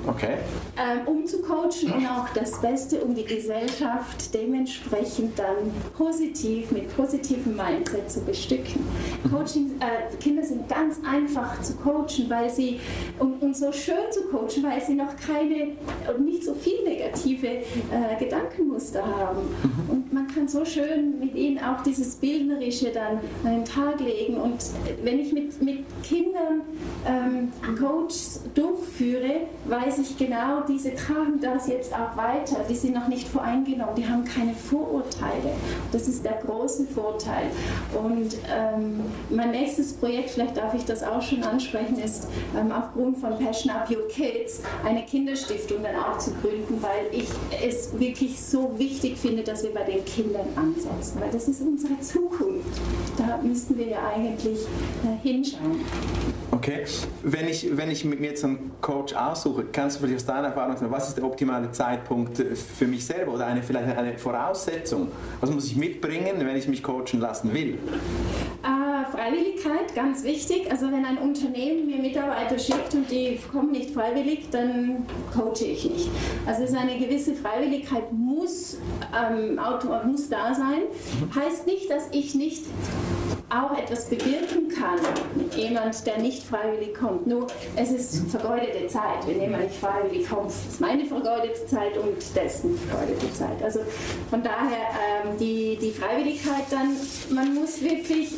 okay. 0.06 0.34
ähm, 0.76 1.06
um 1.06 1.26
zu 1.26 1.40
coachen 1.40 1.90
und 1.96 2.06
auch 2.06 2.28
das 2.34 2.60
Beste, 2.60 3.00
um 3.02 3.14
die 3.14 3.24
Gesellschaft 3.24 4.34
dementsprechend 4.34 5.38
dann 5.38 5.72
positiv, 5.96 6.70
mit 6.70 6.94
positivem 6.94 7.56
Mindset 7.56 8.10
zu 8.10 8.20
bestücken. 8.20 8.84
Coaching, 9.30 9.80
äh, 9.80 10.14
Kinder 10.16 10.42
sind 10.42 10.68
ganz 10.68 10.98
einfach 11.08 11.62
zu 11.62 11.76
coachen, 11.76 12.26
weil 12.28 12.50
sie, 12.50 12.78
und, 13.18 13.40
und 13.40 13.56
so 13.56 13.72
schön 13.72 13.94
zu 14.10 14.24
coachen, 14.24 14.62
weil 14.64 14.82
sie 14.82 14.94
noch 14.94 15.16
keine 15.16 15.68
und 16.14 16.26
nicht 16.26 16.44
so 16.44 16.52
viel 16.52 16.82
negative 16.84 17.46
äh, 17.46 17.62
Gedankenmuster 18.18 19.02
haben. 19.02 19.38
Und 19.88 20.12
man 20.12 20.26
kann 20.26 20.46
so 20.46 20.64
schön 20.64 21.18
mit 21.20 21.34
ihnen 21.34 21.58
auch 21.58 21.82
dieses 21.82 22.16
Bildnerische 22.16 22.90
dann 22.90 23.20
an 23.44 23.52
den 23.52 23.64
Tag 23.64 24.00
legen. 24.00 24.36
Und 24.36 24.58
wenn 25.02 25.18
ich 25.18 25.32
mit, 25.32 25.62
mit 25.62 25.84
Kindern 26.02 26.62
ähm, 27.06 27.52
Coaches 27.76 28.40
durchführe, 28.54 29.42
weiß 29.66 29.98
ich 29.98 30.16
genau, 30.16 30.62
diese 30.68 30.94
tragen 30.94 31.40
das 31.40 31.68
jetzt 31.68 31.92
auch 31.94 32.16
weiter. 32.16 32.64
Die 32.68 32.74
sind 32.74 32.94
noch 32.94 33.08
nicht 33.08 33.28
voreingenommen, 33.28 33.94
die 33.96 34.06
haben 34.06 34.24
keine 34.24 34.54
Vorurteile. 34.54 35.52
Das 35.92 36.08
ist 36.08 36.24
der 36.24 36.40
große 36.44 36.86
Vorteil. 36.86 37.46
Und 37.94 38.34
ähm, 38.54 39.00
mein 39.30 39.50
nächstes 39.50 39.92
Projekt, 39.94 40.30
vielleicht 40.30 40.56
darf 40.56 40.74
ich 40.74 40.84
das 40.84 41.02
auch 41.02 41.22
schon 41.22 41.42
ansprechen, 41.42 41.98
ist 41.98 42.28
ähm, 42.56 42.72
aufgrund 42.72 43.18
von 43.18 43.38
Passion 43.38 43.72
Up 43.72 43.90
Your 43.90 44.08
Kids 44.08 44.60
eine 44.84 45.04
Kinderstiftung 45.04 45.78
dann 45.82 45.96
auch 45.96 46.18
zu 46.18 46.32
gründen, 46.32 46.82
weil 46.82 47.06
ich 47.12 47.28
es 47.64 47.98
wirklich 47.98 48.40
so 48.40 48.78
wichtig 48.78 49.16
finde, 49.18 49.42
dass 49.42 49.62
wir 49.62 49.72
bei 49.72 49.84
den 49.84 50.04
Kindern 50.04 50.46
ansetzen, 50.56 51.20
weil 51.20 51.30
das 51.30 51.48
ist 51.48 51.60
unsere 51.60 51.98
Zukunft. 52.00 52.80
Da 53.16 53.29
müssen 53.38 53.76
wir 53.78 53.86
ja 53.88 53.98
eigentlich 54.14 54.58
äh, 54.58 55.22
hinschauen. 55.22 55.80
Okay. 56.50 56.84
Wenn 57.22 57.48
ich, 57.48 57.76
wenn 57.76 57.90
ich 57.90 58.04
mir 58.04 58.16
jetzt 58.16 58.44
einen 58.44 58.72
Coach 58.80 59.14
aussuche, 59.14 59.64
kannst 59.72 59.96
du 59.96 60.00
vielleicht 60.00 60.20
aus 60.20 60.26
deiner 60.26 60.48
Erfahrung 60.48 60.76
sagen, 60.76 60.90
was 60.90 61.08
ist 61.08 61.16
der 61.16 61.24
optimale 61.24 61.70
Zeitpunkt 61.70 62.40
äh, 62.40 62.54
für 62.54 62.86
mich 62.86 63.04
selber 63.04 63.34
oder 63.34 63.46
eine, 63.46 63.62
vielleicht 63.62 63.96
eine 63.96 64.18
Voraussetzung? 64.18 65.08
Was 65.40 65.50
muss 65.50 65.66
ich 65.66 65.76
mitbringen, 65.76 66.34
wenn 66.38 66.56
ich 66.56 66.68
mich 66.68 66.82
coachen 66.82 67.20
lassen 67.20 67.54
will? 67.54 67.78
Äh, 68.62 68.90
Freiwilligkeit, 69.10 69.94
ganz 69.94 70.24
wichtig. 70.24 70.70
Also 70.70 70.86
wenn 70.86 71.04
ein 71.04 71.18
Unternehmen 71.18 71.86
mir 71.86 71.98
Mitarbeiter 71.98 72.58
schickt 72.58 72.94
und 72.94 73.10
die 73.10 73.38
kommen 73.50 73.72
nicht 73.72 73.90
freiwillig, 73.90 74.48
dann 74.50 75.06
coache 75.34 75.64
ich 75.64 75.88
nicht. 75.88 76.08
Also 76.46 76.64
es 76.64 76.70
ist 76.70 76.76
eine 76.76 76.98
gewisse 76.98 77.34
Freiwilligkeit 77.34 78.12
muss, 78.12 78.78
ähm, 79.16 79.58
muss 80.06 80.28
da 80.28 80.54
sein. 80.54 80.82
Heißt 81.34 81.66
nicht, 81.66 81.90
dass 81.90 82.08
ich 82.12 82.34
nicht 82.34 82.64
auch 83.48 83.76
etwas 83.76 84.08
bewirken 84.08 84.68
kann 84.68 84.98
jemand, 85.56 86.06
der 86.06 86.18
nicht 86.18 86.42
freiwillig 86.42 86.94
kommt. 86.94 87.26
Nur 87.26 87.46
es 87.76 87.90
ist 87.90 88.30
vergeudete 88.30 88.86
Zeit. 88.86 89.26
Wenn 89.26 89.40
jemand 89.40 89.64
nicht 89.64 89.76
freiwillig 89.76 90.28
kommt, 90.28 90.50
ist 90.50 90.80
meine 90.80 91.04
vergeudete 91.04 91.66
Zeit 91.66 91.96
und 91.98 92.16
dessen 92.34 92.78
vergeudete 92.78 93.32
Zeit. 93.32 93.62
Also 93.62 93.80
von 94.30 94.42
daher 94.42 94.88
ähm, 95.24 95.36
die, 95.38 95.78
die 95.80 95.90
Freiwilligkeit 95.90 96.64
dann, 96.70 96.96
man 97.34 97.54
muss 97.54 97.80
wirklich 97.82 98.32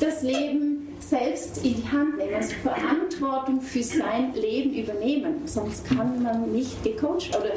das 0.00 0.22
Leben 0.22 0.88
selbst 1.08 1.64
in 1.64 1.76
die 1.76 1.88
Hand 1.88 2.16
nehmen, 2.16 2.34
also 2.34 2.54
Verantwortung 2.62 3.60
für 3.60 3.82
sein 3.82 4.34
Leben 4.34 4.74
übernehmen. 4.74 5.42
Sonst 5.46 5.84
kann 5.84 6.22
man 6.22 6.52
nicht 6.52 6.82
gecoacht 6.82 7.36
oder 7.36 7.50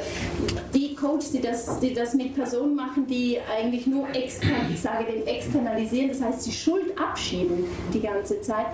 die 0.72 0.94
Coaches, 0.94 1.32
die 1.32 1.40
das, 1.40 1.80
die 1.80 1.92
das 1.92 2.14
mit 2.14 2.34
Personen 2.34 2.74
machen, 2.74 3.06
die 3.06 3.38
eigentlich 3.58 3.86
nur 3.86 4.08
extern, 4.10 4.70
ich 4.72 4.80
sage 4.80 5.12
den 5.12 5.26
externalisieren, 5.26 6.08
das 6.08 6.20
heißt 6.20 6.46
die 6.46 6.52
Schuld 6.52 6.98
abschieben 6.98 7.64
die 7.92 8.00
ganze 8.00 8.40
Zeit. 8.40 8.66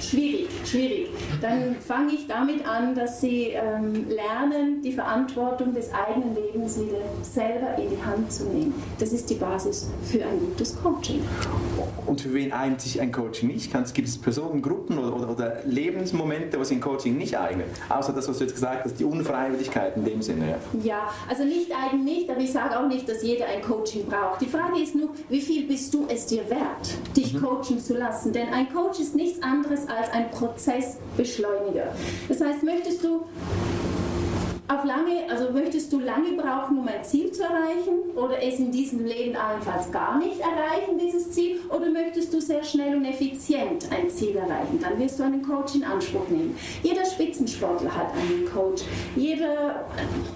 Schwierig, 0.00 0.48
schwierig. 0.64 1.08
Dann 1.40 1.76
fange 1.76 2.12
ich 2.14 2.26
damit 2.26 2.66
an, 2.66 2.94
dass 2.94 3.20
sie 3.20 3.52
ähm, 3.54 4.08
lernen, 4.08 4.82
die 4.82 4.92
Verantwortung 4.92 5.72
des 5.74 5.92
eigenen 5.92 6.34
Lebens 6.34 6.78
wieder 6.78 6.98
selber 7.22 7.76
in 7.78 7.90
die 7.90 8.02
Hand 8.02 8.32
zu 8.32 8.44
nehmen. 8.44 8.74
Das 8.98 9.12
ist 9.12 9.30
die 9.30 9.34
Basis 9.34 9.88
für 10.02 10.24
ein 10.24 10.38
gutes 10.40 10.76
Coaching. 10.76 11.20
Und 12.06 12.20
für 12.20 12.34
wen 12.34 12.52
eignet 12.52 12.80
sich 12.80 13.00
ein 13.00 13.12
Coaching 13.14 13.48
nicht? 13.48 13.72
Kannst, 13.72 13.94
gibt 13.94 14.08
es 14.08 14.18
Personen, 14.18 14.60
Gruppen 14.60 14.98
oder, 14.98 15.16
oder, 15.16 15.30
oder 15.30 15.56
Lebensmomente, 15.64 16.58
was 16.58 16.70
ein 16.70 16.80
Coaching 16.80 17.16
nicht 17.16 17.38
eignet? 17.38 17.66
Außer 17.88 18.12
das, 18.12 18.28
was 18.28 18.38
du 18.38 18.44
jetzt 18.44 18.54
gesagt 18.54 18.84
hast, 18.84 18.98
die 18.98 19.04
Unfreiwilligkeit 19.04 19.96
in 19.96 20.04
dem 20.04 20.22
Sinne. 20.22 20.58
Ja. 20.82 20.94
Ja, 20.94 21.10
also 21.28 21.44
nicht 21.44 21.70
eigen 21.72 22.04
nicht, 22.04 22.28
aber 22.30 22.40
ich 22.40 22.52
sage 22.52 22.78
auch 22.78 22.86
nicht, 22.86 23.08
dass 23.08 23.22
jeder 23.22 23.46
ein 23.46 23.62
Coaching 23.62 24.06
braucht. 24.06 24.40
Die 24.40 24.46
Frage 24.46 24.80
ist 24.80 24.94
nur, 24.94 25.10
wie 25.28 25.40
viel 25.40 25.66
bist 25.66 25.92
du 25.94 26.06
es 26.08 26.26
dir 26.26 26.48
wert, 26.50 27.16
dich 27.16 27.40
coachen 27.40 27.78
zu 27.78 27.94
lassen? 27.94 28.32
Denn 28.32 28.48
ein 28.48 28.72
Coach 28.72 29.00
ist 29.00 29.14
nichts 29.14 29.42
anderes 29.42 29.88
als 29.88 30.10
ein 30.12 30.30
Prozessbeschleuniger. 30.30 31.94
Das 32.28 32.40
heißt, 32.40 32.62
möchtest 32.62 33.04
du 33.04 33.24
auf 34.74 34.84
lange, 34.84 35.30
also 35.30 35.50
möchtest 35.52 35.92
du 35.92 36.00
lange 36.00 36.32
brauchen, 36.32 36.78
um 36.78 36.88
ein 36.88 37.04
Ziel 37.04 37.30
zu 37.30 37.42
erreichen 37.42 38.10
oder 38.14 38.42
es 38.42 38.58
in 38.58 38.70
diesem 38.70 39.04
Leben 39.04 39.36
allenfalls 39.36 39.90
gar 39.92 40.18
nicht 40.18 40.40
erreichen, 40.40 40.98
dieses 40.98 41.30
Ziel, 41.30 41.60
oder 41.68 41.90
möchtest 41.90 42.32
du 42.32 42.40
sehr 42.40 42.62
schnell 42.62 42.96
und 42.96 43.04
effizient 43.04 43.86
ein 43.90 44.10
Ziel 44.10 44.36
erreichen? 44.36 44.78
Dann 44.80 44.98
wirst 44.98 45.18
du 45.18 45.24
einen 45.24 45.42
Coach 45.42 45.74
in 45.76 45.84
Anspruch 45.84 46.28
nehmen. 46.28 46.56
Jeder 46.82 47.04
Spitzensportler 47.04 47.94
hat 47.94 48.12
einen 48.12 48.48
Coach. 48.52 48.82
Jeder 49.16 49.86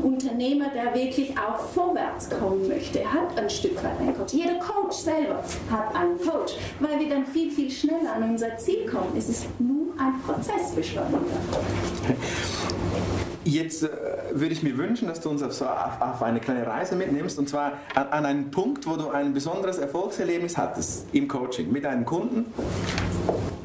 Unternehmer, 0.03 0.69
der 0.69 0.95
wirklich 0.95 1.35
auch 1.39 1.59
vorwärts 1.59 2.31
kommen 2.31 2.69
möchte, 2.69 3.01
hat 3.01 3.37
ein 3.37 3.51
Stück 3.51 3.77
weit 3.77 3.99
einen 4.01 4.17
Coach. 4.17 4.33
Jeder 4.35 4.59
Coach 4.59 4.97
selber 4.97 5.43
hat 5.71 5.95
einen 5.95 6.19
Coach, 6.19 6.55
weil 6.81 7.01
wir 7.01 7.09
dann 7.09 7.27
viel, 7.27 7.51
viel 7.51 7.71
schneller 7.71 8.13
an 8.15 8.31
unser 8.31 8.57
Ziel 8.57 8.87
kommen. 8.87 9.13
Es 9.17 9.29
ist 9.29 9.47
nur 9.59 9.89
ein 9.99 10.21
Prozessbeschleuniger. 10.23 11.19
Jetzt 13.45 13.83
äh, 13.83 13.89
würde 14.33 14.53
ich 14.53 14.63
mir 14.63 14.77
wünschen, 14.77 15.09
dass 15.09 15.21
du 15.21 15.31
uns 15.31 15.43
auf, 15.43 15.53
so, 15.53 15.67
auf, 15.67 16.01
auf, 16.01 16.23
eine 16.23 16.41
kleine 16.41 16.67
Reise 16.67 16.97
mitnimmst 16.97 17.39
und 17.39 17.49
zwar 17.49 17.79
an, 17.95 18.07
an, 18.09 18.27
einen 18.27 18.51
Punkt, 18.51 18.87
wo 18.87 18.97
du 18.97 19.11
ein 19.11 19.33
besonderes 19.33 19.79
Erfolgserlebnis 19.79 20.57
hattest 20.57 21.07
im 21.13 21.29
Coaching 21.29 21.73
mit 21.73 21.87
einem 21.87 22.05
Kunden, 22.05 22.53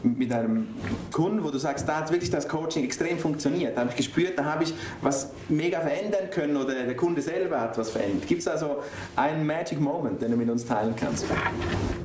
mit 0.04 0.32
einem 0.32 0.68
Kunden, 1.12 1.44
wo 1.44 1.50
du 1.50 1.58
sagst, 1.58 1.88
da 1.88 1.98
hat 1.98 2.12
wirklich 2.12 2.30
das 2.30 2.48
Coaching 2.48 2.84
extrem 2.84 3.18
funktioniert. 3.18 3.76
Da 3.76 3.82
habe 3.82 3.92
ich 3.92 3.98
gespürt, 3.98 4.38
da 4.38 4.46
habe 4.46 4.63
ich 4.63 4.74
was 5.02 5.32
mega 5.50 5.80
verändern 5.80 6.30
können 6.32 6.58
oder 6.58 6.74
der 6.74 6.96
Kunde 6.96 7.22
selber 7.22 7.60
hat 7.60 7.78
was 7.78 7.89
verändert. 7.89 8.28
Gibt 8.28 8.42
es 8.42 8.48
also 8.48 8.78
einen 9.16 9.46
Magic 9.46 9.80
Moment, 9.80 10.22
den 10.22 10.32
du 10.32 10.38
mit 10.38 10.50
uns 10.50 10.66
teilen 10.66 10.94
kannst? 10.96 11.26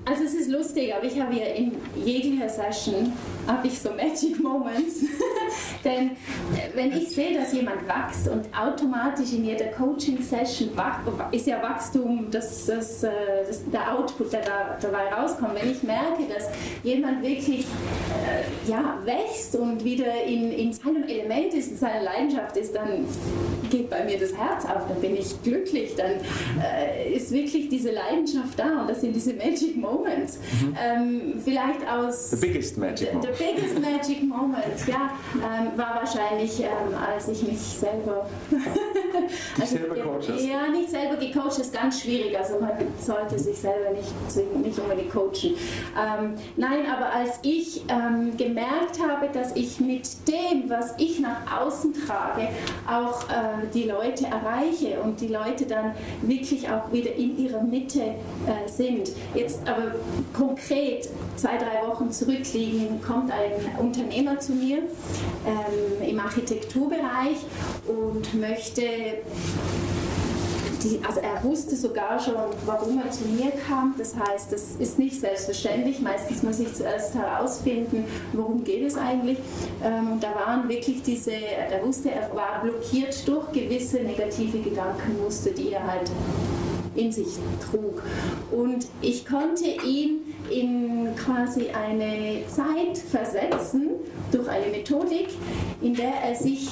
Also 0.05 0.25
es 0.25 0.35
ist 0.35 0.51
lustig, 0.51 0.95
aber 0.95 1.05
ich 1.05 1.21
habe 1.21 1.35
ja 1.35 1.47
in 1.47 1.73
jeglicher 1.95 2.49
Session 2.49 3.13
habe 3.47 3.67
ich 3.67 3.79
so 3.79 3.91
Magic 3.91 4.43
Moments. 4.43 5.01
Denn 5.85 6.11
äh, 6.11 6.75
wenn 6.75 6.93
ich 6.93 7.11
sehe, 7.11 7.39
dass 7.39 7.53
jemand 7.53 7.87
wächst 7.87 8.29
und 8.29 8.47
automatisch 8.57 9.33
in 9.33 9.45
jeder 9.45 9.67
Coaching-Session 9.67 10.71
ist 11.33 11.47
ja 11.47 11.63
Wachstum 11.63 12.27
das, 12.31 12.67
das, 12.67 13.03
äh, 13.03 13.11
das, 13.47 13.71
der 13.71 13.95
Output, 13.95 14.33
der 14.33 14.43
da, 14.43 14.79
dabei 14.81 15.13
rauskommt. 15.13 15.55
Wenn 15.61 15.71
ich 15.71 15.83
merke, 15.83 16.25
dass 16.33 16.49
jemand 16.83 17.23
wirklich 17.23 17.67
ja, 18.68 18.98
wächst 19.05 19.57
und 19.57 19.83
wieder 19.85 20.22
in, 20.24 20.53
in 20.53 20.72
seinem 20.72 21.05
Element 21.05 21.55
ist, 21.55 21.70
in 21.72 21.77
seiner 21.77 22.03
Leidenschaft 22.03 22.57
ist, 22.57 22.74
dann 22.74 23.07
geht 23.70 23.90
bei 23.90 24.05
mir 24.05 24.18
das 24.18 24.35
Herz 24.35 24.64
auf, 24.64 24.87
dann 24.88 25.01
bin 25.01 25.16
ich 25.16 25.42
glücklich, 25.42 25.94
dann 25.96 26.12
äh, 26.62 27.12
ist 27.14 27.31
wirklich 27.31 27.68
diese 27.68 27.90
Leidenschaft 27.90 28.59
da 28.59 28.83
und 28.83 28.90
das 28.90 29.01
sind 29.01 29.14
diese 29.14 29.35
Magic 29.35 29.77
Moments. 29.77 30.38
Mhm. 30.61 30.77
Ähm, 30.83 31.40
vielleicht 31.42 31.87
aus... 31.88 32.31
The 32.31 32.37
biggest 32.37 32.77
magic 32.77 33.14
moment. 33.14 33.37
The 33.37 33.44
biggest 33.44 33.81
magic 33.81 34.22
moment, 34.22 34.87
ja. 34.87 35.11
Ähm, 35.35 35.79
war 35.79 35.96
wahrscheinlich, 35.96 36.61
ähm, 36.61 36.94
als 36.94 37.29
ich 37.29 37.42
mich 37.42 37.59
selber... 37.59 38.29
also, 39.61 39.77
selber 39.77 39.94
coaches? 39.96 40.46
Ja, 40.46 40.68
nicht 40.68 40.90
selber 40.90 41.16
gecoacht, 41.16 41.59
ist 41.59 41.72
ganz 41.72 42.03
schwierig. 42.03 42.37
Also 42.38 42.59
man 42.61 42.72
sollte 43.01 43.38
sich 43.38 43.59
selber 43.59 43.90
nicht 43.90 44.09
nicht 44.62 44.79
unbedingt 44.79 45.12
coachen. 45.12 45.55
Ähm, 45.96 46.35
nein, 46.57 46.87
aber 46.90 47.12
als 47.12 47.38
ich 47.42 47.78
ähm, 47.88 48.37
gemerkt 48.37 48.99
habe, 49.01 49.29
dass 49.33 49.55
ich 49.57 49.81
mit 49.81 50.09
dem, 50.27 50.69
was 50.69 50.95
ich 50.99 51.21
nach 51.21 51.61
außen 51.61 51.95
trage, 52.07 52.49
auch 52.87 53.25
äh, 53.25 53.67
die 53.73 53.85
Leute 53.85 54.27
erreiche 54.27 55.01
und 55.03 55.21
die 55.21 55.29
Leute 55.29 55.67
dann 55.67 55.93
wirklich 56.23 56.69
auch 56.69 56.93
wieder 56.93 57.14
in 57.14 57.38
ihrer 57.38 57.62
Mitte 57.62 58.01
äh, 58.01 58.69
sind. 58.69 59.11
Jetzt 59.35 59.61
aber 59.69 59.93
konkret 60.37 61.09
zwei, 61.37 61.57
drei 61.57 61.87
Wochen 61.88 62.11
zurückliegen, 62.11 63.01
kommt 63.03 63.31
ein 63.31 63.79
Unternehmer 63.79 64.38
zu 64.38 64.53
mir 64.53 64.79
ähm, 64.79 66.09
im 66.09 66.21
Architekturbereich 66.21 67.38
und 67.87 68.35
möchte 68.35 68.83
die, 70.83 71.01
also 71.07 71.21
er 71.21 71.43
wusste 71.43 71.77
sogar 71.77 72.19
schon, 72.19 72.35
warum 72.67 73.01
er 73.05 73.11
zu 73.11 73.25
mir 73.25 73.51
kam. 73.67 73.95
Das 73.99 74.14
heißt, 74.17 74.53
das 74.53 74.77
ist 74.79 74.99
nicht 74.99 75.21
selbstverständlich. 75.21 76.01
Meistens 76.01 76.43
muss 76.43 76.61
ich 76.61 76.73
zuerst 76.75 77.14
herausfinden, 77.14 78.05
worum 78.33 78.64
geht 78.64 78.85
es 78.85 78.97
eigentlich. 78.97 79.38
Ähm, 79.83 80.19
da 80.21 80.35
waren 80.35 80.69
wirklich 80.69 81.03
diese, 81.03 81.33
er 81.33 81.85
wusste, 81.85 82.11
er 82.11 82.35
war 82.35 82.62
blockiert 82.62 83.27
durch 83.27 83.51
gewisse 83.53 83.99
negative 84.01 84.59
Gedankenmuster, 84.59 85.51
die 85.51 85.73
er 85.73 85.87
halt 85.87 86.11
in 86.95 87.12
sich 87.12 87.29
trug. 87.71 88.03
Und 88.51 88.87
ich 89.01 89.27
konnte 89.27 89.64
ihn 89.64 90.21
in 90.51 91.14
quasi 91.17 91.69
eine 91.69 92.47
Zeit 92.49 92.99
versetzen 92.99 93.88
durch 94.33 94.49
eine 94.49 94.67
Methodik, 94.67 95.29
in 95.81 95.95
der 95.95 96.12
er 96.27 96.35
sich 96.35 96.71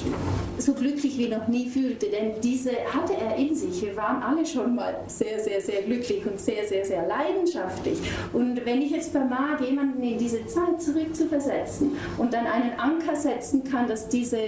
so 0.57 0.73
glücklich 0.73 1.17
wie 1.17 1.27
noch 1.27 1.47
nie 1.47 1.69
fühlte. 1.69 2.07
Denn 2.07 2.33
diese 2.41 2.71
hatte 2.93 3.13
er 3.13 3.35
in 3.35 3.55
sich. 3.55 3.81
Wir 3.81 3.95
waren 3.95 4.21
alle 4.21 4.45
schon 4.45 4.75
mal 4.75 4.99
sehr, 5.07 5.39
sehr, 5.39 5.61
sehr 5.61 5.83
glücklich 5.83 6.25
und 6.25 6.39
sehr, 6.39 6.67
sehr, 6.67 6.85
sehr 6.85 7.07
leidenschaftlich. 7.07 7.97
Und 8.33 8.65
wenn 8.65 8.81
ich 8.81 8.91
jetzt 8.91 9.11
vermag, 9.11 9.59
jemanden 9.61 10.01
in 10.03 10.17
diese 10.17 10.45
Zeit 10.45 10.81
zurückzuversetzen 10.81 11.91
und 12.17 12.33
dann 12.33 12.45
einen 12.45 12.73
Anker 12.77 13.15
setzen 13.15 13.63
kann, 13.63 13.87
dass 13.87 14.09
diese, 14.09 14.39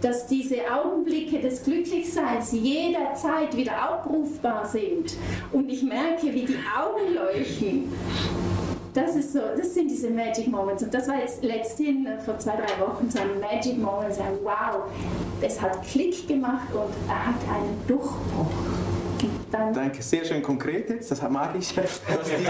dass 0.00 0.26
diese 0.26 0.56
Augenblicke 0.72 1.40
des 1.40 1.62
Glücklichseins 1.62 2.52
jederzeit 2.52 3.56
wieder 3.56 3.80
abrufbar 3.80 4.66
sind 4.66 5.14
und 5.52 5.70
ich 5.70 5.82
merke, 5.82 6.32
wie 6.32 6.44
die 6.44 6.58
Augen 6.76 7.14
leuchten, 7.14 7.92
das 8.98 9.14
ist 9.14 9.32
so, 9.32 9.40
das 9.56 9.74
sind 9.74 9.90
diese 9.90 10.10
Magic 10.10 10.48
Moments. 10.48 10.82
Und 10.82 10.92
das 10.92 11.06
war 11.08 11.18
jetzt 11.18 11.42
letzthin 11.44 12.06
äh, 12.06 12.18
vor 12.18 12.38
zwei, 12.38 12.56
drei 12.56 12.80
Wochen 12.84 13.08
so 13.08 13.20
ein 13.20 13.40
Magic 13.40 13.78
Moment, 13.78 14.14
so 14.14 14.22
ein 14.22 14.38
Wow, 14.42 14.90
es 15.40 15.60
hat 15.60 15.82
Klick 15.84 16.26
gemacht 16.26 16.68
und 16.72 16.92
er 17.08 17.26
hat 17.26 17.36
einen 17.54 17.80
Durchbruch. 17.86 18.87
Dann 19.50 19.72
Danke, 19.72 20.02
sehr 20.02 20.24
schön 20.24 20.42
konkret 20.42 20.90
jetzt, 20.90 21.10
das 21.10 21.22
mag 21.22 21.54
ich. 21.58 21.74
Du 21.74 21.80
hast 21.82 22.02
diesen, 22.30 22.44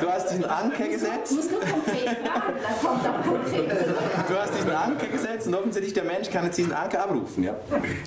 du 0.00 0.08
hast 0.08 0.30
diesen 0.30 0.44
Anker 0.44 0.86
gesetzt. 0.86 1.30
Du 1.30 1.36
musst 1.36 1.50
nur 1.50 1.60
konkret 1.60 2.18
fragen, 2.18 2.54
dann 2.62 2.78
kommt 2.82 3.08
auch 3.08 3.22
konkret. 3.22 3.86
Du 4.28 4.36
hast 4.36 4.54
diesen 4.54 4.70
Anker 4.70 5.06
gesetzt 5.06 5.46
und 5.46 5.54
offensichtlich 5.54 5.94
der 5.94 6.04
Mensch 6.04 6.30
kann 6.30 6.44
jetzt 6.44 6.58
diesen 6.58 6.72
Anker 6.72 7.04
abrufen. 7.04 7.44
Ja? 7.44 7.54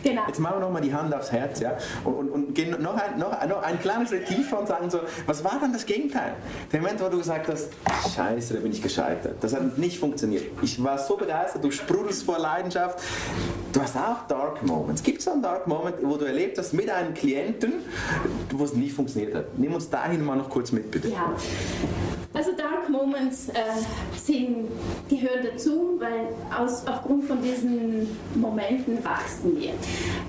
Genau. 0.04 0.22
Jetzt 0.28 0.40
machen 0.40 0.58
wir 0.58 0.60
nochmal 0.60 0.82
die 0.82 0.94
Hand 0.94 1.14
aufs 1.14 1.32
Herz 1.32 1.60
ja? 1.60 1.78
und, 2.04 2.14
und, 2.14 2.30
und 2.30 2.56
gehen 2.56 2.76
noch 2.82 2.96
ein, 2.96 3.18
noch, 3.18 3.46
noch 3.48 3.64
ein 3.64 3.80
kleines 3.80 4.10
Schritt 4.10 4.28
tiefer 4.28 4.60
und 4.60 4.68
sagen 4.68 4.90
so, 4.90 5.00
was 5.26 5.44
war 5.44 5.58
dann 5.60 5.74
das 5.74 5.86
Gegenteil? 5.86 6.34
Der 6.72 6.82
Moment, 6.82 7.02
wo 7.02 7.10
du 7.10 7.18
gesagt 7.18 7.48
hast, 7.48 7.70
scheiße, 8.16 8.54
da 8.54 8.60
bin 8.60 8.72
ich 8.72 8.82
gescheitert. 8.82 9.38
Das 9.42 9.56
hat 9.56 9.78
nicht 9.78 10.00
funktioniert. 10.00 10.46
Ich 10.62 10.84
war 10.84 10.98
so 11.00 11.18
begeistert, 11.18 11.64
du 11.64 11.72
sprudelst 11.72 12.24
vor 12.24 12.38
Leidenschaft. 12.38 13.00
Du 13.74 13.82
hast 13.82 13.96
auch 13.98 14.28
Dark 14.28 14.64
Moments. 14.64 15.04
Gibt 15.04 15.20
es 15.20 15.26
so 15.26 15.32
einen 15.32 15.42
Dark 15.42 15.68
Moment, 15.68 15.98
wo 16.02 16.16
du 16.16 16.26
erlebt 16.26 16.58
hast 16.58 16.74
mit 16.74 16.90
einem 16.90 17.14
Klienten, 17.14 17.74
wo 18.52 18.64
es 18.64 18.74
nicht 18.74 18.94
funktioniert 18.94 19.34
hat. 19.36 19.58
Nimm 19.58 19.74
uns 19.74 19.90
dahin 19.90 20.24
mal 20.24 20.36
noch 20.36 20.50
kurz 20.50 20.72
mit, 20.72 20.92
bitte. 20.92 21.10
Ja. 21.10 21.34
Also 22.34 22.52
Dark 22.52 22.90
Moments 22.90 23.48
äh, 23.48 23.54
sind, 24.22 24.68
gehören 25.08 25.48
dazu, 25.54 25.98
weil 26.00 26.28
aus, 26.54 26.86
aufgrund 26.86 27.24
von 27.24 27.42
diesen 27.42 28.08
Momenten 28.36 29.04
wachsen 29.06 29.58
wir. 29.58 29.72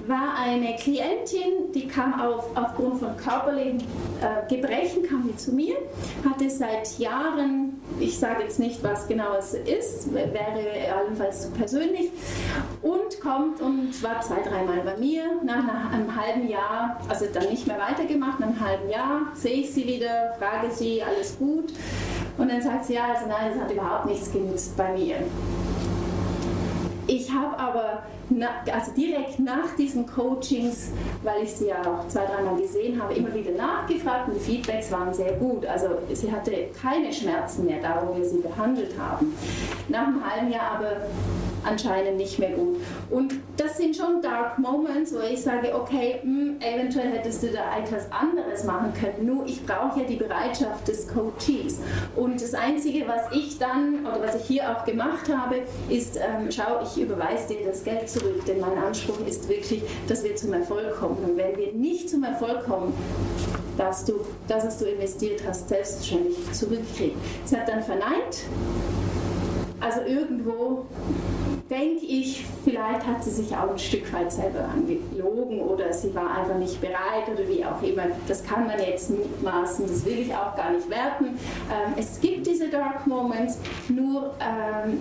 War 0.07 0.37
eine 0.41 0.77
Klientin, 0.77 1.73
die 1.75 1.89
kam 1.89 2.21
auf, 2.21 2.57
aufgrund 2.57 3.01
von 3.01 3.17
körperlichen 3.17 3.81
äh, 4.21 4.55
Gebrechen, 4.55 5.03
kam 5.03 5.25
die 5.29 5.37
zu 5.37 5.53
mir, 5.53 5.75
hatte 6.25 6.49
seit 6.49 6.97
Jahren, 7.01 7.81
ich 7.99 8.17
sage 8.17 8.45
jetzt 8.45 8.61
nicht, 8.61 8.85
was 8.85 9.09
genau 9.09 9.35
es 9.37 9.55
ist, 9.55 10.15
wäre 10.15 10.95
allenfalls 10.97 11.51
persönlich, 11.59 12.13
und 12.83 13.21
kommt 13.21 13.61
und 13.61 14.01
war 14.05 14.21
zwei, 14.21 14.43
dreimal 14.49 14.81
bei 14.85 14.97
mir. 14.97 15.25
Nach, 15.45 15.67
nach 15.67 15.93
einem 15.93 16.15
halben 16.15 16.49
Jahr, 16.49 17.01
also 17.09 17.27
dann 17.33 17.49
nicht 17.49 17.67
mehr 17.67 17.79
weitergemacht, 17.97 18.41
nach 18.41 18.49
einem 18.49 18.61
halben 18.61 18.91
Jahr 18.91 19.21
sehe 19.35 19.63
ich 19.63 19.73
sie 19.73 19.87
wieder, 19.87 20.35
frage 20.39 20.71
sie, 20.71 21.03
alles 21.03 21.39
gut. 21.39 21.73
Und 22.39 22.51
dann 22.51 22.61
sagt 22.61 22.85
sie, 22.85 22.95
ja, 22.95 23.07
also 23.15 23.27
nein, 23.27 23.53
das 23.53 23.63
hat 23.63 23.71
überhaupt 23.71 24.07
nichts 24.07 24.31
genutzt 24.31 24.77
bei 24.77 24.93
mir. 24.93 25.17
Ich 27.07 27.31
habe 27.31 27.59
aber 27.59 28.03
na, 28.29 28.49
also 28.73 28.93
direkt 28.93 29.39
nach 29.39 29.75
diesen 29.79 30.07
Coachings, 30.07 30.91
weil 31.23 31.45
ich 31.45 31.53
sie 31.53 31.69
ja 31.69 31.81
auch 31.81 32.09
zwei, 32.09 32.25
dreimal 32.27 32.61
gesehen 32.61 33.01
habe, 33.01 33.15
immer 33.15 33.33
wieder 33.33 33.53
nachgefragt 33.53 34.29
und 34.29 34.35
die 34.35 34.41
Feedbacks 34.41 34.91
waren 34.91 35.15
sehr 35.15 35.33
gut. 35.35 35.65
Also 35.67 35.89
sie 36.13 36.31
hatte 36.31 36.69
keine 36.81 37.13
Schmerzen 37.13 37.67
mehr 37.67 37.81
da, 37.81 38.03
wo 38.05 38.17
wir 38.17 38.25
sie 38.25 38.39
behandelt 38.39 38.99
haben. 38.99 39.33
Nach 39.89 40.07
einem 40.07 40.29
halben 40.29 40.51
Jahr 40.51 40.73
aber 40.79 40.97
anscheinend 41.67 42.17
nicht 42.17 42.39
mehr 42.39 42.51
gut. 42.51 42.77
Und 43.11 43.35
das 43.57 43.77
sind 43.77 43.97
schon 43.97 44.23
Dark 44.23 44.59
Moments, 44.59 45.13
wo 45.13 45.19
ich 45.21 45.43
sage, 45.43 45.75
okay, 45.75 46.21
mh, 46.23 46.37
hm, 46.37 46.57
eventuell 46.61 47.11
hättest 47.11 47.43
du 47.43 47.49
da 47.49 47.79
etwas 47.79 48.11
anderes 48.13 48.65
machen 48.65 48.93
können. 48.95 49.27
Nur 49.27 49.47
ich 49.47 49.65
brauche 49.65 50.01
ja 50.01 50.07
die 50.07 50.17
Bereitschaft 50.17 50.87
des 50.89 51.09
Coaches. 51.09 51.81
Und 52.15 52.41
das 52.41 52.55
Einzige, 52.55 53.07
was 53.09 53.23
ich 53.33 53.59
dann 53.59 54.07
oder 54.07 54.23
was 54.23 54.37
ich 54.37 54.47
hier 54.47 54.71
auch 54.71 54.85
gemacht 54.85 55.29
habe, 55.35 55.57
ist, 55.89 56.17
ähm, 56.17 56.49
schau, 56.51 56.81
ich 56.83 57.01
überweise 57.03 57.55
dir 57.55 57.67
das 57.67 57.83
Geld 57.85 58.09
zurück, 58.19 58.45
denn 58.47 58.61
mein 58.61 58.77
Anspruch 58.79 59.19
ist 59.27 59.49
wirklich, 59.49 59.83
dass 60.09 60.25
wir 60.25 60.35
zum 60.37 60.53
Erfolg 60.53 60.97
kommen. 60.97 61.19
Und 61.25 61.37
wenn 61.37 61.57
wir 61.57 61.73
nicht 61.73 62.09
zum 62.09 62.25
Erfolg 62.25 62.65
kommen, 62.65 62.93
darfst 63.77 64.09
du 64.09 64.15
das, 64.49 64.65
was 64.65 64.79
du 64.79 64.87
investiert 64.87 65.43
hast, 65.47 65.69
selbstverständlich 65.69 66.37
zurückkriegen. 66.53 67.19
Sie 67.45 67.57
hat 67.57 67.69
dann 67.69 67.83
verneint. 67.83 68.45
Also 69.81 70.01
irgendwo 70.01 70.87
denke 71.69 72.07
ich, 72.07 72.47
vielleicht 72.65 73.07
hat 73.07 73.23
sie 73.23 73.31
sich 73.31 73.55
auch 73.55 73.71
ein 73.71 73.79
Stück 73.79 74.11
weit 74.13 74.33
selber 74.33 74.69
angelogen 74.73 75.61
oder 75.61 75.93
sie 75.93 76.15
war 76.15 76.39
einfach 76.39 76.57
nicht 76.59 76.81
bereit 76.81 77.29
oder 77.33 77.47
wie 77.49 77.65
auch 77.65 77.83
immer. 77.83 78.05
Das 78.27 78.43
kann 78.43 78.67
man 78.67 78.79
jetzt 78.79 79.11
mutmaßen, 79.11 79.87
das 79.87 80.05
will 80.05 80.21
ich 80.21 80.35
auch 80.35 80.57
gar 80.57 80.73
nicht 80.73 80.89
werten. 80.89 81.27
Ähm, 81.27 81.95
es 81.97 82.21
gibt 82.21 82.47
diese 82.47 82.69
Dark 82.69 83.07
Moments, 83.07 83.59
nur 83.89 84.33
ähm, 84.41 84.99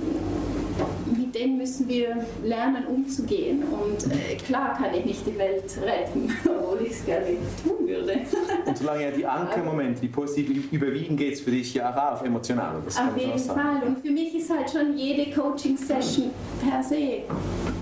mit 1.36 1.44
denen 1.44 1.58
müssen 1.58 1.88
wir 1.88 2.26
lernen 2.44 2.86
umzugehen. 2.88 3.64
Und 3.64 4.12
äh, 4.12 4.36
klar 4.36 4.78
kann 4.78 4.94
ich 4.94 5.06
nicht 5.06 5.28
die 5.28 5.38
Welt 5.38 5.64
retten, 5.82 6.32
obwohl 6.46 6.86
ich 6.86 6.94
es 6.94 7.06
gerne 7.06 7.26
tun 7.64 7.88
würde. 7.88 8.22
Und 8.66 8.78
solange 8.78 9.04
ja 9.04 9.12
die 9.12 9.26
Ankermomente, 9.26 10.02
die 10.02 10.08
positiv 10.08 10.72
überwiegen, 10.72 11.18
geht 11.18 11.34
es 11.34 11.42
für 11.42 11.52
dich 11.52 11.74
ja 11.74 11.92
auch 11.92 12.14
auf 12.14 12.26
emotional. 12.26 12.78
Auf 12.78 13.18
jeden 13.18 13.40
Fall. 13.40 13.84
Und 13.86 14.00
für 14.00 14.12
mich 14.12 14.36
ist 14.36 14.50
halt 14.50 14.70
schon 14.70 14.98
jede 14.98 15.32
Coaching-Session 15.32 16.32
per 16.62 16.82
se 16.84 17.24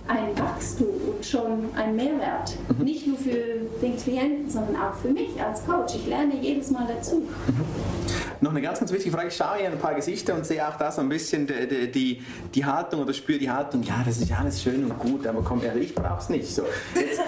ein 0.08 0.38
Wachstum 0.38 0.88
und 1.16 1.26
schon 1.26 1.70
ein 1.76 1.96
Mehrwert. 1.96 2.58
Mhm. 2.78 2.84
Nicht 2.84 3.08
nur 3.08 3.18
für 3.18 3.62
den 3.82 3.96
Klienten, 3.98 4.50
sondern 4.50 4.76
auch 4.76 4.96
für 4.96 5.10
mich 5.10 5.42
als 5.42 5.66
Coach. 5.66 5.96
Ich 5.96 6.08
lerne 6.08 6.36
jedes 6.42 6.72
Mal 6.72 6.88
dazu. 6.88 7.20
Mhm. 7.20 8.04
Noch 8.44 8.52
eine 8.52 8.62
ganz, 8.62 8.80
ganz 8.80 8.92
wichtige 8.92 9.16
Frage. 9.16 9.30
Ich 9.30 9.36
schaue 9.36 9.58
hier 9.60 9.72
ein 9.72 9.80
paar 9.80 9.94
Gesichter 9.94 10.36
und 10.36 10.46
sehe 10.46 10.68
auch 10.68 10.76
da 10.76 10.92
so 10.92 11.00
ein 11.00 11.08
bisschen 11.08 11.48
die, 11.48 11.90
die, 11.90 12.22
die 12.54 12.66
Haltung 12.66 13.02
oder 13.02 13.14
spüre 13.14 13.40
die 13.44 13.52
Haltung, 13.52 13.84
ja, 13.84 14.02
das 14.06 14.20
ist 14.20 14.32
alles 14.32 14.62
schön 14.64 14.86
und 14.86 14.98
gut, 15.00 15.28
aber 15.28 15.42
komm, 15.44 15.62
ich 15.78 15.94
brauche 15.94 16.22
es 16.22 16.30
nicht. 16.30 16.48
So. 16.48 16.64
Jetzt, 16.96 17.20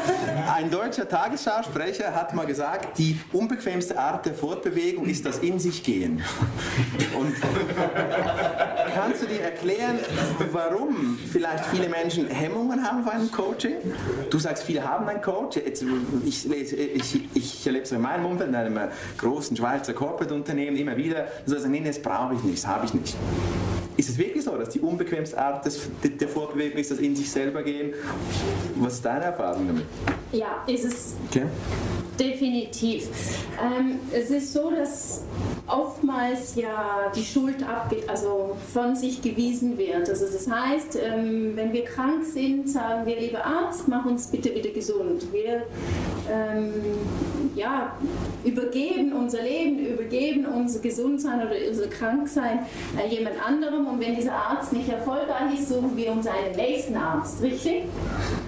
ein 0.56 0.72
deutscher 0.72 1.10
Tagesschausprecher 1.10 2.16
hat 2.16 2.34
mal 2.34 2.46
gesagt, 2.46 2.98
die 2.98 3.20
unbequemste 3.34 4.00
Art 4.00 4.26
der 4.26 4.34
Fortbewegung 4.34 5.06
ist 5.06 5.26
das 5.26 5.40
In 5.40 5.60
sich 5.60 5.84
gehen. 5.84 6.24
Und 7.18 7.36
kannst 8.94 9.24
du 9.24 9.28
dir 9.28 9.42
erklären, 9.42 10.00
warum 10.54 11.20
vielleicht 11.32 11.66
viele 11.66 11.90
Menschen 11.90 12.28
Hemmungen 12.28 12.82
haben 12.82 13.04
vor 13.04 13.12
einem 13.12 13.30
Coaching? 13.30 13.76
Du 14.30 14.40
sagst, 14.40 14.64
viele 14.64 14.88
haben 14.88 15.10
einen 15.10 15.22
Coach. 15.22 15.58
Jetzt, 15.58 15.84
ich, 16.26 16.50
ich, 16.50 17.20
ich 17.34 17.68
erlebe 17.68 17.84
es 17.84 17.92
in 17.92 18.02
meinem 18.02 18.26
Umfeld, 18.26 18.50
in 18.50 18.56
einem 18.56 18.80
großen 19.18 19.58
Schweizer 19.58 19.94
Corporate-Unternehmen 19.94 20.78
immer 20.78 20.96
wieder 20.96 21.28
so 21.46 21.58
sagen, 21.58 21.72
nee, 21.72 21.84
das 21.84 22.02
brauche 22.02 22.36
ich 22.36 22.44
nicht, 22.44 22.64
das 22.64 22.68
habe 22.68 22.86
ich 22.86 22.94
nicht. 22.94 23.16
Ist 23.98 24.10
es 24.10 24.18
wirklich 24.18 24.44
so, 24.44 24.58
dass 24.58 24.70
die 24.70 24.82
unbequemste 24.82 25.38
Art 25.38 25.66
des, 25.66 25.90
der 26.04 26.28
Vorbewegung 26.28 26.78
ist, 26.80 26.92
das 26.92 27.00
in 27.00 27.16
sich 27.16 27.32
selber 27.32 27.64
gehen? 27.64 27.94
Was 28.76 28.96
ist 28.96 29.06
deine 29.06 29.26
Erfahrung 29.26 29.68
damit? 29.68 29.86
Ja, 30.34 30.64
ist 30.68 30.84
es 30.84 31.16
okay. 31.30 31.44
definitiv. 32.20 33.08
Ähm, 33.62 34.00
es 34.12 34.32
ist 34.32 34.52
so, 34.52 34.70
dass 34.70 35.24
oftmals 35.66 36.56
ja 36.56 37.12
die 37.16 37.24
Schuld 37.24 37.64
abgeht, 37.64 38.10
also 38.10 38.58
von 38.74 38.96
sich 38.98 39.22
gewiesen 39.22 39.78
wird. 39.78 40.10
Also 40.10 40.26
das 40.26 40.50
heißt, 40.50 40.98
ähm, 41.02 41.54
wenn 41.56 41.72
wir 41.72 41.86
krank 41.86 42.26
sind, 42.26 42.70
sagen 42.70 43.06
wir, 43.06 43.18
lieber 43.18 43.46
Arzt, 43.46 43.88
mach 43.88 44.06
uns 44.06 44.28
bitte 44.28 44.54
wieder 44.54 44.72
gesund. 44.72 45.32
Wir 45.32 45.64
ähm, 46.30 46.74
ja, 47.56 47.96
übergeben 48.44 49.14
unser 49.14 49.42
Leben, 49.42 49.80
übergeben 49.80 50.46
unser 50.46 50.80
Gesundsein 50.80 51.42
oder 51.42 51.56
unser 51.70 51.88
Kranksein 51.88 52.60
äh, 52.98 53.08
jemand 53.14 53.36
anderem 53.46 53.88
und 53.88 54.00
wenn 54.00 54.16
dieser 54.16 54.34
Arzt 54.34 54.74
nicht 54.74 54.90
erfolgreich 54.90 55.54
ist, 55.60 55.70
suchen 55.70 55.96
wir 55.96 56.12
uns 56.12 56.28
einen 56.28 56.56
nächsten 56.56 56.96
Arzt, 56.96 57.42
richtig? 57.42 57.84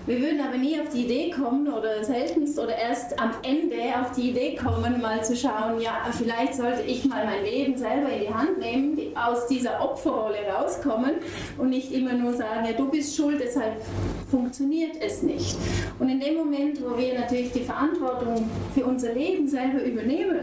Wir 0.06 0.22
würden 0.22 0.42
aber 0.42 0.58
nie 0.58 0.80
auf 0.80 0.90
die 0.94 1.06
Idee 1.06 1.32
kommen 1.32 1.68
oder 1.68 2.04
seltenst 2.04 2.60
oder 2.60 2.76
erst 2.78 3.20
am 3.20 3.32
Ende 3.44 3.76
auf 4.00 4.12
die 4.16 4.30
Idee 4.30 4.56
kommen, 4.56 5.02
mal 5.02 5.24
zu 5.24 5.36
schauen, 5.36 5.80
ja, 5.82 6.08
vielleicht 6.12 6.56
sollte 6.56 6.82
ich 6.84 7.06
mal 7.06 7.26
mein 7.26 7.44
Leben 7.44 7.78
selber 7.78 8.10
in 8.10 8.22
die 8.22 8.34
Hand 8.34 8.58
nehmen, 8.60 8.98
aus 9.16 9.48
dieser 9.48 9.82
Opferrolle 9.82 10.38
rauskommen 10.54 11.16
und 11.58 11.70
nicht 11.70 11.92
immer 11.92 12.14
nur 12.14 12.34
sagen, 12.34 12.66
ja, 12.66 12.74
du 12.74 12.90
bist 12.90 13.16
schuld, 13.16 13.40
deshalb 13.40 13.82
funktioniert 14.30 14.96
es 15.02 15.24
nicht. 15.24 15.58
Und 16.00 16.10
in 16.10 16.20
dem 16.20 16.36
Moment, 16.36 16.80
wo 16.82 16.98
wir 16.98 17.20
natürlich 17.20 17.52
die 17.52 17.62
Verantwortung 17.64 18.50
für 18.74 18.86
unser 18.98 19.14
Leben 19.14 19.48
selber 19.48 19.84
übernehmen, 19.84 20.40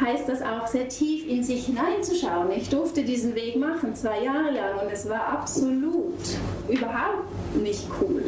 heißt 0.00 0.26
das 0.26 0.40
auch 0.40 0.66
sehr 0.66 0.88
tief 0.88 1.28
in 1.28 1.42
sich 1.42 1.66
hineinzuschauen. 1.66 2.50
Ich 2.56 2.70
durfte 2.70 3.04
diesen 3.04 3.34
Weg 3.34 3.56
machen, 3.56 3.94
zwei 3.94 4.24
Jahre 4.24 4.50
lang, 4.52 4.78
und 4.82 4.90
es 4.90 5.06
war 5.06 5.20
absolut 5.28 6.14
überhaupt 6.66 7.56
nicht 7.62 7.86
cool. 8.00 8.24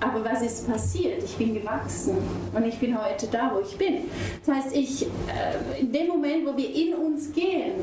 Aber 0.00 0.24
was 0.24 0.42
ist 0.42 0.68
passiert? 0.68 1.22
Ich 1.22 1.36
bin 1.36 1.54
gewachsen 1.54 2.16
und 2.52 2.66
ich 2.66 2.80
bin 2.80 3.00
heute 3.00 3.28
da, 3.28 3.52
wo 3.54 3.60
ich 3.60 3.78
bin. 3.78 4.10
Das 4.44 4.56
heißt, 4.56 4.76
ich, 4.76 5.04
äh, 5.04 5.80
in 5.80 5.92
dem 5.92 6.08
Moment, 6.08 6.44
wo 6.44 6.56
wir 6.56 6.68
in 6.68 6.94
uns 6.94 7.32
gehen, 7.32 7.74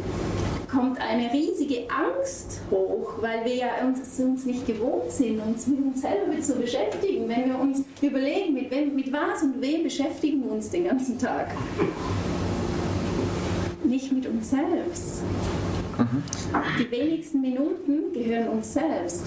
kommt 0.69 0.99
eine 1.01 1.31
riesige 1.31 1.87
Angst 1.89 2.61
hoch, 2.69 3.13
weil 3.21 3.43
wir 3.45 3.55
ja 3.55 3.67
uns, 3.85 4.19
uns 4.19 4.45
nicht 4.45 4.67
gewohnt 4.67 5.11
sind, 5.11 5.39
uns 5.39 5.67
mit 5.67 5.79
uns 5.81 6.01
selber 6.01 6.39
zu 6.41 6.55
beschäftigen. 6.55 7.27
Wenn 7.27 7.49
wir 7.49 7.59
uns 7.59 7.83
überlegen, 8.01 8.53
mit, 8.53 8.69
wem, 8.71 8.95
mit 8.95 9.11
was 9.11 9.43
und 9.43 9.61
wem 9.61 9.83
beschäftigen 9.83 10.43
wir 10.43 10.51
uns 10.51 10.69
den 10.69 10.85
ganzen 10.85 11.17
Tag? 11.17 11.47
Nicht 13.83 14.11
mit 14.11 14.27
uns 14.27 14.51
selbst. 14.51 15.23
Die 16.79 16.91
wenigsten 16.91 17.41
Minuten 17.41 18.13
gehören 18.13 18.47
uns 18.49 18.73
selbst. 18.73 19.23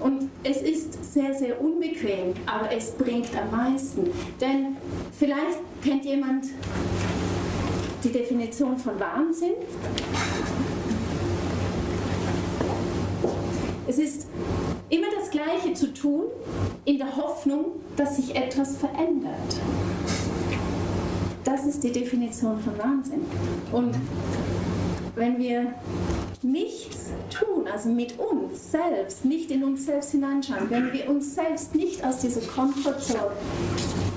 Und 0.00 0.30
es 0.42 0.62
ist 0.62 1.12
sehr, 1.12 1.34
sehr 1.34 1.60
unbequem, 1.60 2.32
aber 2.46 2.72
es 2.72 2.92
bringt 2.92 3.28
am 3.36 3.50
meisten. 3.50 4.08
Denn 4.40 4.76
vielleicht 5.18 5.58
kennt 5.82 6.04
jemand 6.04 6.46
die 8.04 8.12
Definition 8.12 8.76
von 8.76 8.98
Wahnsinn. 9.00 9.54
Es 13.86 13.98
ist 13.98 14.26
immer 14.88 15.06
das 15.18 15.30
Gleiche 15.30 15.74
zu 15.74 15.92
tun, 15.92 16.24
in 16.84 16.98
der 16.98 17.16
Hoffnung, 17.16 17.80
dass 17.96 18.16
sich 18.16 18.34
etwas 18.34 18.76
verändert. 18.76 19.32
Das 21.44 21.66
ist 21.66 21.82
die 21.82 21.92
Definition 21.92 22.60
von 22.60 22.78
Wahnsinn. 22.78 23.22
Und 23.72 23.94
wenn 25.14 25.38
wir 25.38 25.74
nichts 26.42 27.10
tun, 27.30 27.66
also 27.72 27.88
mit 27.88 28.18
uns 28.18 28.72
selbst, 28.72 29.24
nicht 29.24 29.50
in 29.50 29.64
uns 29.64 29.86
selbst 29.86 30.10
hineinschauen, 30.10 30.70
wenn 30.70 30.92
wir 30.92 31.08
uns 31.08 31.34
selbst 31.34 31.74
nicht 31.74 32.04
aus 32.04 32.18
dieser 32.18 32.40
Komfortzone 32.40 33.30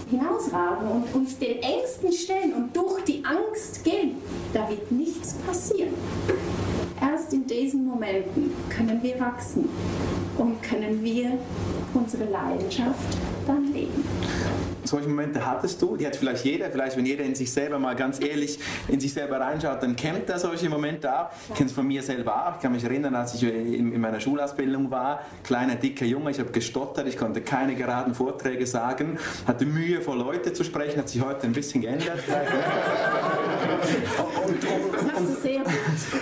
hinausragen 0.10 0.90
und 0.90 1.16
uns 1.16 1.38
den 1.38 1.62
Ängsten 1.62 2.12
stellen 2.12 2.54
und 2.54 2.76
durch 2.76 3.04
die 3.04 3.24
Angst 3.26 3.84
gehen, 3.84 4.18
da 4.54 4.70
wird 4.70 4.92
nichts 4.92 5.34
passieren. 5.46 5.94
Erst 7.28 7.34
in 7.34 7.46
diesen 7.46 7.86
Momenten 7.86 8.52
können 8.70 9.04
wir 9.04 9.20
wachsen 9.20 9.68
und 10.38 10.64
können 10.64 11.04
wir 11.04 11.38
unsere 11.94 12.24
Leidenschaft 12.24 13.18
dann 13.46 13.74
leben. 13.74 14.02
Solche 14.86 15.10
Momente 15.10 15.46
hattest 15.46 15.82
du, 15.82 15.98
die 15.98 16.08
hat 16.08 16.16
vielleicht 16.16 16.46
jeder, 16.46 16.70
vielleicht 16.70 16.96
wenn 16.96 17.06
jeder 17.06 17.26
in 17.26 17.36
sich 17.36 17.52
selber 17.52 17.78
mal 17.80 17.98
ganz 17.98 18.24
ehrlich 18.24 18.58
in 18.88 19.02
sich 19.02 19.12
selber 19.12 19.42
reinschaut, 19.42 19.84
dann 19.84 19.98
kennt 19.98 20.30
er 20.30 20.40
solche 20.40 20.70
Momente 20.70 21.14
auch. 21.14 21.28
Ich 21.50 21.56
kenne 21.56 21.70
es 21.70 21.76
von 21.76 21.86
mir 21.86 22.02
selber 22.02 22.48
auch. 22.48 22.56
Ich 22.56 22.62
kann 22.62 22.72
mich 22.72 22.86
erinnern, 22.86 23.14
als 23.14 23.34
ich 23.34 23.44
in, 23.44 23.92
in 23.92 24.00
meiner 24.00 24.22
Schulausbildung 24.22 24.90
war, 24.90 25.20
kleiner, 25.44 25.76
dicker 25.76 26.06
Junge, 26.06 26.32
ich 26.32 26.40
habe 26.40 26.52
gestottert, 26.52 27.10
ich 27.10 27.18
konnte 27.18 27.42
keine 27.42 27.76
geraden 27.76 28.16
Vorträge 28.16 28.66
sagen, 28.66 29.20
hatte 29.46 29.66
Mühe 29.66 30.00
vor 30.00 30.16
Leute 30.16 30.54
zu 30.54 30.64
sprechen, 30.64 31.00
hat 31.00 31.10
sich 31.10 31.22
heute 31.22 31.48
ein 31.48 31.52
bisschen 31.52 31.82
geändert. 31.82 32.20
und, 34.46 34.64
und, 34.64 34.64
und, 34.64 35.08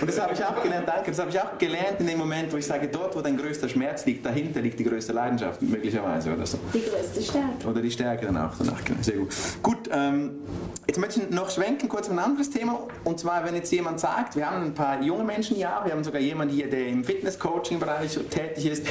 und 0.00 0.08
das 0.08 0.20
habe 0.20 0.32
ich 0.32 0.44
auch 0.44 0.62
gelernt, 0.62 0.88
danke, 0.96 1.10
das 1.10 1.20
habe 1.20 1.30
ich 1.30 1.40
auch 1.40 1.58
gelernt 1.58 2.00
in 2.00 2.06
dem 2.06 2.18
Moment, 2.18 2.52
wo 2.52 2.56
ich 2.56 2.66
sage, 2.66 2.88
dort, 2.88 3.14
wo 3.16 3.20
dein 3.20 3.36
größter 3.36 3.68
Schmerz 3.68 4.06
liegt, 4.06 4.24
dahinter 4.24 4.60
liegt 4.60 4.78
die 4.78 4.84
größte 4.84 5.12
Leidenschaft, 5.12 5.62
möglicherweise 5.62 6.32
oder 6.32 6.46
so. 6.46 6.58
Die 6.72 6.82
größte 6.82 7.22
Stärke. 7.22 7.68
Oder 7.68 7.82
die 7.82 7.90
Stärke 7.90 8.26
dann 8.26 8.36
auch 8.36 8.52
danach, 8.58 8.84
genau. 8.84 9.02
Sehr 9.02 9.16
gut. 9.16 9.34
Gut, 9.62 9.90
ähm, 9.92 10.38
jetzt 10.86 10.98
möchte 10.98 11.20
ich 11.20 11.30
noch 11.30 11.50
schwenken, 11.50 11.88
kurz 11.88 12.06
auf 12.06 12.12
ein 12.12 12.18
anderes 12.18 12.50
Thema. 12.50 12.86
Und 13.04 13.18
zwar, 13.18 13.44
wenn 13.44 13.54
jetzt 13.54 13.72
jemand 13.72 14.00
sagt, 14.00 14.36
wir 14.36 14.50
haben 14.50 14.64
ein 14.64 14.74
paar 14.74 15.02
junge 15.02 15.24
Menschen 15.24 15.56
hier, 15.56 15.70
wir 15.84 15.92
haben 15.92 16.04
sogar 16.04 16.20
jemanden 16.20 16.54
hier, 16.54 16.68
der 16.70 16.88
im 16.88 17.04
Fitness-Coaching-Bereich 17.04 18.18
tätig 18.30 18.66
ist. 18.66 18.86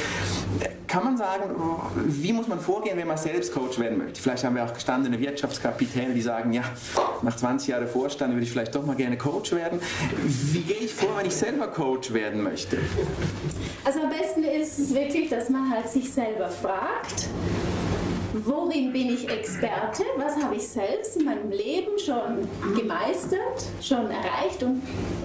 Kann 0.88 1.04
man 1.04 1.18
sagen, 1.18 1.44
wie 2.06 2.32
muss 2.32 2.48
man 2.48 2.60
vorgehen, 2.60 2.98
wenn 2.98 3.08
man 3.08 3.18
selbst 3.18 3.54
Coach 3.54 3.80
werden 3.80 3.98
möchte? 3.98 4.22
Vielleicht 4.22 4.44
haben 4.44 4.56
wir 4.56 4.64
auch 4.64 4.74
gestandene 4.74 5.20
Wirtschaftskapitäne, 5.20 6.14
die 6.14 6.22
sagen, 6.22 6.54
ja, 6.54 6.64
nach 7.22 7.36
20 7.36 7.70
Jahren 7.70 7.88
Vorstand 7.88 8.34
würde 8.34 8.46
ich 8.46 8.52
vielleicht 8.52 8.76
doch 8.76 8.86
mal 8.86 8.96
gerne 8.96 9.18
Coach 9.18 9.52
werden. 9.52 9.82
Wie 10.24 10.62
gehe 10.62 10.78
ich 10.78 10.94
vor, 10.94 11.18
wenn 11.18 11.26
ich 11.26 11.36
selber 11.36 11.68
Coach 11.68 11.95
werden 12.14 12.44
möchte? 12.44 12.78
Also 13.84 14.02
am 14.02 14.10
besten 14.10 14.44
ist 14.44 14.80
es 14.80 14.94
wirklich, 14.94 15.30
dass 15.30 15.50
man 15.50 15.70
halt 15.70 15.90
sich 15.90 16.12
selber 16.12 16.50
fragt, 16.50 17.30
worin 18.46 18.92
bin 18.92 19.14
ich 19.14 19.30
Experte, 19.30 20.04
was 20.18 20.42
habe 20.42 20.56
ich 20.56 20.68
selbst 20.68 21.18
in 21.18 21.26
meinem 21.26 21.52
Leben 21.52 21.98
schon 22.04 22.48
gemeistert, 22.76 23.64
schon 23.82 24.10
erreicht 24.10 24.62
und 24.64 24.82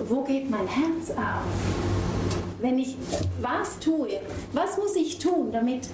wo 0.09 0.23
geht 0.23 0.51
mein 0.51 0.67
Herz 0.67 1.11
auf? 1.11 2.20
Wenn 2.61 2.79
ich 2.79 2.97
was 3.41 3.79
tue, 3.79 4.21
was 4.53 4.77
muss 4.77 4.97
ich 4.97 5.19
tun, 5.19 5.51
damit 5.53 5.89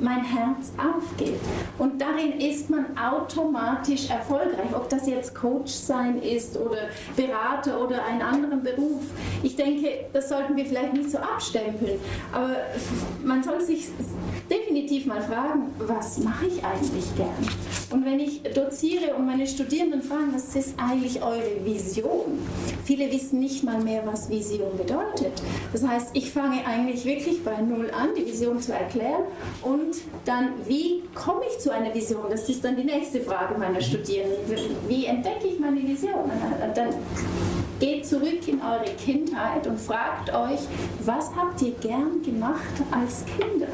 mein 0.00 0.24
Herz 0.24 0.72
aufgeht? 0.78 1.40
Und 1.78 2.00
darin 2.00 2.40
ist 2.40 2.70
man 2.70 2.86
automatisch 2.96 4.10
erfolgreich, 4.10 4.74
ob 4.74 4.88
das 4.88 5.06
jetzt 5.06 5.34
Coach 5.34 5.72
sein 5.72 6.22
ist 6.22 6.56
oder 6.56 6.88
Berater 7.16 7.82
oder 7.82 8.04
einen 8.04 8.22
anderen 8.22 8.62
Beruf. 8.62 9.02
Ich 9.42 9.56
denke, 9.56 10.06
das 10.12 10.28
sollten 10.28 10.56
wir 10.56 10.66
vielleicht 10.66 10.94
nicht 10.94 11.10
so 11.10 11.18
abstempeln, 11.18 11.98
aber 12.32 12.56
man 13.24 13.42
soll 13.42 13.60
sich 13.60 13.88
definitiv 14.50 15.06
mal 15.06 15.22
fragen, 15.22 15.72
was 15.78 16.18
mache 16.18 16.46
ich 16.46 16.64
eigentlich 16.64 17.14
gern? 17.16 17.28
Und 17.90 18.04
wenn 18.04 18.20
ich 18.20 18.42
doziere 18.42 19.14
und 19.14 19.26
meine 19.26 19.46
Studierenden 19.46 20.02
fragen, 20.02 20.32
was 20.32 20.54
ist 20.54 20.74
eigentlich 20.78 21.22
eure 21.22 21.64
Vision? 21.64 22.38
Viele 22.84 23.10
wissen 23.12 23.40
nicht 23.40 23.64
mal 23.64 23.80
mehr, 23.80 24.02
was 24.04 24.28
Vision 24.28 24.76
bedeutet. 24.76 25.42
Das 25.72 25.86
heißt, 25.86 26.09
ich 26.12 26.30
fange 26.30 26.66
eigentlich 26.66 27.04
wirklich 27.04 27.44
bei 27.44 27.60
Null 27.60 27.90
an, 27.90 28.10
die 28.16 28.26
Vision 28.26 28.60
zu 28.60 28.72
erklären 28.72 29.22
und 29.62 29.96
dann, 30.24 30.50
wie 30.66 31.02
komme 31.14 31.42
ich 31.50 31.58
zu 31.60 31.72
einer 31.72 31.94
Vision? 31.94 32.24
Das 32.30 32.48
ist 32.48 32.64
dann 32.64 32.76
die 32.76 32.84
nächste 32.84 33.20
Frage 33.20 33.58
meiner 33.58 33.80
Studierenden. 33.80 34.76
Wie 34.88 35.06
entdecke 35.06 35.46
ich 35.48 35.60
meine 35.60 35.82
Vision? 35.82 36.30
Dann 36.74 36.88
geht 37.78 38.06
zurück 38.06 38.46
in 38.46 38.60
eure 38.60 38.90
Kindheit 38.96 39.66
und 39.66 39.78
fragt 39.80 40.34
euch, 40.34 40.60
was 41.04 41.30
habt 41.34 41.62
ihr 41.62 41.72
gern 41.80 42.22
gemacht 42.22 42.74
als 42.90 43.24
Kinder? 43.24 43.68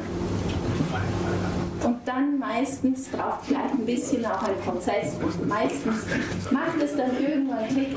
Und 1.83 1.99
dann 2.05 2.39
meistens 2.39 3.07
braucht 3.07 3.45
vielleicht 3.45 3.73
ein 3.73 3.85
bisschen 3.85 4.25
auch 4.25 4.43
ein 4.43 4.55
Prozess. 4.65 5.13
Meistens 5.47 6.05
macht 6.51 6.81
es 6.81 6.95
dann 6.95 7.11
irgendwann 7.21 7.67
Klick. 7.67 7.95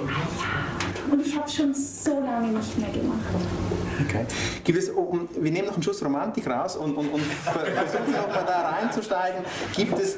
Und 1.11 1.27
ich 1.27 1.37
habe 1.37 1.49
schon 1.49 1.75
so 1.75 2.21
lange 2.21 2.49
nicht 2.49 2.79
mehr 2.79 2.91
gemacht. 2.91 3.80
Okay. 4.07 4.25
Gibt 4.65 4.79
es, 4.79 4.89
um, 4.89 5.29
wir 5.39 5.51
nehmen 5.51 5.67
noch 5.67 5.75
einen 5.75 5.83
Schuss 5.83 6.03
Romantik 6.05 6.47
raus 6.47 6.77
und, 6.77 6.95
und, 6.95 7.09
und 7.09 7.23
versuchen 7.43 8.13
nochmal 8.13 8.45
da 8.47 8.71
reinzusteigen. 8.71 9.43
Gibt 9.77 9.99
es, 9.99 10.17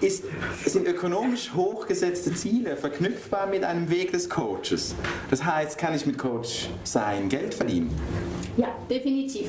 ist, 0.00 0.24
sind 0.64 0.86
ökonomisch 0.86 1.52
hochgesetzte 1.54 2.34
Ziele 2.34 2.76
verknüpfbar 2.76 3.46
mit 3.46 3.64
einem 3.64 3.88
Weg 3.90 4.12
des 4.12 4.28
Coaches? 4.28 4.94
Das 5.30 5.44
heißt, 5.44 5.78
kann 5.78 5.94
ich 5.94 6.04
mit 6.06 6.18
Coach 6.18 6.68
sein, 6.84 7.28
Geld 7.28 7.54
verdienen? 7.54 7.90
Ja, 8.56 8.68
definitiv. 8.88 9.48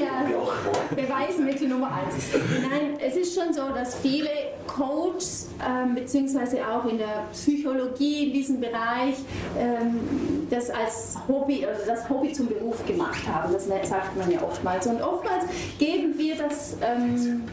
ja, 0.00 0.26
Beweismittel 0.94 1.68
Nummer 1.68 1.92
eins. 1.92 2.14
Nein, 2.62 2.98
es 3.04 3.16
ist 3.16 3.38
schon 3.38 3.52
so, 3.52 3.68
dass 3.74 3.96
viele 3.96 4.30
Coaches, 4.66 5.48
ähm, 5.66 5.94
beziehungsweise 5.94 6.58
auch 6.66 6.84
in 6.84 6.98
der 6.98 7.26
Psychologie 7.32 8.28
in 8.28 8.32
diesem 8.32 8.60
Bereich, 8.60 9.16
ähm, 9.58 10.46
das 10.50 10.70
als 10.70 11.16
Hobby, 11.26 11.66
also 11.66 11.82
das 11.86 12.08
Hobby 12.08 12.32
zum 12.32 12.46
Beruf 12.48 12.84
gemacht 12.86 13.26
haben. 13.26 13.52
Das 13.52 13.66
sagt 13.66 14.16
man 14.16 14.30
ja 14.30 14.42
oftmals. 14.42 14.86
Und 14.86 15.02
oftmals 15.02 15.44
geben 15.78 16.14
wir 16.16 16.36
das 16.36 16.76
ähm, 16.80 17.44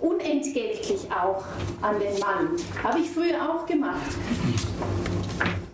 unentgeltlich 0.00 1.08
auch 1.10 1.44
an 1.82 1.98
den 1.98 2.18
Mann. 2.18 2.56
Habe 2.82 3.00
ich 3.00 3.10
früher 3.10 3.36
auch 3.42 3.66
gemacht. 3.66 4.16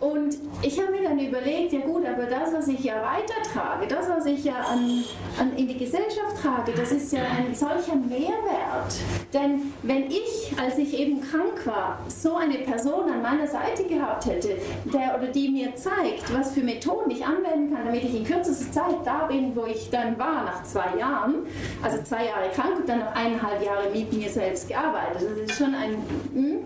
Und 0.05 0.37
ich 0.61 0.79
habe 0.79 0.93
mir 0.93 1.03
dann 1.03 1.19
überlegt, 1.19 1.73
ja 1.73 1.81
gut, 1.81 2.05
aber 2.07 2.27
das, 2.27 2.53
was 2.53 2.69
ich 2.69 2.85
ja 2.85 2.97
weitertrage, 2.97 3.87
das, 3.87 4.07
was 4.09 4.27
ich 4.27 4.45
ja 4.45 4.57
an, 4.57 5.03
an, 5.39 5.57
in 5.57 5.67
die 5.67 5.79
Gesellschaft 5.79 6.43
trage, 6.43 6.73
das 6.77 6.93
ist 6.93 7.13
ja 7.13 7.21
ein 7.23 7.55
solcher 7.55 7.97
Mehrwert. 7.97 8.95
Denn 9.33 9.73
wenn 9.83 10.11
ich, 10.11 10.53
als 10.63 10.77
ich 10.77 10.99
eben 10.99 11.23
krank 11.23 11.67
war, 11.67 12.01
so 12.09 12.37
eine 12.37 12.59
Person 12.59 13.11
an 13.11 13.23
meiner 13.23 13.47
Seite 13.47 13.85
gehabt 13.85 14.27
hätte, 14.27 14.59
der 14.93 15.17
oder 15.17 15.29
die 15.29 15.49
mir 15.49 15.75
zeigt, 15.75 16.35
was 16.37 16.53
für 16.53 16.63
Methoden 16.63 17.11
ich 17.11 17.25
anwenden 17.25 17.75
kann, 17.75 17.87
damit 17.87 18.05
ich 18.05 18.15
in 18.15 18.25
kürzester 18.25 18.73
Zeit 18.73 18.97
da 19.05 19.27
bin, 19.27 19.57
wo 19.57 19.65
ich 19.65 19.89
dann 19.89 20.19
war, 20.19 20.45
nach 20.45 20.63
zwei 20.65 20.99
Jahren, 20.99 21.47
also 21.83 22.03
zwei 22.03 22.27
Jahre 22.27 22.51
krank 22.55 22.77
und 22.81 22.89
dann 22.89 23.01
noch 23.01 23.15
eineinhalb 23.15 23.65
Jahre 23.65 23.89
mit 23.91 24.13
mir 24.15 24.31
selbst 24.31 24.69
gearbeitet. 24.69 25.29
Das 25.31 25.51
ist 25.51 25.59
schon 25.59 25.75
ein, 25.75 25.97
hm? 26.35 26.59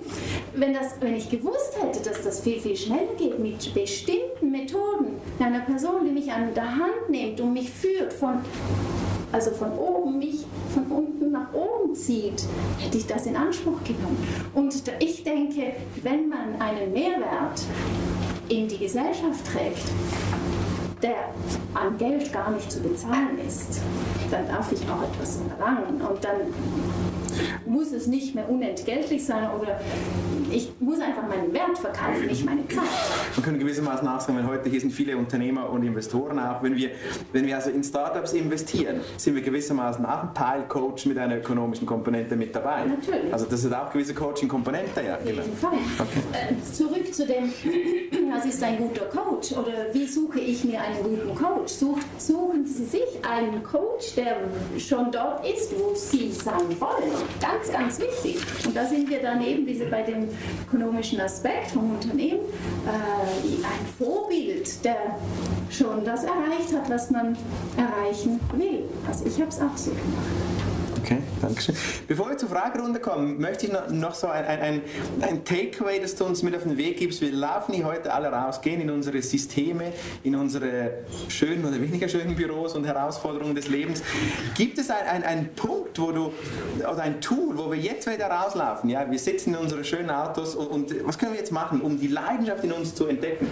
wenn, 0.55 0.75
das, 0.75 0.95
wenn 1.01 1.17
ich 1.17 1.31
gewusst 1.31 1.77
hätte, 1.81 2.01
dass 2.09 2.23
das 2.23 2.41
viel, 2.41 2.61
viel 2.61 2.77
schneller 2.77 3.15
geht 3.19 3.39
mit 3.39 3.75
bestimmten 3.75 4.51
Methoden 4.51 5.19
einer 5.39 5.61
Person, 5.61 6.05
die 6.05 6.13
mich 6.13 6.31
an 6.33 6.53
der 6.55 6.71
Hand 6.71 7.09
nimmt 7.09 7.41
und 7.41 7.53
mich 7.53 7.71
führt 7.71 8.13
von 8.13 8.41
also 9.31 9.51
von 9.51 9.73
oben 9.73 10.19
mich 10.19 10.47
von 10.73 10.85
unten 10.87 11.33
nach 11.33 11.53
oben 11.53 11.95
zieht, 11.95 12.45
hätte 12.79 12.97
ich 12.97 13.07
das 13.07 13.27
in 13.27 13.37
Anspruch 13.37 13.79
genommen. 13.85 14.17
Und 14.55 14.75
ich 15.01 15.23
denke, 15.23 15.75
wenn 16.03 16.31
man 16.31 16.61
einen 16.61 16.93
Mehrwert 16.95 17.61
in 18.49 18.69
die 18.69 18.79
Gesellschaft 18.79 19.45
trägt, 19.53 19.85
der 21.03 21.35
an 21.75 21.97
Geld 21.99 22.33
gar 22.33 22.51
nicht 22.51 22.73
zu 22.73 22.81
bezahlen 22.81 23.39
ist, 23.47 23.81
dann 24.31 24.49
darf 24.49 24.73
ich 24.73 24.81
auch 24.89 25.03
etwas 25.03 25.39
verlangen. 25.49 26.01
Und 26.01 26.25
dann 26.25 26.41
muss 27.67 27.93
es 27.93 28.07
nicht 28.07 28.35
mehr 28.35 28.49
unentgeltlich 28.49 29.25
sein 29.25 29.51
oder 29.51 29.81
ich 30.51 30.73
muss 30.81 31.01
einfach 31.01 31.27
meinen 31.29 31.53
Wert 31.53 31.79
verkaufen, 31.79 32.27
nicht 32.27 32.45
meine 32.45 32.67
Zeit. 32.69 32.85
Man 33.37 33.45
könnte 33.45 33.61
gewissermaßen 33.61 34.05
nachsagen, 34.05 34.39
wenn 34.39 34.49
heute 34.49 34.71
hier 34.71 34.81
sind 34.81 34.93
viele 34.93 35.17
Unternehmer 35.17 35.69
und 35.71 35.83
Investoren 35.83 36.39
auch, 36.39 36.63
wenn 36.63 36.77
wir, 36.77 36.91
wenn 37.33 37.47
wir 37.47 37.57
also 37.57 37.71
in 37.71 37.85
Startups 37.85 38.33
investieren, 38.33 39.01
sind 39.17 39.35
wir 39.35 39.43
gewissermaßen 39.43 40.05
auch 40.07 40.23
ein 40.23 40.35
Teil 40.35 40.63
Coach 40.69 41.07
mit 41.07 41.19
einer 41.19 41.39
ökonomischen 41.39 41.87
Komponente 41.87 42.37
mit 42.37 42.55
dabei. 42.55 42.85
Natürlich. 42.85 43.33
Also 43.33 43.47
das 43.47 43.65
ist 43.65 43.75
auch 43.75 43.91
gewisse 43.93 44.15
Coaching-Komponente, 44.15 45.03
ja. 45.03 45.17
Auf 45.17 45.25
jeden 45.25 45.39
genau. 45.39 45.57
Fall. 45.57 45.79
Okay. 45.99 46.55
Äh, 46.55 46.73
zurück 46.73 47.15
zu 47.15 47.27
dem, 47.27 47.53
was 48.33 48.47
ist 48.47 48.63
ein 48.63 48.79
guter 48.79 49.07
Coach 49.07 49.53
oder 49.53 49.93
wie 49.93 50.07
suche 50.07 50.41
ich 50.41 50.65
mir 50.65 50.81
einen 50.81 51.03
guten 51.03 51.35
Coach? 51.35 51.73
Such, 51.73 51.99
suchen 52.19 52.65
Sie 52.65 52.85
sich 52.85 53.25
einen 53.29 53.63
Coach, 53.63 54.15
der 54.17 54.37
schon 54.79 55.11
dort 55.11 55.47
ist, 55.47 55.73
wo 55.79 55.95
Sie 55.95 56.33
sein 56.33 56.81
wollen. 56.81 57.13
Ganz, 57.41 57.71
ganz 57.73 58.01
wichtig. 58.01 58.39
Und 58.67 58.77
da 58.77 58.85
sind 58.85 59.09
wir 59.09 59.21
dann 59.21 59.43
eben 59.45 59.67
diese, 59.67 59.87
bei 59.87 60.03
dem 60.03 60.29
ökonomischen 60.67 61.21
Aspekt 61.21 61.71
vom 61.71 61.93
Unternehmen 61.93 62.41
äh, 62.87 63.65
ein 63.65 63.87
Vorbild, 63.99 64.85
der 64.85 64.97
schon 65.71 66.05
das 66.05 66.25
erreicht 66.25 66.73
hat, 66.75 66.91
was 66.91 67.11
man 67.11 67.37
erreichen 67.77 68.41
will. 68.55 68.85
Also 69.07 69.27
ich 69.27 69.35
habe 69.41 69.49
es 69.49 69.61
auch 69.61 69.77
so 69.77 69.91
gemacht. 69.91 70.78
Okay, 71.03 71.19
danke 71.41 71.63
schön. 71.63 71.77
Bevor 72.09 72.29
wir 72.31 72.39
zur 72.39 72.49
Fragerunde 72.49 72.99
kommen, 72.99 73.41
möchte 73.41 73.67
ich 73.67 73.73
noch, 73.91 74.15
so 74.15 74.27
ein, 74.27 74.45
ein, 74.45 74.83
ein 75.21 75.45
Takeaway, 75.45 76.01
das 76.01 76.17
du 76.17 76.25
uns 76.25 76.43
mit 76.43 76.57
auf 76.57 76.65
den 76.65 76.77
Weg 76.77 76.99
gibst. 76.99 77.21
Wir 77.21 77.31
laufen 77.33 77.75
hier 77.75 77.85
heute 77.85 78.13
alle 78.13 78.29
raus, 78.29 78.61
gehen 78.61 78.81
in 78.81 78.91
unsere 78.91 79.23
Systeme, 79.23 79.93
in 80.25 80.35
unsere 80.35 81.05
schönen 81.29 81.65
oder 81.65 81.81
weniger 81.81 82.09
schönen 82.09 82.35
Büros 82.35 82.75
und 82.75 82.85
Herausforderungen 82.85 83.55
des 83.55 83.69
Lebens. 83.69 84.03
Gibt 84.57 84.79
es 84.79 84.91
einen 84.91 85.23
ein 85.23 85.55
Punkt, 85.55 85.99
wo 85.99 86.11
du, 86.11 86.33
oder 86.79 87.03
ein 87.03 87.21
Tool, 87.21 87.57
wo 87.57 87.71
wir 87.71 87.79
jetzt 87.79 88.11
wieder 88.11 88.27
rauslaufen? 88.27 88.91
Ja, 88.91 89.09
wir 89.09 89.19
sitzen 89.19 89.55
in 89.55 89.61
unseren 89.61 89.85
schönen 89.85 90.11
Autos 90.11 90.55
und, 90.55 90.69
und 90.69 91.07
was 91.07 91.19
können 91.19 91.33
wir 91.33 91.39
jetzt 91.39 91.53
machen, 91.53 91.81
um 91.81 92.01
die 92.01 92.09
Leidenschaft 92.09 92.65
in 92.65 92.73
uns 92.73 92.95
zu 92.95 93.07
entdecken? 93.07 93.47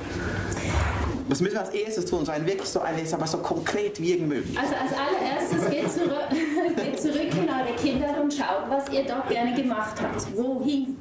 Was 1.29 1.41
müssen 1.41 1.55
wir 1.55 1.61
als 1.61 1.70
erstes 1.70 2.05
tun? 2.07 2.24
So 2.24 2.33
ein 2.33 2.47
wirklich 2.47 2.68
so 2.68 2.81
eine, 2.81 3.03
aber 3.12 3.27
so 3.27 3.39
konkret 3.39 4.01
wie 4.01 4.12
irgend 4.12 4.29
möglich. 4.29 4.57
Also 4.59 4.74
als 4.74 4.93
allererstes 4.93 5.70
geht 5.70 5.93
zurück, 5.93 6.29
geht 6.77 7.01
zurück 7.01 7.31
in 7.33 7.49
eure 7.49 7.74
Kinder 7.77 8.20
und 8.22 8.33
schaut, 8.33 8.68
was 8.68 8.89
ihr 8.93 9.05
dort 9.05 9.29
gerne 9.29 9.55
gemacht 9.55 9.97
habt. 10.01 10.37
Wohin? 10.37 10.97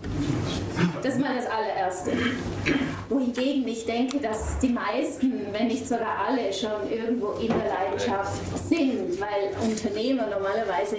Das 1.03 1.15
ist 1.15 1.21
mal 1.21 1.35
das 1.35 1.45
allererste. 1.45 2.11
Wohingegen 3.09 3.67
ich 3.67 3.85
denke, 3.85 4.19
dass 4.19 4.57
die 4.59 4.69
meisten, 4.69 5.33
wenn 5.51 5.67
nicht 5.67 5.87
sogar 5.87 6.25
alle, 6.27 6.51
schon 6.51 6.89
irgendwo 6.89 7.33
in 7.33 7.47
der 7.47 7.57
Leidenschaft 7.57 8.41
sind, 8.67 9.19
weil 9.19 9.69
Unternehmer 9.69 10.27
normalerweise 10.27 10.97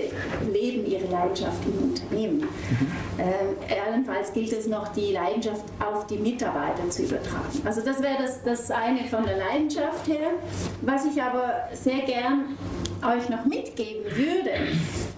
leben 0.52 0.86
ihre 0.86 1.06
Leidenschaft 1.06 1.58
im 1.64 1.90
Unternehmen. 1.90 2.40
Mhm. 2.40 3.06
Ähm, 3.18 3.80
allenfalls 3.86 4.32
gilt 4.32 4.52
es 4.52 4.66
noch, 4.66 4.88
die 4.88 5.12
Leidenschaft 5.12 5.64
auf 5.80 6.06
die 6.06 6.18
Mitarbeiter 6.18 6.88
zu 6.90 7.02
übertragen. 7.02 7.62
Also 7.64 7.80
das 7.80 8.02
wäre 8.02 8.22
das, 8.22 8.42
das 8.42 8.70
eine 8.70 9.04
von 9.16 9.24
der 9.24 9.38
Leidenschaft 9.38 10.06
her. 10.08 10.32
Was 10.82 11.06
ich 11.06 11.22
aber 11.22 11.68
sehr 11.72 12.00
gern 12.00 12.56
euch 13.02 13.28
noch 13.28 13.44
mitgeben 13.46 14.04
würde, 14.04 14.50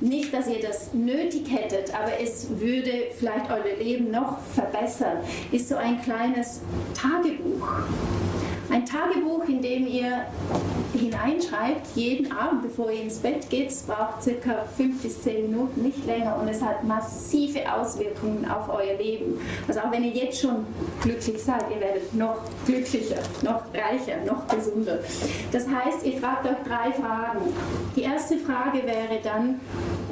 nicht, 0.01 0.32
dass 0.32 0.46
ihr 0.46 0.61
das 0.61 0.94
nötig 0.94 1.51
hättet, 1.51 1.92
aber 1.94 2.12
es 2.20 2.49
würde 2.61 3.09
vielleicht 3.18 3.51
euer 3.51 3.76
Leben 3.76 4.11
noch 4.11 4.38
verbessern, 4.55 5.18
ist 5.51 5.68
so 5.68 5.76
ein 5.76 6.01
kleines 6.03 6.61
Tagebuch. 6.94 7.68
Ein 8.70 8.84
Tagebuch, 8.84 9.48
in 9.48 9.62
dem 9.62 9.86
ihr 9.86 10.26
hineinschreibt, 10.92 11.86
jeden 11.94 12.30
Abend, 12.30 12.62
bevor 12.62 12.90
ihr 12.90 13.02
ins 13.02 13.18
Bett 13.18 13.48
geht. 13.48 13.70
Es 13.70 13.82
braucht 13.82 14.22
circa 14.22 14.64
fünf 14.76 15.02
bis 15.02 15.22
zehn 15.22 15.50
Minuten, 15.50 15.82
nicht 15.82 16.04
länger, 16.04 16.38
und 16.40 16.48
es 16.48 16.60
hat 16.60 16.84
massive 16.84 17.60
Auswirkungen 17.72 18.46
auf 18.50 18.68
euer 18.68 18.98
Leben. 18.98 19.40
Also 19.66 19.80
auch 19.80 19.90
wenn 19.90 20.04
ihr 20.04 20.10
jetzt 20.10 20.40
schon 20.40 20.66
glücklich 21.00 21.42
seid, 21.42 21.64
ihr 21.74 21.80
werdet 21.80 22.12
noch 22.14 22.42
glücklicher, 22.66 23.16
noch 23.42 23.62
reicher, 23.72 24.24
noch 24.26 24.46
gesunder. 24.48 24.98
Das 25.50 25.66
heißt, 25.66 26.04
ihr 26.04 26.18
fragt 26.18 26.46
euch 26.46 26.58
drei 26.66 26.92
Fragen. 26.92 27.40
Die 27.96 28.02
erste 28.02 28.36
Frage 28.38 28.84
wäre 28.84 29.20
dann, 29.22 29.60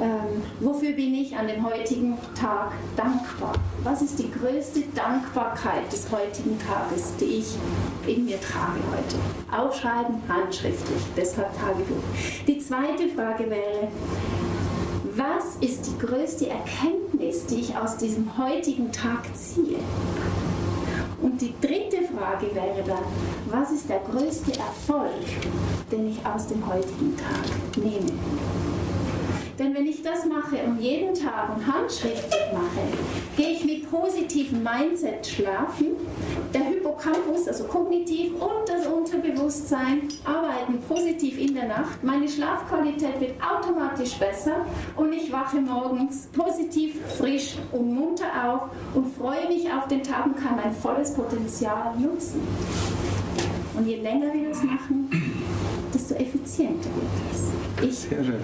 ähm, 0.01 0.41
wofür 0.59 0.93
bin 0.93 1.13
ich 1.13 1.35
an 1.35 1.47
dem 1.47 1.63
heutigen 1.63 2.17
Tag 2.39 2.71
dankbar? 2.95 3.53
Was 3.83 4.01
ist 4.01 4.17
die 4.17 4.31
größte 4.31 4.81
Dankbarkeit 4.95 5.91
des 5.91 6.07
heutigen 6.11 6.57
Tages, 6.59 7.13
die 7.19 7.39
ich 7.39 7.55
in 8.07 8.25
mir 8.25 8.39
trage? 8.39 8.46
Trage 8.51 8.79
heute. 8.91 9.17
Aufschreiben, 9.51 10.21
handschriftlich, 10.27 11.01
deshalb 11.15 11.53
Tagebuch. 11.57 12.03
Die 12.47 12.59
zweite 12.59 13.09
Frage 13.09 13.49
wäre, 13.49 13.87
was 15.15 15.55
ist 15.61 15.87
die 15.87 15.97
größte 16.05 16.49
Erkenntnis, 16.49 17.45
die 17.47 17.61
ich 17.61 17.77
aus 17.77 17.97
diesem 17.97 18.37
heutigen 18.37 18.91
Tag 18.91 19.23
ziehe? 19.35 19.79
Und 21.21 21.41
die 21.41 21.53
dritte 21.59 22.03
Frage 22.13 22.53
wäre 22.53 22.83
dann, 22.85 23.03
was 23.49 23.71
ist 23.71 23.89
der 23.89 23.99
größte 23.99 24.51
Erfolg, 24.51 25.11
den 25.91 26.11
ich 26.11 26.25
aus 26.25 26.47
dem 26.47 26.65
heutigen 26.67 27.17
Tag 27.17 27.83
nehme? 27.83 28.11
Denn 29.59 29.73
wenn 29.73 29.87
ich 29.87 30.03
das 30.03 30.23
mache 30.25 30.57
und 30.63 30.79
jeden 30.79 31.15
Tag 31.15 31.55
und 31.55 31.65
handschriftlich 31.65 32.41
mache, 32.53 32.81
gehe 33.35 33.53
ich 33.53 33.65
mit 33.65 33.89
positivem 33.89 34.61
Mindset 34.61 35.25
schlafen. 35.25 35.95
Der 36.53 36.61
Hippocampus, 36.61 37.47
also 37.47 37.63
kognitiv 37.63 38.33
und 38.33 38.69
das 38.69 38.85
Unterbewusstsein 38.85 40.09
arbeiten 40.23 40.79
positiv 40.87 41.39
in 41.39 41.55
der 41.55 41.67
Nacht. 41.67 42.03
Meine 42.03 42.29
Schlafqualität 42.29 43.19
wird 43.19 43.33
automatisch 43.41 44.13
besser 44.15 44.65
und 44.95 45.11
ich 45.11 45.31
wache 45.31 45.59
morgens 45.59 46.27
positiv, 46.27 47.01
frisch 47.17 47.55
und 47.71 47.95
munter 47.95 48.27
auf 48.47 48.69
und 48.93 49.07
freue 49.15 49.47
mich 49.47 49.71
auf 49.73 49.87
den 49.87 50.03
Tag 50.03 50.27
und 50.27 50.37
kann 50.37 50.55
mein 50.55 50.73
volles 50.73 51.15
Potenzial 51.15 51.95
nutzen. 51.97 52.41
Und 53.75 53.87
je 53.87 53.97
länger 54.01 54.33
wir 54.33 54.49
das 54.49 54.63
machen, 54.63 55.09
desto 55.93 56.13
effizienter 56.15 56.89
wird 56.89 57.31
es. 57.31 57.56
Ich 57.81 57.99
Sehr 57.99 58.23
schön. 58.23 58.41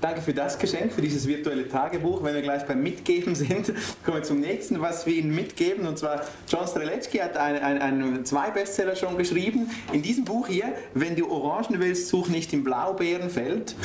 Danke 0.00 0.20
für 0.20 0.32
das 0.32 0.58
Geschenk, 0.58 0.92
für 0.92 1.02
dieses 1.02 1.28
virtuelle 1.28 1.68
Tagebuch. 1.68 2.24
Wenn 2.24 2.34
wir 2.34 2.42
gleich 2.42 2.64
beim 2.64 2.82
Mitgeben 2.82 3.34
sind, 3.36 3.72
kommen 4.04 4.16
wir 4.16 4.22
zum 4.22 4.40
nächsten, 4.40 4.80
was 4.80 5.06
wir 5.06 5.14
Ihnen 5.14 5.34
mitgeben. 5.34 5.86
Und 5.86 5.98
zwar, 5.98 6.22
John 6.48 6.66
Streletsky 6.66 7.18
hat 7.18 7.36
ein, 7.36 7.56
ein, 7.62 7.80
ein, 7.80 8.24
zwei 8.24 8.50
Bestseller 8.50 8.96
schon 8.96 9.16
geschrieben. 9.18 9.70
In 9.92 10.02
diesem 10.02 10.24
Buch 10.24 10.48
hier, 10.48 10.72
Wenn 10.94 11.14
du 11.14 11.30
Orangen 11.30 11.78
willst, 11.80 12.08
such 12.08 12.28
nicht 12.28 12.52
im 12.52 12.64
Blaubeerenfeld, 12.64 13.76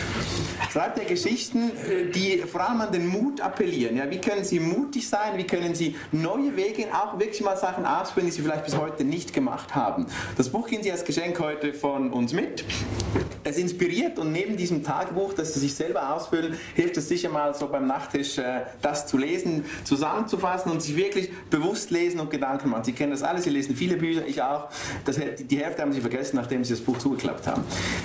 schreibt 0.71 0.97
er 0.97 1.05
Geschichten, 1.05 1.71
die 2.15 2.39
vor 2.47 2.67
allem 2.67 2.81
an 2.81 2.91
den 2.91 3.07
Mut 3.07 3.41
appellieren. 3.41 3.97
Ja, 3.97 4.09
wie 4.09 4.19
können 4.19 4.43
Sie 4.43 4.59
mutig 4.59 5.07
sein? 5.07 5.37
Wie 5.37 5.45
können 5.45 5.75
Sie 5.75 5.95
neue 6.11 6.55
Wege, 6.55 6.85
auch 6.93 7.19
wirklich 7.19 7.41
mal 7.41 7.57
Sachen 7.57 7.85
ausprobieren, 7.85 8.27
die 8.27 8.31
Sie 8.31 8.41
vielleicht 8.41 8.65
bis 8.65 8.77
heute 8.77 9.03
nicht 9.03 9.33
gemacht 9.33 9.75
haben? 9.75 10.07
Das 10.37 10.49
Buch 10.49 10.67
gehen 10.67 10.81
Sie 10.81 10.91
als 10.91 11.03
Geschenk 11.03 11.39
heute 11.39 11.73
von 11.73 12.11
uns 12.11 12.33
mit. 12.33 12.63
Es 13.43 13.57
inspiriert 13.57 14.17
und 14.19 14.31
neben 14.31 14.57
diesem 14.57 14.76
Tagebuch, 14.83 15.33
das 15.33 15.53
Sie 15.53 15.59
sich 15.59 15.75
selber 15.75 16.13
ausfüllen, 16.13 16.57
hilft 16.75 16.97
es 16.97 17.07
sicher 17.07 17.29
mal 17.29 17.53
so 17.53 17.67
beim 17.67 17.87
Nachttisch, 17.87 18.37
äh, 18.37 18.61
das 18.81 19.07
zu 19.07 19.17
lesen, 19.17 19.65
zusammenzufassen 19.83 20.71
und 20.71 20.81
sich 20.81 20.95
wirklich 20.95 21.31
bewusst 21.49 21.91
lesen 21.91 22.19
und 22.19 22.29
Gedanken 22.29 22.69
machen. 22.69 22.83
Sie 22.83 22.93
kennen 22.93 23.11
das 23.11 23.23
alles, 23.23 23.43
Sie 23.43 23.49
lesen 23.49 23.75
viele 23.75 23.97
Bücher, 23.97 24.25
ich 24.25 24.41
auch. 24.41 24.69
Das, 25.05 25.17
die 25.17 25.57
Hälfte 25.57 25.81
haben 25.81 25.93
Sie 25.93 26.01
vergessen, 26.01 26.35
nachdem 26.35 26.63
Sie 26.63 26.73
das 26.73 26.81
Buch 26.81 26.97
zugeklappt 26.97 27.47
haben. 27.47 27.63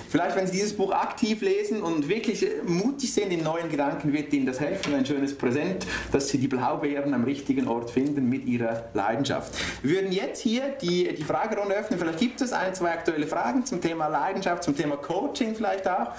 Vielleicht, 0.09 0.37
wenn 0.37 0.47
Sie 0.47 0.53
dieses 0.53 0.75
Buch 0.75 0.93
aktiv 0.93 1.41
lesen 1.41 1.83
und 1.83 2.09
wirklich 2.09 2.45
äh, 2.45 2.63
mutig 2.67 3.13
sind 3.13 3.31
in 3.33 3.43
neuen 3.43 3.69
Gedanken, 3.69 4.13
wird 4.13 4.33
Ihnen 4.33 4.47
das 4.47 4.61
helfen. 4.61 4.95
Ein 4.95 5.07
schönes 5.07 5.37
Präsent, 5.37 5.87
dass 6.11 6.29
Sie 6.29 6.39
die 6.39 6.49
Blaubeeren 6.49 7.15
am 7.15 7.25
richtigen 7.25 7.69
Ort 7.69 7.91
finden 7.91 8.29
mit 8.29 8.47
Ihrer 8.47 8.85
Leidenschaft. 8.95 9.55
Wir 9.83 9.97
würden 9.97 10.13
jetzt 10.13 10.41
hier 10.41 10.63
die, 10.81 11.15
die 11.15 11.25
Fragerunde 11.25 11.75
öffnen. 11.75 11.99
Vielleicht 11.99 12.19
gibt 12.19 12.41
es 12.41 12.53
ein, 12.53 12.75
zwei 12.75 12.91
aktuelle 12.91 13.27
Fragen 13.27 13.65
zum 13.65 13.81
Thema 13.81 14.09
Leidenschaft, 14.09 14.63
zum 14.63 14.77
Thema 14.77 14.97
Coaching 14.97 15.55
vielleicht 15.55 15.89
auch. 15.89 16.13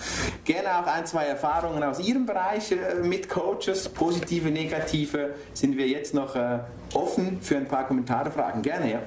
Gerne 0.45 0.77
auch 0.77 0.87
ein, 0.87 1.05
zwei 1.05 1.25
Erfahrungen 1.25 1.81
aus 1.83 1.99
Ihrem 1.99 2.25
Bereich 2.25 2.71
äh, 2.73 2.95
mit 3.01 3.29
Coaches, 3.29 3.87
positive, 3.87 4.51
negative, 4.51 5.35
sind 5.53 5.77
wir 5.77 5.87
jetzt 5.87 6.13
noch 6.13 6.35
äh, 6.35 6.59
offen 6.93 7.39
für 7.41 7.55
ein 7.55 7.65
paar 7.65 7.87
Kommentare, 7.87 8.29
Fragen. 8.29 8.61
Gerne, 8.61 8.91
ja. 8.91 8.99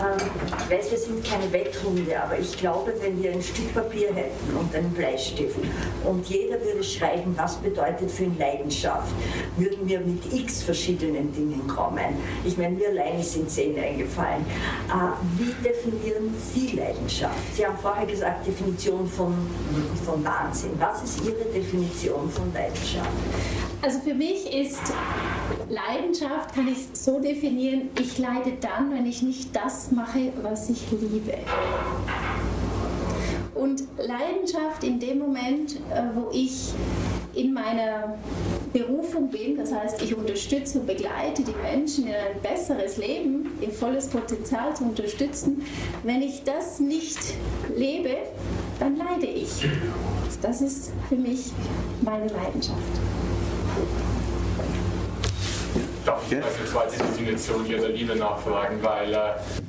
Ähm, 0.00 0.18
ich 0.46 0.70
weiß, 0.70 0.90
wir 0.90 0.98
sind 0.98 1.24
keine 1.24 1.52
Wetthunde, 1.52 2.20
aber 2.20 2.38
ich 2.38 2.56
glaube, 2.58 2.92
wenn 3.00 3.22
wir 3.22 3.30
ein 3.32 3.42
Stück 3.42 3.72
Papier 3.72 4.12
hätten 4.12 4.56
und 4.58 4.74
einen 4.74 4.90
Bleistift 4.90 5.56
und 6.04 6.26
jeder 6.26 6.60
würde 6.60 6.82
schreiben, 6.82 7.34
was 7.36 7.54
bedeutet 7.56 8.10
für 8.10 8.24
ihn 8.24 8.36
Leidenschaft, 8.36 9.12
würden 9.56 9.86
wir 9.86 10.00
mit 10.00 10.32
x 10.32 10.62
verschiedenen 10.62 11.32
Dingen 11.32 11.68
kommen. 11.68 12.20
Ich 12.44 12.58
meine, 12.58 12.74
mir 12.74 12.88
alleine 12.88 13.22
sind 13.22 13.48
zehn 13.48 13.78
eingefallen. 13.78 14.44
Äh, 14.88 15.38
wie 15.38 15.52
definieren 15.62 16.34
Sie 16.52 16.76
Leidenschaft? 16.76 17.54
Sie 17.54 17.64
haben 17.64 17.78
vorher 17.78 18.06
gesagt, 18.06 18.44
Definition 18.46 19.06
von, 19.06 19.34
von 20.04 20.24
Wahnsinn. 20.24 20.63
Was 20.78 21.02
ist 21.02 21.20
Ihre 21.24 21.44
Definition 21.52 22.30
von 22.30 22.52
Leidenschaft? 22.52 23.08
Also 23.82 24.00
für 24.00 24.14
mich 24.14 24.52
ist 24.52 24.80
Leidenschaft, 25.68 26.54
kann 26.54 26.68
ich 26.68 26.86
so 26.98 27.20
definieren, 27.20 27.90
ich 28.00 28.18
leide 28.18 28.52
dann, 28.60 28.92
wenn 28.92 29.06
ich 29.06 29.22
nicht 29.22 29.54
das 29.54 29.90
mache, 29.90 30.32
was 30.42 30.70
ich 30.70 30.90
liebe. 30.90 31.34
Und 33.54 33.84
Leidenschaft 33.98 34.82
in 34.82 34.98
dem 34.98 35.18
Moment, 35.18 35.76
äh, 35.76 36.02
wo 36.14 36.30
ich 36.32 36.72
in 37.34 37.52
meiner 37.52 38.16
Berufung 38.72 39.30
bin, 39.30 39.56
das 39.56 39.72
heißt, 39.72 40.02
ich 40.02 40.16
unterstütze 40.16 40.80
und 40.80 40.86
begleite 40.86 41.42
die 41.42 41.54
Menschen 41.62 42.06
in 42.06 42.14
ein 42.14 42.40
besseres 42.42 42.96
Leben, 42.96 43.50
ihr 43.60 43.70
volles 43.70 44.08
Potenzial 44.08 44.74
zu 44.74 44.84
unterstützen, 44.84 45.62
wenn 46.02 46.22
ich 46.22 46.42
das 46.44 46.80
nicht 46.80 47.18
lebe, 47.76 48.16
dann 48.78 48.96
leide 48.96 49.26
ich. 49.26 49.68
Das 50.42 50.60
ist 50.60 50.92
für 51.08 51.16
mich 51.16 51.52
meine 52.02 52.26
Leidenschaft. 52.28 53.23
Darf 56.04 56.30
ich 56.30 56.38
beispielsweise 56.38 56.98
die 56.98 57.02
Definition 57.02 57.66
ihrer 57.66 57.88
Liebe 57.88 58.14
nachfragen, 58.14 58.78
weil 58.82 59.14
äh, 59.14 59.18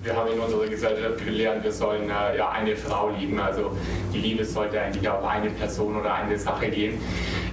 wir 0.04 0.16
haben 0.18 0.34
in 0.34 0.40
unserer 0.40 0.68
Gesellschaft 0.68 1.24
gelernt, 1.24 1.64
wir 1.64 1.72
sollen 1.72 2.10
äh, 2.10 2.38
ja 2.38 2.50
eine 2.50 2.76
Frau 2.76 3.10
lieben. 3.10 3.40
Also 3.40 3.72
die 4.14 4.18
Liebe 4.18 4.44
sollte 4.44 4.82
eigentlich 4.82 5.08
auf 5.08 5.24
eine 5.24 5.50
Person 5.52 5.96
oder 5.96 6.14
eine 6.14 6.38
Sache 6.38 6.68
gehen. 6.68 7.00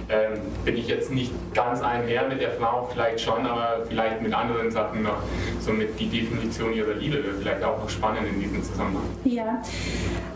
Ähm, 0.09 0.39
bin 0.65 0.77
ich 0.77 0.87
jetzt 0.87 1.11
nicht 1.11 1.31
ganz 1.53 1.81
einher 1.81 2.27
mit 2.27 2.41
der 2.41 2.51
Frau, 2.51 2.89
vielleicht 2.91 3.21
schon, 3.21 3.45
aber 3.45 3.85
vielleicht 3.87 4.21
mit 4.21 4.33
anderen 4.33 4.69
Sachen 4.71 5.03
noch. 5.03 5.17
Somit 5.59 5.99
die 5.99 6.07
Definition 6.07 6.73
ihrer 6.73 6.93
Liebe 6.93 7.23
wäre 7.23 7.35
vielleicht 7.35 7.63
auch 7.63 7.79
noch 7.79 7.89
spannend 7.89 8.27
in 8.27 8.39
diesem 8.41 8.63
Zusammenhang. 8.63 9.03
Ja, 9.23 9.61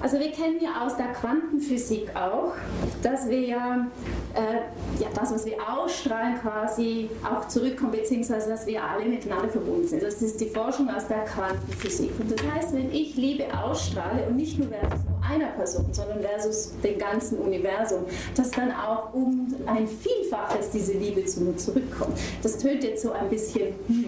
also 0.02 0.20
wir 0.20 0.32
kennen 0.32 0.58
ja 0.62 0.86
aus 0.86 0.96
der 0.96 1.08
Quantenphysik 1.08 2.16
auch, 2.16 2.54
dass 3.02 3.28
wir 3.30 3.42
ja, 3.42 3.88
äh, 4.36 5.02
ja 5.02 5.08
das, 5.14 5.34
was 5.34 5.46
wir 5.46 5.58
ausstrahlen, 5.68 6.36
quasi 6.42 7.10
auch 7.24 7.48
zurückkommt, 7.48 7.94
beziehungsweise 7.94 8.50
dass 8.50 8.66
wir 8.68 8.84
alle 8.84 9.06
miteinander 9.06 9.50
verbunden 9.50 9.88
sind. 9.88 10.04
Das 10.04 10.22
ist 10.22 10.40
die 10.40 10.50
Forschung 10.50 10.90
aus 10.90 11.08
der 11.08 11.26
Quantenphysik. 11.26 12.12
Und 12.20 12.32
das 12.32 12.46
heißt, 12.54 12.74
wenn 12.74 12.92
ich 12.92 13.16
Liebe 13.16 13.46
ausstrahle 13.58 14.28
und 14.28 14.38
nicht 14.38 14.60
nur 14.60 14.68
versus 14.68 15.04
nur 15.06 15.18
einer 15.30 15.52
Person, 15.52 15.86
sondern 15.92 16.22
versus 16.22 16.74
dem 16.84 16.98
ganzen 16.98 17.40
Universum, 17.40 18.06
dass 18.36 18.52
dann 18.52 18.72
auch 18.72 19.14
um 19.14 19.54
ein 19.66 19.88
Vielfaches 19.88 20.70
diese 20.72 20.94
Liebe 20.94 21.26
zu 21.26 21.42
mir 21.42 21.56
zurückkommt. 21.58 22.18
Das 22.44 22.58
tönt 22.58 22.84
jetzt 22.84 23.04
so 23.04 23.12
ein 23.12 23.30
bisschen, 23.30 23.74
hm. 23.88 24.06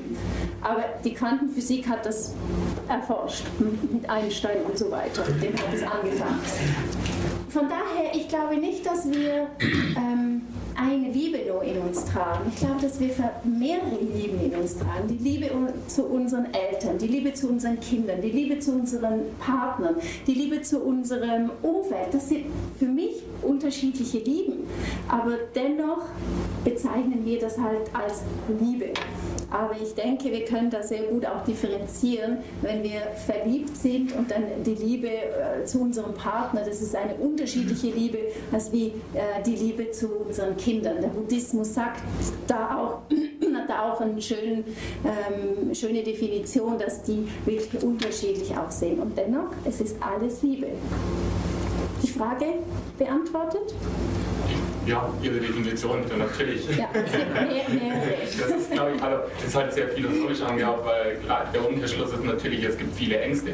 aber 0.61 0.83
die 1.03 1.13
Quantenphysik 1.13 1.87
hat 1.87 2.05
das 2.05 2.33
erforscht 2.87 3.45
mit 3.91 4.09
Einstein 4.09 4.57
und 4.67 4.77
so 4.77 4.91
weiter. 4.91 5.23
Dem 5.41 5.53
hat 5.53 5.73
es 5.73 5.83
angefangen. 5.83 6.39
Von 7.49 7.67
daher, 7.67 8.13
ich 8.13 8.27
glaube 8.27 8.57
nicht, 8.57 8.85
dass 8.85 9.09
wir 9.09 9.47
ähm, 9.97 10.41
eine 10.79 11.09
Liebe 11.09 11.39
nur 11.47 11.63
in 11.63 11.77
uns 11.77 12.05
tragen. 12.05 12.49
Ich 12.53 12.59
glaube, 12.59 12.81
dass 12.81 12.99
wir 12.99 13.09
mehrere 13.43 13.99
Lieben 14.13 14.39
in 14.39 14.55
uns 14.55 14.77
tragen. 14.77 15.07
Die 15.09 15.17
Liebe 15.17 15.49
zu 15.87 16.05
unseren 16.05 16.53
Eltern, 16.53 16.97
die 16.97 17.07
Liebe 17.07 17.33
zu 17.33 17.49
unseren 17.49 17.79
Kindern, 17.79 18.21
die 18.21 18.31
Liebe 18.31 18.59
zu 18.59 18.71
unseren 18.71 19.21
Partnern, 19.39 19.95
die 20.25 20.33
Liebe 20.33 20.61
zu 20.61 20.79
unserem 20.79 21.51
Umfeld. 21.61 22.13
Das 22.13 22.29
sind 22.29 22.45
für 22.77 22.85
mich 22.85 23.23
unterschiedliche 23.41 24.19
Lieben. 24.19 24.67
Aber 25.09 25.33
dennoch 25.53 26.03
bezeichnen 26.63 27.25
wir 27.25 27.39
das 27.39 27.57
halt 27.57 27.93
als 27.93 28.21
Liebe. 28.59 28.93
Aber 29.51 29.75
ich 29.81 29.95
denke, 29.95 30.31
wir 30.31 30.45
können 30.45 30.69
da 30.69 30.83
sehr 30.83 31.03
gut 31.03 31.25
auch 31.25 31.43
differenzieren, 31.43 32.37
wenn 32.61 32.83
wir 32.83 33.01
verliebt 33.25 33.75
sind 33.75 34.15
und 34.15 34.29
dann 34.29 34.43
die 34.65 34.75
Liebe 34.75 35.07
äh, 35.09 35.65
zu 35.65 35.81
unserem 35.81 36.13
Partner, 36.13 36.61
das 36.65 36.81
ist 36.81 36.95
eine 36.95 37.15
unterschiedliche 37.15 37.87
Liebe 37.87 38.19
als 38.51 38.71
wie 38.71 38.87
äh, 39.13 39.41
die 39.45 39.55
Liebe 39.55 39.91
zu 39.91 40.07
unseren 40.27 40.55
Kindern. 40.57 41.01
Der 41.01 41.09
Buddhismus 41.09 41.73
sagt 41.73 42.01
da 42.47 42.77
auch, 42.77 43.15
hat 43.55 43.69
da 43.69 43.91
auch 43.91 44.01
eine 44.01 44.21
schön, 44.21 44.63
ähm, 45.03 45.73
schöne 45.73 46.03
Definition, 46.03 46.77
dass 46.77 47.03
die 47.03 47.27
wirklich 47.45 47.83
unterschiedlich 47.83 48.55
aussehen. 48.57 48.99
Und 48.99 49.17
dennoch, 49.17 49.51
es 49.65 49.81
ist 49.81 49.97
alles 50.01 50.41
Liebe. 50.41 50.67
Die 52.03 52.07
Frage 52.07 52.45
beantwortet? 52.97 53.73
Ja, 54.89 55.07
Ihre 55.21 55.39
Definition, 55.39 56.01
natürlich. 56.17 56.65
Ja, 56.75 56.89
es 56.91 57.11
gibt 57.11 57.31
mehr, 57.31 57.43
mehrere. 57.69 58.09
Das 58.39 58.49
ist, 58.49 58.71
glaube 58.71 58.93
ich, 58.95 59.03
also, 59.03 59.21
das 59.35 59.47
ist 59.47 59.55
halt 59.55 59.73
sehr 59.73 59.89
philosophisch 59.89 60.41
angehaucht, 60.41 60.85
weil 60.85 61.17
klar, 61.17 61.45
der 61.53 61.67
Umkehrschluss 61.67 62.11
ist 62.13 62.23
natürlich, 62.23 62.63
es 62.63 62.77
gibt 62.77 62.95
viele 62.95 63.19
Ängste. 63.19 63.51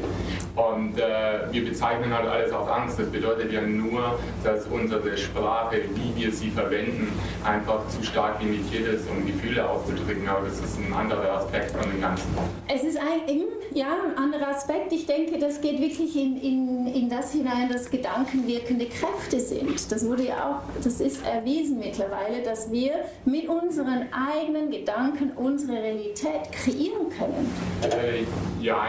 Und 0.56 0.98
äh, 0.98 1.52
wir 1.52 1.66
bezeichnen 1.66 2.14
halt 2.14 2.28
alles 2.28 2.54
als 2.54 2.68
Angst. 2.70 3.00
Das 3.00 3.10
bedeutet 3.10 3.52
ja 3.52 3.62
nur, 3.62 4.18
dass 4.44 4.66
unsere 4.68 5.18
Sprache, 5.18 5.82
wie 5.96 6.22
wir 6.22 6.32
sie 6.32 6.52
verwenden, 6.52 7.12
einfach 7.44 7.88
zu 7.90 8.02
stark 8.04 8.42
limitiert 8.42 8.88
ist, 8.88 9.10
um 9.10 9.26
Gefühle 9.26 9.68
auszudrücken. 9.68 10.28
Aber 10.30 10.48
das 10.48 10.60
ist 10.60 10.78
ein 10.80 10.94
anderer 10.94 11.34
Aspekt 11.34 11.72
von 11.72 11.90
dem 11.90 12.00
Ganzen. 12.00 12.28
Es 12.68 12.84
ist 12.84 12.98
ein, 12.98 13.42
ja, 13.74 13.88
ein 13.88 14.18
anderer 14.18 14.50
Aspekt. 14.56 14.94
Ich 14.94 15.06
denke, 15.06 15.38
das 15.40 15.60
geht 15.60 15.82
wirklich 15.82 16.16
in, 16.16 16.40
in, 16.40 16.88
in 16.88 17.10
das 17.10 17.32
hinein, 17.34 17.70
dass 17.72 17.90
Gedanken 17.90 18.48
wirkende 18.48 18.86
Kräfte 18.86 19.40
sind. 19.40 19.92
Das 19.92 20.06
wurde 20.06 20.28
ja 20.28 20.36
auch, 20.36 20.84
das 20.84 21.02
ist 21.02 21.25
erwiesen 21.26 21.80
mittlerweile, 21.80 22.42
dass 22.44 22.72
wir 22.72 23.06
mit 23.26 23.48
unseren 23.48 24.08
eigenen 24.12 24.72
Gedanken 24.72 25.32
unsere 25.36 25.82
Realität 25.82 26.52
kreieren 26.52 27.10
können. 27.10 27.52
Äh, 27.84 28.24
ja, 28.64 28.88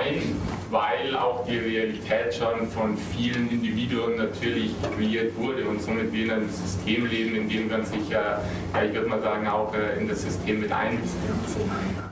weil 0.70 1.16
auch 1.16 1.45
die 1.47 1.59
Realität 1.59 2.34
schon 2.34 2.68
von 2.68 2.97
vielen 2.97 3.51
Individuen 3.51 4.16
natürlich 4.16 4.74
kreiert 4.97 5.37
wurde 5.37 5.64
und 5.66 5.80
somit 5.80 6.12
wir 6.12 6.24
in 6.24 6.30
einem 6.30 6.51
System 6.51 7.07
leben, 7.07 7.37
in 7.37 7.49
dem 7.49 7.68
man 7.68 7.84
sich 7.84 8.09
ja, 8.09 8.43
ja 8.74 8.84
ich 8.84 8.93
würde 8.95 9.09
mal 9.09 9.20
sagen, 9.20 9.47
auch 9.47 9.72
äh, 9.74 10.01
in 10.01 10.09
das 10.09 10.22
System 10.22 10.61
mit 10.61 10.72
ein, 10.72 10.99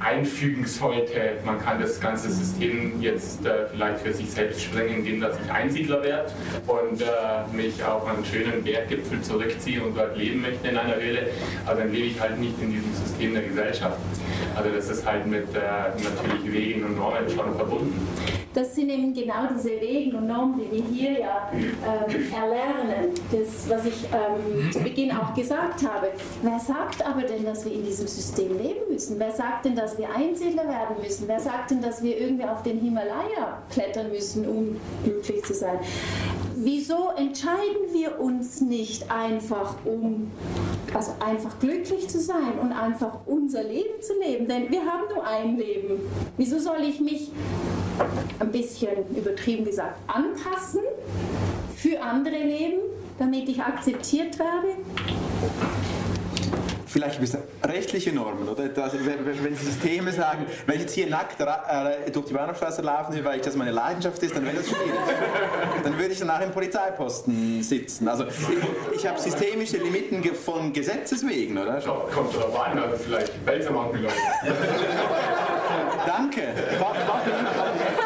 einfügen 0.00 0.66
sollte. 0.66 1.38
Man 1.44 1.58
kann 1.58 1.80
das 1.80 2.00
ganze 2.00 2.30
System 2.30 3.00
jetzt 3.00 3.44
äh, 3.44 3.66
vielleicht 3.72 4.00
für 4.00 4.12
sich 4.12 4.30
selbst 4.30 4.62
sprengen, 4.62 4.98
indem 4.98 5.20
dass 5.20 5.36
ich 5.40 5.50
Einsiedler 5.50 6.02
werde 6.02 6.32
und 6.66 7.02
mich 7.52 7.82
auf 7.84 8.06
einen 8.06 8.24
schönen 8.24 8.62
Berggipfel 8.62 9.20
zurückziehe 9.22 9.82
und 9.82 9.96
dort 10.04 10.16
leben 10.16 10.42
möchte 10.42 10.68
in 10.68 10.76
einer 10.76 10.96
Höhle. 10.96 11.28
Also 11.66 11.82
dann 11.82 11.92
lebe 11.92 12.06
ich 12.06 12.20
halt 12.20 12.38
nicht 12.38 12.60
in 12.60 12.72
diesem 12.72 12.94
System 12.94 13.34
der 13.34 13.42
Gesellschaft. 13.42 13.98
Also 14.56 14.70
das 14.70 14.88
ist 14.88 15.06
halt 15.06 15.26
mit 15.26 15.54
äh, 15.54 15.60
natürlich 16.02 16.52
Wegen 16.52 16.84
und 16.84 16.96
Normen 16.96 17.28
schon 17.28 17.54
verbunden. 17.54 18.06
Das 18.54 18.72
sind 18.72 18.88
eben 18.88 19.12
genau 19.12 19.48
diese 19.52 19.80
Wegen 19.80 20.14
und 20.14 20.28
Normen, 20.28 20.60
die 20.60 20.70
wir 20.70 20.84
hier 20.84 21.20
ja 21.20 21.50
ähm, 21.52 22.32
erlernen. 22.32 23.10
Das, 23.32 23.68
was 23.68 23.84
ich 23.84 24.04
ähm, 24.04 24.70
zu 24.70 24.78
Beginn 24.78 25.10
auch 25.10 25.34
gesagt 25.34 25.84
habe. 25.84 26.10
Wer 26.40 26.60
sagt 26.60 27.04
aber 27.04 27.22
denn, 27.22 27.44
dass 27.44 27.64
wir 27.64 27.72
in 27.72 27.84
diesem 27.84 28.06
System 28.06 28.56
leben 28.56 28.92
müssen? 28.92 29.18
Wer 29.18 29.32
sagt 29.32 29.64
denn, 29.64 29.74
dass 29.74 29.98
wir 29.98 30.08
Einsiedler 30.14 30.68
werden 30.68 31.02
müssen? 31.02 31.26
Wer 31.26 31.40
sagt 31.40 31.72
denn, 31.72 31.82
dass 31.82 32.00
wir 32.00 32.16
irgendwie 32.16 32.44
auf 32.44 32.62
den 32.62 32.78
Himalaya 32.78 33.60
klettern 33.70 34.10
müssen, 34.10 34.46
um 34.46 34.76
glücklich 35.02 35.42
zu 35.42 35.54
sein? 35.54 35.80
Wieso 36.64 37.10
entscheiden 37.14 37.92
wir 37.92 38.18
uns 38.18 38.62
nicht 38.62 39.10
einfach, 39.10 39.76
um 39.84 40.30
also 40.94 41.12
einfach 41.20 41.58
glücklich 41.60 42.08
zu 42.08 42.18
sein 42.18 42.58
und 42.58 42.72
einfach 42.72 43.18
unser 43.26 43.62
Leben 43.62 44.00
zu 44.00 44.14
leben? 44.18 44.48
Denn 44.48 44.70
wir 44.70 44.80
haben 44.80 45.02
nur 45.14 45.26
ein 45.26 45.58
Leben. 45.58 46.00
Wieso 46.38 46.58
soll 46.58 46.80
ich 46.88 47.00
mich 47.00 47.30
ein 48.38 48.50
bisschen 48.50 49.14
übertrieben 49.14 49.66
gesagt 49.66 49.98
anpassen 50.06 50.80
für 51.76 52.00
andere 52.00 52.38
Leben, 52.38 52.80
damit 53.18 53.46
ich 53.50 53.60
akzeptiert 53.60 54.38
werde? 54.38 54.68
Vielleicht 56.94 57.16
ein 57.16 57.22
bisschen 57.22 57.42
rechtliche 57.64 58.12
Normen, 58.12 58.48
oder? 58.48 58.68
Das, 58.68 58.92
wenn 58.94 59.56
Systeme 59.56 60.12
sagen, 60.12 60.46
wenn 60.64 60.76
ich 60.76 60.82
jetzt 60.82 60.94
hier 60.94 61.08
nackt 61.08 61.40
äh, 61.40 62.08
durch 62.12 62.26
die 62.26 62.34
Bahnhofstraße 62.34 62.82
laufen 62.82 63.14
will, 63.14 63.24
weil 63.24 63.36
ich 63.36 63.42
das 63.42 63.56
meine 63.56 63.72
Leidenschaft 63.72 64.22
ist, 64.22 64.36
dann 64.36 64.44
wäre 64.44 64.54
das 64.54 64.68
schwierig. 64.68 64.92
dann 65.82 65.98
würde 65.98 66.12
ich 66.12 66.20
danach 66.20 66.40
im 66.40 66.52
Polizeiposten 66.52 67.64
sitzen. 67.64 68.06
Also 68.06 68.26
ich, 68.26 68.96
ich 68.96 69.06
habe 69.08 69.20
systemische 69.20 69.78
Limiten 69.78 70.22
von 70.36 70.72
Gesetzes 70.72 71.26
wegen, 71.26 71.58
oder? 71.58 71.80
Kommt 71.80 72.36
drauf 72.36 72.64
an, 72.64 72.78
also 72.78 72.96
vielleicht 72.96 73.44
Wälzermann 73.44 73.90
Leute. 74.00 74.14
Danke. 76.06 76.42
nee, 76.78 78.03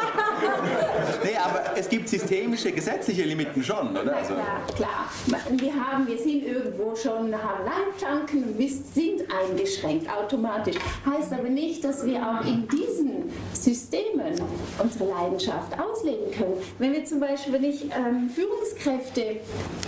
aber 1.48 1.76
es 1.76 1.88
gibt 1.88 2.08
systemische, 2.08 2.72
gesetzliche 2.72 3.22
Limiten 3.22 3.62
schon, 3.62 3.96
oder? 3.96 4.16
Also 4.16 4.34
klar, 4.34 4.62
klar. 4.76 5.48
Wir, 5.50 5.74
haben, 5.74 6.06
wir 6.06 6.18
sind 6.18 6.44
irgendwo 6.44 6.94
schon, 6.94 7.32
haben 7.34 7.64
Leitplanken 7.64 8.44
und 8.44 8.58
sind 8.68 9.22
eingeschränkt 9.32 10.08
automatisch. 10.10 10.76
Heißt 11.06 11.32
aber 11.32 11.48
nicht, 11.48 11.84
dass 11.84 12.04
wir 12.04 12.20
auch 12.20 12.44
in 12.44 12.66
diesen 12.68 13.30
Systemen 13.52 14.34
unsere 14.78 15.10
Leidenschaft 15.10 15.72
ausleben 15.78 16.30
können. 16.32 16.54
Wenn 16.78 16.92
wir 16.92 17.04
zum 17.04 17.20
Beispiel, 17.20 17.52
wenn 17.52 17.64
ich 17.64 17.84
ähm, 17.84 18.28
Führungskräfte, 18.28 19.40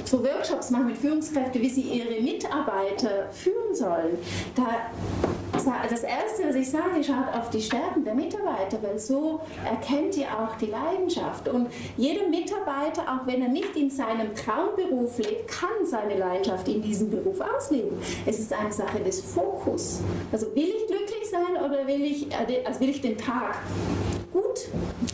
so 0.04 0.22
Workshops 0.24 0.70
mache 0.70 0.84
mit 0.84 0.98
Führungskräften, 0.98 1.60
wie 1.60 1.70
sie 1.70 1.82
ihre 1.82 2.20
Mitarbeiter 2.20 3.30
führen 3.32 3.74
sollen, 3.74 4.18
da 4.54 4.90
das 5.88 6.02
Erste, 6.02 6.48
was 6.48 6.54
ich 6.54 6.70
sage, 6.70 7.02
schaut 7.04 7.34
auf 7.34 7.50
die 7.50 7.60
Stärken 7.60 8.04
der 8.04 8.14
Mitarbeiter, 8.14 8.78
weil 8.82 8.98
so 8.98 9.40
erkennt 9.64 10.16
ihr 10.16 10.26
auch 10.26 10.56
die 10.56 10.66
Leidenschaft. 10.66 11.48
Und 11.48 11.68
jeder 11.96 12.28
Mitarbeiter, 12.28 13.02
auch 13.02 13.26
wenn 13.26 13.42
er 13.42 13.48
nicht 13.48 13.76
in 13.76 13.90
seinem 13.90 14.34
Traumberuf 14.34 15.18
lebt, 15.18 15.48
kann 15.48 15.84
seine 15.84 16.16
Leidenschaft 16.16 16.68
in 16.68 16.82
diesem 16.82 17.10
Beruf 17.10 17.40
ausleben. 17.40 17.98
Es 18.26 18.38
ist 18.38 18.52
eine 18.52 18.72
Sache 18.72 19.00
des 19.00 19.20
Fokus. 19.20 20.00
Also 20.32 20.46
will 20.54 20.68
ich 20.68 20.86
glücklich 20.86 21.28
sein 21.30 21.62
oder 21.64 21.86
will 21.86 22.02
ich, 22.02 22.30
äh, 22.32 22.64
also 22.64 22.80
will 22.80 22.90
ich 22.90 23.00
den 23.00 23.18
Tag 23.18 23.56
gut 24.32 24.68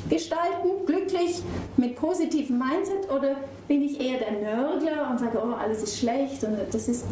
gestalten, 0.08 0.84
glücklich, 0.86 1.42
mit 1.76 1.96
positivem 1.96 2.58
Mindset 2.58 3.10
oder 3.10 3.36
bin 3.68 3.82
ich 3.82 4.00
eher 4.00 4.18
der 4.18 4.32
Nörgler 4.32 5.10
und 5.10 5.18
sage, 5.18 5.40
oh, 5.42 5.54
alles 5.54 5.82
ist 5.82 5.98
schlecht 5.98 6.44
und 6.44 6.56
das 6.70 6.88
ist 6.88 7.04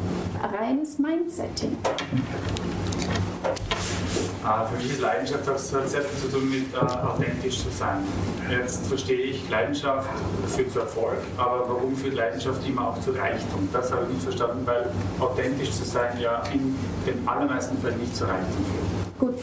reines 0.43 0.99
Mindsetting. 0.99 1.77
Ah, 4.45 4.67
für 4.67 4.77
mich 4.77 4.93
ist 4.93 5.01
Leidenschaft 5.01 5.47
hat 5.49 5.59
sehr 5.59 6.03
viel 6.03 6.31
zu 6.31 6.37
tun 6.37 6.51
mit 6.51 6.75
äh, 6.75 6.77
authentisch 6.77 7.63
zu 7.63 7.71
sein. 7.71 8.07
Jetzt 8.51 8.87
verstehe 8.87 9.17
ich, 9.17 9.49
Leidenschaft 9.49 10.07
führt 10.49 10.71
zu 10.71 10.81
Erfolg, 10.81 11.17
aber 11.39 11.67
warum 11.67 11.97
führt 11.97 12.15
Leidenschaft 12.15 12.67
immer 12.69 12.89
auch 12.89 13.01
zu 13.01 13.13
Reichtum? 13.13 13.71
Das 13.73 13.91
habe 13.91 14.03
ich 14.03 14.11
nicht 14.11 14.23
verstanden, 14.23 14.67
weil 14.67 14.91
authentisch 15.19 15.71
zu 15.71 15.85
sein 15.85 16.21
ja 16.21 16.43
in 16.53 16.77
den 17.07 17.27
allermeisten 17.27 17.79
Fällen 17.79 17.99
nicht 17.99 18.15
zu 18.15 18.25
Reichtum 18.25 18.67
führt. 18.67 19.19
Gut. 19.19 19.35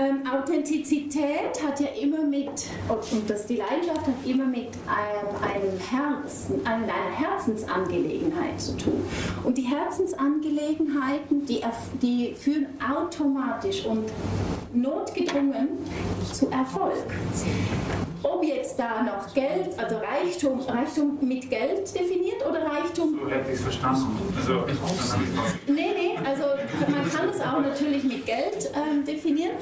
Ähm, 0.00 0.22
Authentizität 0.32 1.60
hat 1.66 1.80
ja 1.80 1.88
immer 2.00 2.22
mit, 2.22 2.48
und 2.88 3.28
das, 3.28 3.46
die 3.46 3.56
Leidenschaft 3.56 4.06
hat 4.06 4.14
immer 4.24 4.44
mit 4.44 4.68
einem, 4.86 5.42
einem 5.42 5.76
Herzen, 5.80 6.64
einer 6.64 6.92
Herzensangelegenheit 7.16 8.60
zu 8.60 8.76
tun. 8.76 9.04
Und 9.42 9.58
die 9.58 9.62
Herzensangelegenheiten, 9.62 11.44
die, 11.46 11.62
die 12.00 12.32
führen 12.34 12.66
automatisch 12.80 13.86
und 13.86 14.08
notgedrungen 14.72 15.68
zu 16.32 16.48
Erfolg. 16.48 17.06
Ob 18.22 18.44
jetzt 18.44 18.78
da 18.78 19.02
noch 19.02 19.34
Geld, 19.34 19.76
also 19.76 19.96
Reichtum, 19.96 20.60
Reichtum 20.60 21.18
mit 21.22 21.50
Geld 21.50 21.92
definiert 21.92 22.46
oder 22.48 22.62
Reichtum. 22.66 23.18
So 23.20 23.28
hätte 23.28 23.48
ich 23.48 23.56
es 23.56 23.62
verstanden. 23.62 24.06
Also, 24.36 24.64
nee, 25.66 25.90
nee, 25.94 26.07
also 26.24 26.44
man 26.90 27.10
kann 27.10 27.28
es 27.28 27.40
auch 27.40 27.60
natürlich 27.60 28.04
mit 28.04 28.26
Geld 28.26 28.70
ähm, 28.74 29.04
definieren. 29.04 29.52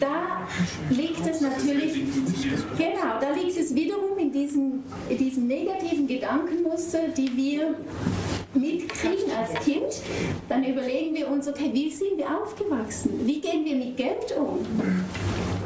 Da 0.00 0.46
liegt 0.90 1.26
es 1.26 1.40
natürlich, 1.40 1.94
genau, 2.76 3.20
da 3.20 3.30
liegt 3.30 3.56
es 3.56 3.74
wiederum 3.74 4.18
in 4.18 4.32
diesen, 4.32 4.84
in 5.08 5.18
diesen 5.18 5.46
negativen 5.46 6.06
Gedankenmuster, 6.06 7.08
die 7.16 7.36
wir 7.36 7.74
mitkriegen 8.54 9.30
als 9.36 9.54
Kind, 9.64 10.02
dann 10.48 10.64
überlegen 10.64 11.14
wir 11.14 11.28
uns, 11.28 11.48
okay, 11.48 11.70
wie 11.72 11.90
sind 11.90 12.16
wir 12.16 12.26
aufgewachsen? 12.26 13.20
Wie 13.24 13.40
gehen 13.40 13.64
wir 13.64 13.76
mit 13.76 13.96
Geld 13.96 14.36
um? 14.36 14.64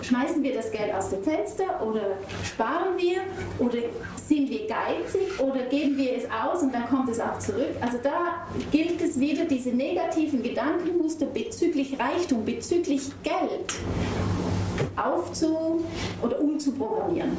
Schmeißen 0.08 0.42
wir 0.42 0.54
das 0.54 0.70
Geld 0.70 0.94
aus 0.94 1.10
dem 1.10 1.22
Fenster 1.22 1.82
oder 1.86 2.00
sparen 2.42 2.96
wir 2.96 3.18
oder 3.58 3.78
sind 4.16 4.48
wir 4.48 4.66
geizig 4.66 5.38
oder 5.38 5.64
geben 5.64 5.98
wir 5.98 6.16
es 6.16 6.24
aus 6.24 6.62
und 6.62 6.72
dann 6.72 6.88
kommt 6.88 7.10
es 7.10 7.20
auch 7.20 7.38
zurück? 7.38 7.76
Also 7.78 7.98
da 8.02 8.46
gilt 8.70 9.02
es 9.02 9.20
wieder, 9.20 9.44
diese 9.44 9.68
negativen 9.68 10.42
Gedankenmuster 10.42 11.26
bezüglich 11.26 11.98
Reichtum, 12.00 12.42
bezüglich 12.42 13.02
Geld 13.22 13.74
aufzu- 14.96 15.84
oder 16.22 16.40
umzuprogrammieren. 16.40 17.36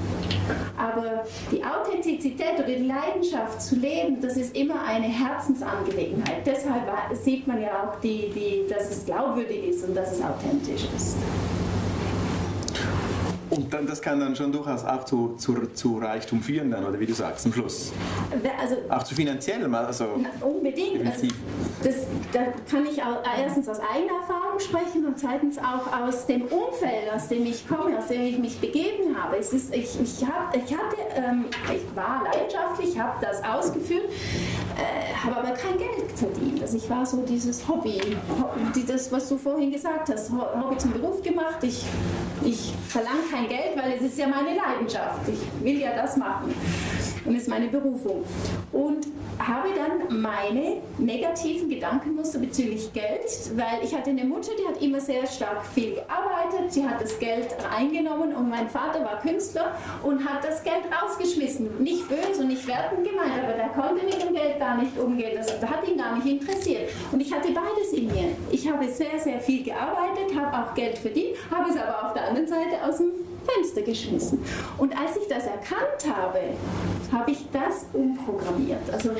Aber 0.78 1.26
die 1.52 1.64
Authentizität 1.64 2.54
oder 2.56 2.68
die 2.68 2.86
Leidenschaft 2.86 3.64
zu 3.64 3.78
leben, 3.78 4.22
das 4.22 4.38
ist 4.38 4.56
immer 4.56 4.84
eine 4.84 5.08
Herzensangelegenheit. 5.08 6.46
Deshalb 6.46 6.84
sieht 7.24 7.48
man 7.48 7.60
ja 7.62 7.70
auch, 7.90 8.00
die, 8.02 8.30
die, 8.36 8.72
dass 8.72 8.92
es 8.92 9.06
glaubwürdig 9.06 9.70
ist 9.70 9.88
und 9.88 9.96
dass 9.96 10.12
es 10.12 10.22
authentisch 10.22 10.88
ist. 10.96 11.18
Und 13.50 13.74
dann, 13.74 13.88
das 13.88 14.02
kann 14.02 14.20
dann 14.20 14.36
schon 14.36 14.52
durchaus 14.52 14.86
auch 14.86 15.06
zu, 15.06 15.36
zu, 15.38 15.56
zu 15.74 15.98
Reichtum 15.98 16.42
führen, 16.42 16.70
dann, 16.70 16.86
oder 16.86 17.00
wie 17.00 17.06
du 17.06 17.14
sagst, 17.14 17.44
zum 17.44 17.54
Schluss. 17.54 17.92
Also, 18.60 18.76
auch 18.90 19.04
zu 19.04 19.16
finanziellem, 19.16 19.74
also. 19.74 20.06
Unbedingt. 20.42 21.06
Also, 21.06 21.28
das, 21.84 21.96
da 22.32 22.40
kann 22.70 22.86
ich 22.86 23.02
auch 23.02 23.24
erstens 23.38 23.70
aus 23.70 23.80
eigener 23.80 24.20
Erfahrung 24.20 24.60
sprechen 24.60 25.06
und 25.06 25.18
zweitens 25.18 25.58
auch 25.58 25.92
aus 25.92 26.26
dem 26.26 26.44
Umfeld, 26.44 27.12
aus 27.14 27.28
dem 27.28 27.46
ich 27.46 27.68
komme, 27.68 27.98
aus 27.98 28.08
dem 28.08 28.22
ich 28.22 28.38
mich 28.38 28.60
begeben 28.60 29.16
habe. 29.18 29.38
Es 29.38 29.54
ist, 29.54 29.74
ich, 29.74 30.00
ich, 30.00 30.26
hab, 30.26 30.56
ich, 30.56 30.72
hatte, 30.74 30.98
ähm, 31.16 31.46
ich 31.74 31.96
war 31.96 32.24
leidenschaftlich, 32.24 33.00
habe 33.00 33.14
das 33.22 33.44
ausgeführt, 33.44 34.06
äh, 34.78 35.16
habe 35.26 35.38
aber 35.38 35.52
kein 35.52 35.78
Geld 35.78 36.12
verdient. 36.16 36.62
Also 36.62 36.78
ich 36.78 36.90
war 36.90 37.06
so 37.06 37.24
dieses 37.24 37.68
Hobby, 37.68 38.00
das, 38.88 39.12
was 39.12 39.30
du 39.30 39.38
vorhin 39.38 39.72
gesagt 39.72 40.10
hast, 40.10 40.32
Hobby 40.32 40.78
zum 40.78 40.92
Beruf 40.94 41.22
gemacht. 41.24 41.64
Ich, 41.64 41.86
ich 42.44 42.74
verlange 42.88 43.22
kein 43.32 43.39
kein 43.40 43.48
Geld, 43.48 43.76
weil 43.76 43.94
es 43.94 44.02
ist 44.02 44.18
ja 44.18 44.28
meine 44.28 44.56
Leidenschaft. 44.56 45.22
Ich 45.28 45.64
will 45.64 45.80
ja 45.80 45.96
das 45.96 46.18
machen. 46.18 46.54
und 47.26 47.36
ist 47.36 47.48
meine 47.48 47.68
Berufung. 47.68 48.24
Und 48.72 49.08
habe 49.38 49.70
dann 49.74 50.22
meine 50.22 50.78
negativen 50.98 51.70
Gedankenmuster 51.70 52.40
bezüglich 52.40 52.92
Geld, 52.92 53.24
weil 53.56 53.84
ich 53.84 53.96
hatte 53.96 54.10
eine 54.10 54.26
Mutter, 54.26 54.52
die 54.60 54.68
hat 54.68 54.82
immer 54.82 55.00
sehr 55.00 55.26
stark 55.28 55.66
viel 55.66 55.96
gearbeitet, 55.96 56.74
sie 56.74 56.88
hat 56.88 57.02
das 57.02 57.18
Geld 57.20 57.56
eingenommen 57.74 58.36
und 58.36 58.50
mein 58.50 58.68
Vater 58.68 59.04
war 59.04 59.22
Künstler 59.22 59.78
und 60.04 60.28
hat 60.28 60.44
das 60.44 60.62
Geld 60.64 60.84
rausgeschmissen. 60.92 61.82
Nicht 61.82 62.10
böse 62.10 62.42
und 62.42 62.50
nicht 62.50 62.68
wertend 62.68 63.08
gemeint, 63.08 63.42
aber 63.42 63.54
der 63.54 63.70
konnte 63.70 64.04
mit 64.06 64.22
dem 64.22 64.34
Geld 64.34 64.60
gar 64.60 64.78
nicht 64.78 64.98
umgehen, 64.98 65.32
das 65.36 65.54
hat 65.62 65.88
ihn 65.88 65.98
gar 65.98 66.16
nicht 66.18 66.28
interessiert. 66.28 66.90
Und 67.12 67.22
ich 67.22 67.34
hatte 67.34 67.50
beides 67.54 67.94
in 67.94 68.08
mir. 68.08 68.36
Ich 68.52 68.70
habe 68.70 68.90
sehr, 68.90 69.18
sehr 69.20 69.40
viel 69.40 69.64
gearbeitet, 69.64 70.36
habe 70.38 70.58
auch 70.58 70.74
Geld 70.74 70.98
verdient, 70.98 71.38
habe 71.50 71.70
es 71.70 71.78
aber 71.78 72.08
auf 72.08 72.14
der 72.14 72.28
anderen 72.28 72.48
Seite 72.48 72.84
aus 72.86 72.98
dem 72.98 73.29
Fenster 73.46 73.82
geschmissen. 73.82 74.44
Und 74.78 74.98
als 74.98 75.18
ich 75.18 75.28
das 75.28 75.46
erkannt 75.46 76.16
habe, 76.16 76.40
habe 77.12 77.32
ich 77.32 77.46
das 77.52 77.86
umprogrammiert. 77.94 78.90
Also 78.92 79.12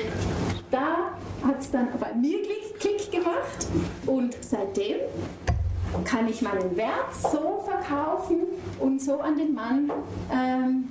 da 0.70 1.12
hat 1.46 1.60
es 1.60 1.70
dann 1.70 1.88
bei 1.98 2.12
mir 2.14 2.38
Klick, 2.42 3.10
gemacht 3.10 3.66
und 4.06 4.36
seitdem 4.40 4.96
kann 6.04 6.28
ich 6.28 6.42
meinen 6.42 6.76
Wert 6.76 7.14
so 7.20 7.64
verkaufen 7.64 8.38
und 8.78 9.00
so 9.00 9.20
an 9.20 9.36
den 9.36 9.54
Mann 9.54 9.90
ähm, 10.32 10.88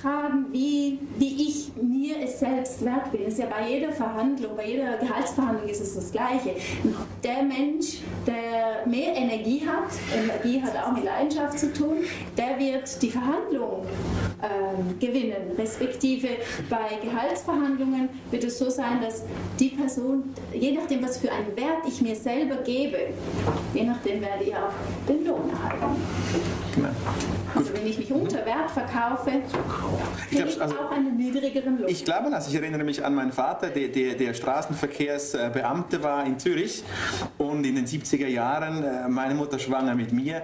tragen, 0.00 0.46
wie, 0.52 0.98
wie 1.16 1.48
ich 1.48 1.72
mir 1.80 2.16
es 2.22 2.40
selbst 2.40 2.84
wert 2.84 3.10
bin. 3.10 3.24
Das 3.24 3.34
ist 3.34 3.40
ja 3.40 3.46
bei 3.46 3.68
jeder 3.68 3.92
Verhandlung, 3.92 4.56
bei 4.56 4.68
jeder 4.68 4.96
Gehaltsverhandlung 4.96 5.68
ist 5.68 5.80
es 5.80 5.94
das 5.94 6.12
Gleiche. 6.12 6.54
Der 7.22 7.42
Mensch, 7.42 8.00
der 8.26 8.86
mehr 8.86 9.14
Energie 9.14 9.66
hat, 9.66 9.90
Energie 10.14 10.62
hat 10.62 10.76
auch 10.76 10.92
mit 10.92 11.04
Leidenschaft 11.04 11.58
zu 11.58 11.72
tun, 11.72 11.98
der 12.36 12.58
wird 12.58 13.02
die 13.02 13.10
Verhandlung 13.10 13.86
ähm, 14.42 14.98
gewinnen. 14.98 15.52
Respektive 15.56 16.28
bei 16.70 16.98
Gehaltsverhandlungen 17.02 18.08
wird 18.30 18.44
es 18.44 18.58
so 18.58 18.70
sein, 18.70 19.00
dass 19.00 19.24
die 19.58 19.70
Person, 19.70 20.34
je 20.52 20.72
nachdem, 20.72 21.02
was 21.02 21.18
für 21.18 21.32
einen 21.32 21.56
Wert 21.56 21.86
ich 21.86 22.00
mir 22.00 22.14
selber 22.14 22.56
gebe, 22.56 22.98
je 23.74 23.84
nachdem 23.84 24.20
werde 24.20 24.44
ich 24.44 24.54
auch 24.54 24.72
den 25.08 25.26
Lohn 25.26 25.50
erhalten. 25.50 25.96
Genau. 26.74 26.88
Also 27.54 27.72
wenn 27.74 27.86
ich 27.86 27.98
mich 27.98 28.12
unter 28.12 28.44
Wert 28.46 28.70
verkaufe, 28.70 29.30
ich, 30.30 30.36
glaub, 30.36 30.60
also, 30.60 30.78
auch 30.78 30.90
einen 30.90 31.16
niedrigeren 31.16 31.78
Lohn. 31.78 31.88
Ich 31.88 32.04
glaube 32.04 32.30
das. 32.30 32.48
Ich 32.48 32.54
erinnere 32.54 32.84
mich 32.84 33.04
an 33.04 33.14
meinen 33.14 33.32
Vater, 33.32 33.70
der, 33.70 33.88
der, 33.88 34.14
der 34.14 34.34
Straßenverkehrsbeamte 34.34 36.02
war 36.02 36.24
in 36.24 36.38
Zürich 36.38 36.84
und 37.38 37.64
in 37.64 37.74
den 37.74 37.86
70er 37.86 38.28
Jahren, 38.28 38.84
äh, 38.84 39.08
meine 39.08 39.34
Mutter 39.34 39.58
schwanger 39.58 39.94
mit 39.94 40.12
mir, 40.12 40.42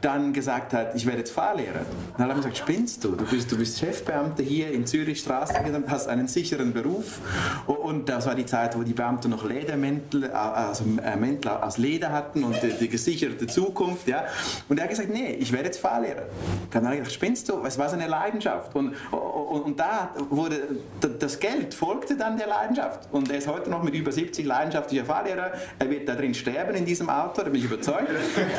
dann 0.00 0.32
gesagt 0.32 0.72
hat, 0.72 0.94
ich 0.94 1.06
werde 1.06 1.18
jetzt 1.18 1.30
Fahrlehrer. 1.30 1.84
Dann 2.16 2.24
hat 2.24 2.32
er 2.32 2.36
gesagt, 2.36 2.58
spinnst 2.58 3.04
du? 3.04 3.10
Du 3.12 3.24
bist, 3.36 3.52
du 3.52 3.58
bist 3.58 3.78
Chefbeamter 3.78 4.42
hier 4.42 4.70
in 4.70 4.86
Zürich 4.86 5.20
Straßenverkehr, 5.20 5.82
hast 5.88 6.08
einen 6.08 6.26
sicheren 6.26 6.72
Beruf 6.72 7.20
und 7.66 8.08
das 8.08 8.26
war 8.26 8.34
die 8.34 8.46
Zeit, 8.46 8.76
wo 8.78 8.82
die 8.82 8.94
Beamten 8.94 9.30
noch 9.30 9.44
Ledermäntel, 9.44 10.24
äh, 10.24 10.28
also 10.28 10.84
äh, 11.04 11.16
Mäntel 11.16 11.50
aus 11.50 11.76
Leder 11.76 12.12
hatten 12.12 12.44
und 12.44 12.56
die, 12.62 12.72
die 12.72 12.88
gesicherte 12.88 13.46
Zukunft. 13.46 14.08
Ja. 14.08 14.24
Und 14.68 14.78
er 14.78 14.84
hat 14.84 14.90
gesagt, 14.90 15.10
nee, 15.10 15.34
ich 15.34 15.52
werde 15.52 15.66
jetzt 15.66 15.78
Fahrlehrer. 15.78 16.22
Dann 16.70 16.84
habe 16.84 16.94
ich 16.94 17.00
gesagt, 17.00 17.14
spinnst 17.14 17.48
du? 17.48 17.62
Es 17.64 17.78
war 17.78 17.88
seine 17.88 18.06
Leidenschaft. 18.06 18.74
Und, 18.74 18.94
und, 19.10 19.62
und, 19.62 19.80
da 19.80 20.10
wurde 20.30 20.62
das 21.00 21.38
Geld 21.38 21.74
folgte 21.74 22.16
dann 22.16 22.38
der 22.38 22.46
Leidenschaft. 22.46 23.08
Und 23.12 23.30
er 23.30 23.38
ist 23.38 23.48
heute 23.48 23.68
noch 23.68 23.82
mit 23.82 23.94
über 23.94 24.12
70 24.12 24.46
leidenschaftlicher 24.46 25.04
Fahrlehrer. 25.04 25.52
Er 25.78 25.90
wird 25.90 26.08
da 26.08 26.14
drin 26.14 26.34
sterben 26.34 26.74
in 26.74 26.86
diesem 26.86 27.10
Auto, 27.10 27.42
da 27.42 27.50
bin 27.50 27.56
ich 27.56 27.64
überzeugt. 27.64 28.08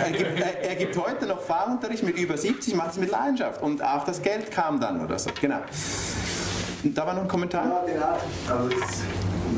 Er 0.04 0.12
gibt, 0.12 0.40
er, 0.40 0.70
er 0.70 0.76
gibt 0.76 0.96
heute 0.98 1.26
noch 1.26 1.42
Fahrunterricht 1.42 2.04
mit 2.04 2.18
über 2.18 2.38
70, 2.38 2.76
macht 2.76 2.92
es 2.92 2.98
mit 2.98 3.10
Leidenschaft. 3.10 3.62
Und 3.64 3.84
auch 3.84 4.06
das 4.06 4.22
Geld 4.22 4.52
kam 4.52 4.67
dann 4.80 5.04
oder 5.04 5.18
so. 5.18 5.30
Genau. 5.40 5.60
Da 6.84 7.06
war 7.06 7.14
noch 7.14 7.24
ein 7.24 7.28
Kommentar. 7.28 7.66
Ja, 7.66 7.84
genau. 7.86 8.58
Also 8.58 8.70
das 8.70 9.04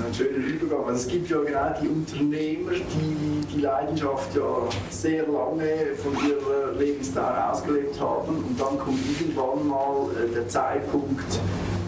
ein 0.10 0.14
schöner 0.14 0.38
Übergang. 0.38 0.86
Also 0.86 1.02
es 1.02 1.08
gibt 1.08 1.30
ja 1.30 1.40
genau 1.40 1.74
die 1.82 1.88
Unternehmer, 1.88 2.72
die 2.72 3.46
die 3.54 3.62
Leidenschaft 3.62 4.36
ja 4.36 4.70
sehr 4.90 5.24
lange 5.28 5.96
von 6.02 6.14
ihrer 6.28 6.74
Lebensdauer 6.78 7.52
ausgelebt 7.52 8.00
haben 8.00 8.36
und 8.36 8.60
dann 8.60 8.78
kommt 8.80 9.00
irgendwann 9.20 9.68
mal 9.68 10.10
äh, 10.16 10.34
der 10.34 10.48
Zeitpunkt, 10.48 11.40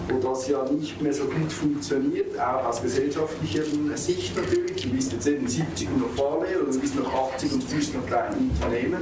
wo 0.09 0.29
das 0.29 0.47
ja 0.47 0.63
nicht 0.65 1.01
mehr 1.01 1.13
so 1.13 1.25
gut 1.25 1.51
funktioniert, 1.51 2.39
auch 2.39 2.65
aus 2.65 2.81
gesellschaftlicher 2.81 3.63
Sicht 3.95 4.35
natürlich. 4.35 4.81
Du 4.81 4.89
bist 4.89 5.13
jetzt 5.13 5.27
eben 5.27 5.47
70 5.47 5.87
und 5.89 6.01
noch 6.01 6.09
Fahrlehrer 6.09 6.63
oder 6.63 6.71
du 6.71 6.79
bist 6.79 6.95
noch 6.95 7.33
80 7.35 7.53
und 7.53 7.63
führst 7.63 7.95
noch 7.95 8.05
klein 8.05 8.33
Unternehmen. 8.33 9.01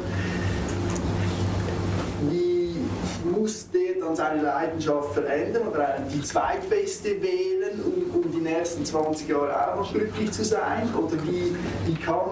Wie 2.30 2.76
muss 3.30 3.70
der 3.72 3.89
dann 4.10 4.16
seine 4.16 4.41
Leidenschaft 4.41 5.14
verändern 5.14 5.68
oder 5.68 5.97
die 6.12 6.22
zweitbeste 6.22 7.22
wählen, 7.22 7.80
um, 7.84 8.22
um 8.22 8.32
die 8.32 8.39
nächsten 8.39 8.84
20 8.84 9.28
Jahre 9.30 9.72
auch 9.72 9.76
noch 9.78 9.93
glücklich 9.93 10.32
zu 10.32 10.43
sein? 10.43 10.89
Oder 10.95 11.22
wie, 11.24 11.55
wie 11.86 11.95
kann, 11.95 12.32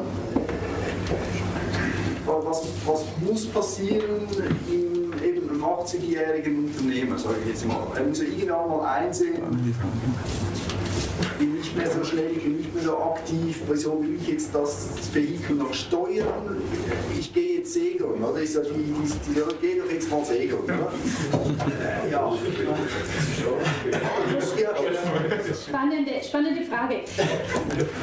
was, 2.25 2.63
was 2.86 3.03
muss 3.21 3.45
passieren 3.47 4.28
im 4.67 4.97
eben 5.23 5.49
einem 5.49 5.63
80-jährigen 5.63 6.65
Unternehmer, 6.65 7.17
sage 7.17 7.36
ich 7.43 7.49
jetzt 7.49 7.65
mal? 7.65 7.88
Er 7.95 8.03
muss 8.03 8.19
ja 8.19 8.25
irgendwann 8.25 8.69
mal 8.69 8.88
einsehen, 8.88 9.41
bin 11.38 11.56
nicht 11.56 11.76
mehr 11.76 11.90
so 11.90 12.04
schnell, 12.04 12.32
ich 12.32 12.44
bin 12.44 12.58
nicht 12.58 12.74
mehr 12.74 12.84
so 12.84 12.98
aktiv, 12.98 13.62
wieso 13.68 14.02
will 14.02 14.18
ich 14.20 14.28
jetzt 14.28 14.54
das 14.54 14.90
Vehikel 15.14 15.56
noch 15.56 15.74
steuern? 15.74 16.62
Ich 17.18 17.34
gehe 17.34 17.60
jetzt 17.60 17.74
segeln, 17.74 18.24
oder? 18.24 18.42
Ist 18.42 18.56
ja 18.56 18.62
die, 18.62 18.70
die, 18.70 19.34
die, 19.34 19.42
geh 19.62 19.80
doch 19.80 19.92
jetzt 19.92 20.10
mal 20.10 20.26
segeln, 20.26 20.60
oder? 20.64 20.92
ja. 22.12 22.34
Spannende, 25.68 26.12
spannende 26.24 26.64
Frage. 26.64 27.02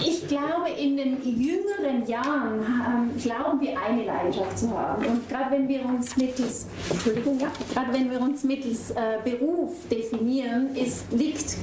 Ich 0.01 0.29
glaube, 0.29 0.71
in 0.79 0.97
den 0.97 1.17
jüngeren 1.25 2.07
Jahren 2.07 2.61
ähm, 2.61 3.11
glauben 3.23 3.61
wir 3.61 3.81
eine 3.81 4.05
Leidenschaft 4.05 4.59
zu 4.59 4.71
haben. 4.71 5.05
Und 5.05 5.29
gerade 5.29 5.51
wenn 5.51 5.69
wir 5.69 5.85
uns 5.85 6.17
mittels, 6.17 6.67
Entschuldigung, 6.91 7.41
ja, 7.41 7.51
gerade 7.73 7.93
wenn 7.93 8.11
wir 8.11 8.21
uns 8.21 8.45
mittels 8.45 8.91
äh, 8.93 9.19
Beruf 9.25 9.73
definieren, 9.91 10.75
ist, 10.77 11.11
liegt 11.13 11.57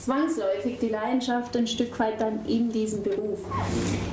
zwangsläufig 0.00 0.78
die 0.80 0.88
Leidenschaft 0.88 1.15
ein 1.56 1.66
Stück 1.66 1.98
weit 1.98 2.20
dann 2.20 2.44
in 2.46 2.70
diesem 2.70 3.02
Beruf. 3.02 3.40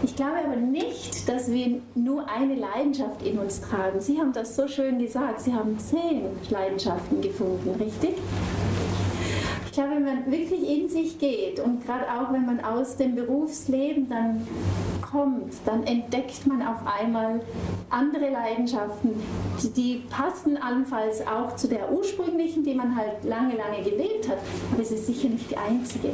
Ich 0.04 0.16
glaube 0.16 0.40
aber 0.46 0.56
nicht, 0.56 1.28
dass 1.28 1.52
wir 1.52 1.82
nur 1.96 2.30
eine 2.30 2.56
Leidenschaft 2.56 3.22
in 3.26 3.38
uns 3.40 3.62
tragen. 3.62 4.00
Sie 4.00 4.20
haben 4.20 4.34
das 4.34 4.56
so 4.56 4.68
schön 4.68 5.00
gesagt. 5.00 5.42
Sie 5.42 5.54
haben 5.54 5.78
zehn 5.80 6.24
Leidenschaften 6.50 7.22
gefunden, 7.22 7.70
richtig? 7.80 8.16
Ich 9.74 9.80
glaube, 9.80 9.96
wenn 9.96 10.06
man 10.06 10.32
wirklich 10.32 10.70
in 10.70 10.88
sich 10.88 11.18
geht 11.18 11.60
und 11.60 11.84
gerade 11.84 12.04
auch 12.04 12.32
wenn 12.32 12.46
man 12.46 12.64
aus 12.64 12.96
dem 12.96 13.16
Berufsleben 13.16 14.08
dann 14.08 14.48
kommt, 15.02 15.52
dann 15.66 15.84
entdeckt 15.88 16.46
man 16.46 16.62
auf 16.62 16.78
einmal 16.86 17.40
andere 17.90 18.30
Leidenschaften, 18.30 19.16
die, 19.64 19.70
die 19.72 20.04
passen 20.12 20.58
allenfalls 20.58 21.26
auch 21.26 21.56
zu 21.56 21.68
der 21.68 21.92
ursprünglichen, 21.92 22.64
die 22.64 22.76
man 22.76 22.96
halt 22.96 23.24
lange, 23.24 23.56
lange 23.56 23.82
gelebt 23.82 24.30
hat, 24.30 24.38
aber 24.72 24.84
es 24.84 24.92
ist 24.92 25.08
sicher 25.08 25.30
nicht 25.30 25.50
die 25.50 25.58
einzige. 25.58 26.10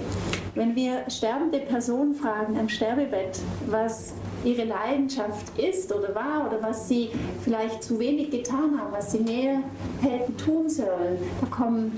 Wenn 0.56 0.74
wir 0.78 1.04
sterbende 1.10 1.60
Personen 1.60 2.16
fragen 2.16 2.58
am 2.58 2.70
Sterbebett, 2.70 3.42
was 3.68 4.14
ihre 4.44 4.64
Leidenschaft 4.64 5.58
ist 5.58 5.94
oder 5.94 6.14
war 6.16 6.48
oder 6.48 6.62
was 6.62 6.88
sie 6.88 7.10
vielleicht 7.44 7.84
zu 7.84 8.00
wenig 8.00 8.32
getan 8.32 8.80
haben, 8.80 8.92
was 8.92 9.12
sie 9.12 9.20
mehr 9.20 9.60
hätten 10.02 10.36
tun 10.38 10.70
sollen, 10.70 11.18
da 11.42 11.48
kommen 11.48 11.92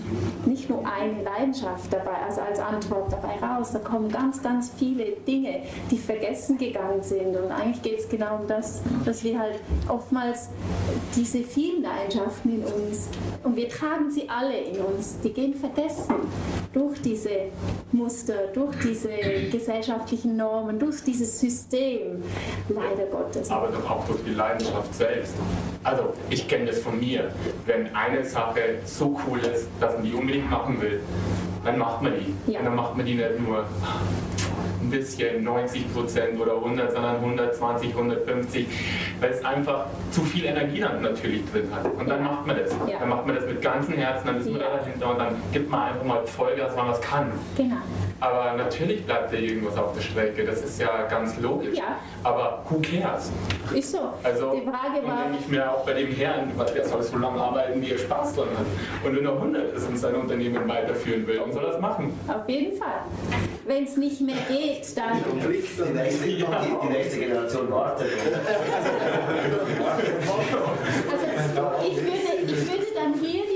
nicht 0.45 0.69
nur 0.69 0.79
eine 0.79 1.23
Leidenschaft 1.23 1.91
dabei, 1.91 2.15
also 2.27 2.41
als 2.41 2.59
Antwort 2.59 3.11
dabei 3.11 3.35
raus, 3.45 3.71
da 3.73 3.79
kommen 3.79 4.09
ganz, 4.09 4.41
ganz 4.41 4.71
viele 4.77 5.11
Dinge, 5.27 5.61
die 5.89 5.97
vergessen 5.97 6.57
gegangen 6.57 7.01
sind. 7.01 7.35
Und 7.35 7.51
eigentlich 7.51 7.81
geht 7.81 7.99
es 7.99 8.09
genau 8.09 8.39
um 8.41 8.47
das, 8.47 8.81
dass 9.05 9.23
wir 9.23 9.39
halt 9.39 9.59
oftmals 9.87 10.49
diese 11.15 11.39
vielen 11.39 11.83
Leidenschaften 11.83 12.55
in 12.55 12.63
uns, 12.63 13.07
und 13.43 13.55
wir 13.55 13.69
tragen 13.69 14.09
sie 14.09 14.29
alle 14.29 14.57
in 14.57 14.79
uns, 14.79 15.17
die 15.23 15.31
gehen 15.31 15.53
vergessen 15.53 16.15
durch 16.73 17.01
diese 17.01 17.29
Muster, 17.91 18.47
durch 18.53 18.75
diese 18.83 19.09
gesellschaftlichen 19.51 20.37
Normen, 20.37 20.79
durch 20.79 21.03
dieses 21.03 21.39
System, 21.39 22.23
leider 22.69 23.05
Gottes. 23.05 23.49
Aber 23.49 23.67
doch 23.67 23.89
auch 23.89 24.05
durch 24.05 24.23
die 24.23 24.33
Leidenschaft 24.33 24.93
selbst. 24.93 25.35
Also 25.83 26.13
ich 26.29 26.47
kenne 26.47 26.65
das 26.65 26.79
von 26.79 26.99
mir. 26.99 27.31
Wenn 27.65 27.93
eine 27.95 28.23
Sache 28.23 28.79
so 28.85 29.19
cool 29.27 29.39
ist, 29.39 29.67
dass 29.79 29.93
man 29.95 30.03
die 30.03 30.13
unbedingt 30.13 30.49
machen 30.49 30.81
will, 30.81 31.01
dann 31.63 31.77
macht 31.77 32.01
man 32.01 32.13
die. 32.13 32.51
Ja. 32.51 32.59
Und 32.59 32.65
dann 32.65 32.75
macht 32.75 32.97
man 32.97 33.05
die 33.05 33.15
nicht 33.15 33.39
nur 33.39 33.65
ein 34.81 34.89
bisschen 34.89 35.43
90 35.43 35.93
Prozent 35.93 36.39
oder 36.39 36.55
100, 36.55 36.91
sondern 36.91 37.15
120, 37.17 37.89
150, 37.89 38.67
weil 39.19 39.31
es 39.31 39.45
einfach 39.45 39.85
zu 40.11 40.21
viel 40.21 40.45
Energie 40.45 40.79
dann 40.81 41.01
natürlich 41.01 41.43
drin 41.51 41.69
hat. 41.73 41.85
Und 41.85 42.09
dann 42.09 42.23
macht 42.23 42.45
man 42.45 42.57
das. 42.57 42.71
Ja. 42.87 42.99
Dann 42.99 43.09
macht 43.09 43.25
man 43.25 43.35
das 43.35 43.45
mit 43.45 43.61
ganzem 43.61 43.93
Herzen, 43.95 44.27
dann 44.27 44.39
ist 44.39 44.49
man 44.49 44.61
ja. 44.61 44.67
da 44.69 44.77
dahinter 44.77 45.09
und 45.11 45.19
dann 45.19 45.35
gibt 45.51 45.69
man 45.69 45.81
einfach 45.89 46.03
mal 46.03 46.25
Vollgas, 46.25 46.71
wann 46.75 46.87
man 46.87 46.95
es 46.95 47.01
kann. 47.01 47.31
Genau. 47.57 47.77
Aber 48.19 48.53
natürlich 48.55 49.03
bleibt 49.05 49.33
da 49.33 49.37
irgendwas 49.37 49.77
auf 49.77 49.93
der 49.93 50.01
Strecke, 50.01 50.45
das 50.45 50.61
ist 50.61 50.79
ja 50.79 51.07
ganz 51.09 51.39
logisch. 51.39 51.77
Ja. 51.77 51.97
Aber 52.23 52.63
who 52.69 52.79
cares? 52.79 53.31
Ist 53.73 53.91
so. 53.91 54.13
Also, 54.23 54.51
Die 54.51 54.61
Frage 54.61 55.07
war. 55.07 55.23
denke 55.23 55.37
ich 55.39 55.47
mir 55.47 55.71
auch 55.71 55.83
bei 55.85 55.93
dem 55.93 56.13
Herrn, 56.13 56.51
der 56.75 56.85
soll 56.85 57.01
so 57.01 57.17
lange 57.17 57.41
arbeiten, 57.41 57.81
wie 57.81 57.91
er 57.91 57.97
Spaß 57.97 58.35
dran 58.35 58.49
hat. 58.57 58.65
Und 59.03 59.17
wenn 59.17 59.25
er 59.25 59.33
100 59.33 59.73
ist 59.73 59.87
und 59.87 59.97
sein 59.97 60.15
Unternehmen 60.15 60.67
weiterführen 60.67 61.25
will, 61.25 61.39
Man 61.39 61.51
soll 61.51 61.63
das 61.63 61.79
machen. 61.81 62.13
Auf 62.27 62.47
jeden 62.47 62.77
Fall. 62.77 63.01
Wenn 63.65 63.85
es 63.85 63.97
nicht 63.97 64.21
mehr 64.21 64.35
geht, 64.47 64.95
dann. 64.95 65.23
Die 65.41 65.47
nächste, 65.47 65.85
die, 65.85 66.45
die 66.83 66.89
nächste 66.89 67.19
Generation 67.19 67.71
wartet. 67.71 68.07
Also 70.01 71.25
ich 71.87 71.97
würde, 71.97 72.31
ich 72.47 72.67
würde 72.67 72.87
dann 72.95 73.13
hier 73.13 73.50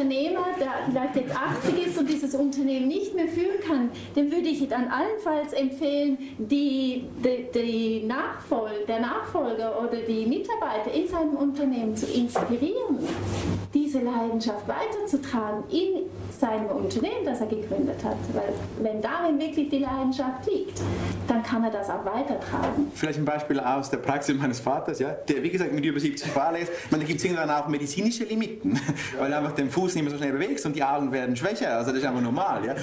Unternehmer, 0.00 0.46
der 0.58 0.70
vielleicht 0.90 1.16
jetzt 1.16 1.36
80 1.36 1.86
ist 1.86 1.98
und 1.98 2.08
dieses 2.08 2.34
Unternehmen 2.34 2.88
nicht 2.88 3.14
mehr 3.14 3.28
führen 3.28 3.60
kann, 3.66 3.90
dem 4.16 4.32
würde 4.32 4.48
ich 4.48 4.66
dann 4.68 4.88
allenfalls 4.88 5.52
empfehlen, 5.52 6.16
die, 6.38 7.04
die, 7.22 7.46
die 7.54 8.06
Nachfol 8.06 8.70
der 8.88 9.00
Nachfolger 9.00 9.78
oder 9.78 9.98
die 9.98 10.24
Mitarbeiter 10.24 10.90
in 10.92 11.06
seinem 11.06 11.34
Unternehmen 11.34 11.94
zu 11.94 12.06
inspirieren, 12.06 12.98
diese 13.74 14.00
Leidenschaft 14.00 14.66
weiterzutragen 14.66 15.64
in 15.70 16.06
seinem 16.30 16.66
Unternehmen, 16.66 17.24
das 17.24 17.40
er 17.40 17.46
gegründet 17.48 18.02
hat. 18.02 18.16
Weil 18.32 18.54
wenn 18.80 19.02
darin 19.02 19.38
wirklich 19.38 19.68
die 19.68 19.80
Leidenschaft 19.80 20.46
liegt, 20.50 20.80
dann 21.28 21.42
kann 21.42 21.62
er 21.64 21.70
das 21.70 21.90
auch 21.90 22.04
weitertragen. 22.04 22.90
Vielleicht 22.94 23.18
ein 23.18 23.24
Beispiel 23.24 23.60
aus 23.60 23.90
der 23.90 23.98
Praxis 23.98 24.36
meines 24.36 24.60
Vaters, 24.60 24.98
ja, 24.98 25.10
der 25.10 25.42
wie 25.42 25.50
gesagt 25.50 25.72
mit 25.72 25.84
über 25.84 26.00
70 26.00 26.30
Fahrern 26.30 26.56
ist. 26.56 26.72
Ich 26.84 26.90
meine, 26.90 27.02
da 27.02 27.08
gibt 27.08 27.18
es 27.18 27.24
irgendwann 27.24 27.50
auch 27.50 27.68
medizinische 27.68 28.24
Limiten, 28.24 28.80
weil 29.18 29.32
einfach 29.32 29.52
den 29.52 29.70
Fuß 29.70 29.89
nicht 29.94 30.04
mehr 30.04 30.12
so 30.12 30.18
schnell 30.18 30.32
bewegst 30.32 30.66
und 30.66 30.74
die 30.74 30.84
Augen 30.84 31.12
werden 31.12 31.36
schwächer. 31.36 31.76
Also 31.76 31.90
das 31.90 32.00
ist 32.00 32.06
einfach 32.06 32.20
normal. 32.20 32.64
Ja. 32.64 32.74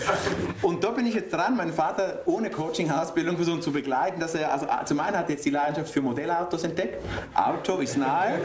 Und 0.62 0.84
da 0.84 0.92
bin 0.92 1.06
ich 1.06 1.16
jetzt 1.16 1.34
dran, 1.34 1.56
meinen 1.56 1.74
Vater 1.74 2.22
ohne 2.26 2.50
Coaching-Ausbildung 2.50 3.36
versuchen 3.36 3.62
zu 3.62 3.72
begleiten, 3.72 4.20
dass 4.20 4.36
er, 4.36 4.52
also 4.52 4.68
zum 4.86 5.00
einen 5.00 5.18
hat 5.18 5.26
er 5.26 5.32
jetzt 5.32 5.46
die 5.46 5.50
Leidenschaft 5.50 5.92
für 5.92 6.02
Modellautos 6.02 6.64
entdeckt. 6.64 7.04
Auto 7.34 7.78
ist 7.78 7.98
nahe. 7.98 8.40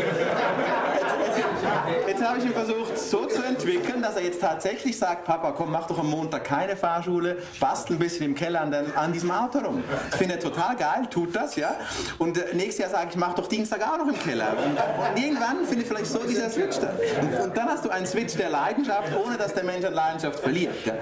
Jetzt, 2.07 2.23
habe 2.23 2.39
ich 2.39 2.45
ihn 2.45 2.53
versucht 2.53 2.99
so 2.99 3.27
zu 3.27 3.43
entwickeln, 3.43 4.03
dass 4.03 4.17
er 4.17 4.23
jetzt 4.23 4.41
tatsächlich 4.41 4.99
sagt, 4.99 5.25
Papa, 5.25 5.53
komm, 5.53 5.71
mach 5.71 5.87
doch 5.87 5.99
am 5.99 6.11
Montag 6.11 6.45
keine 6.45 6.77
Fahrschule, 6.77 7.39
bastel 7.59 7.97
ein 7.97 7.99
bisschen 7.99 8.27
im 8.27 8.35
Keller 8.35 8.61
an, 8.61 8.71
den, 8.71 8.97
an 8.97 9.13
diesem 9.13 9.31
Auto 9.31 9.59
rum. 9.59 9.83
Das 10.11 10.19
finde 10.19 10.37
ich 10.37 10.41
total 10.41 10.77
geil, 10.77 11.07
tut 11.11 11.35
das, 11.35 11.57
ja. 11.57 11.75
Und 12.19 12.39
äh, 12.39 12.55
nächstes 12.55 12.79
Jahr 12.79 12.91
sage 12.91 13.09
ich, 13.11 13.17
mach 13.17 13.35
doch 13.35 13.49
Dienstag 13.49 13.83
auch 13.83 13.99
noch 13.99 14.09
im 14.09 14.19
Keller. 14.19 14.55
Und, 14.65 14.73
und 14.73 15.23
irgendwann 15.23 15.65
finde 15.65 15.83
ich 15.83 15.89
vielleicht 15.89 16.07
so 16.07 16.21
dieser 16.21 16.51
Switch 16.51 16.79
da. 16.79 16.91
Und, 17.21 17.41
und, 17.41 17.57
dann 17.57 17.69
hast 17.69 17.85
du 17.85 17.91
einen 17.91 18.07
Switch 18.07 18.37
der 18.37 18.51
Leidenschaft, 18.53 19.09
ohne 19.25 19.37
dass 19.37 19.55
der 19.55 19.65
Mensch 19.65 19.85
an 19.85 19.95
Leidenschaft 19.95 20.39
verliert. 20.41 20.75
Ja. 20.85 20.95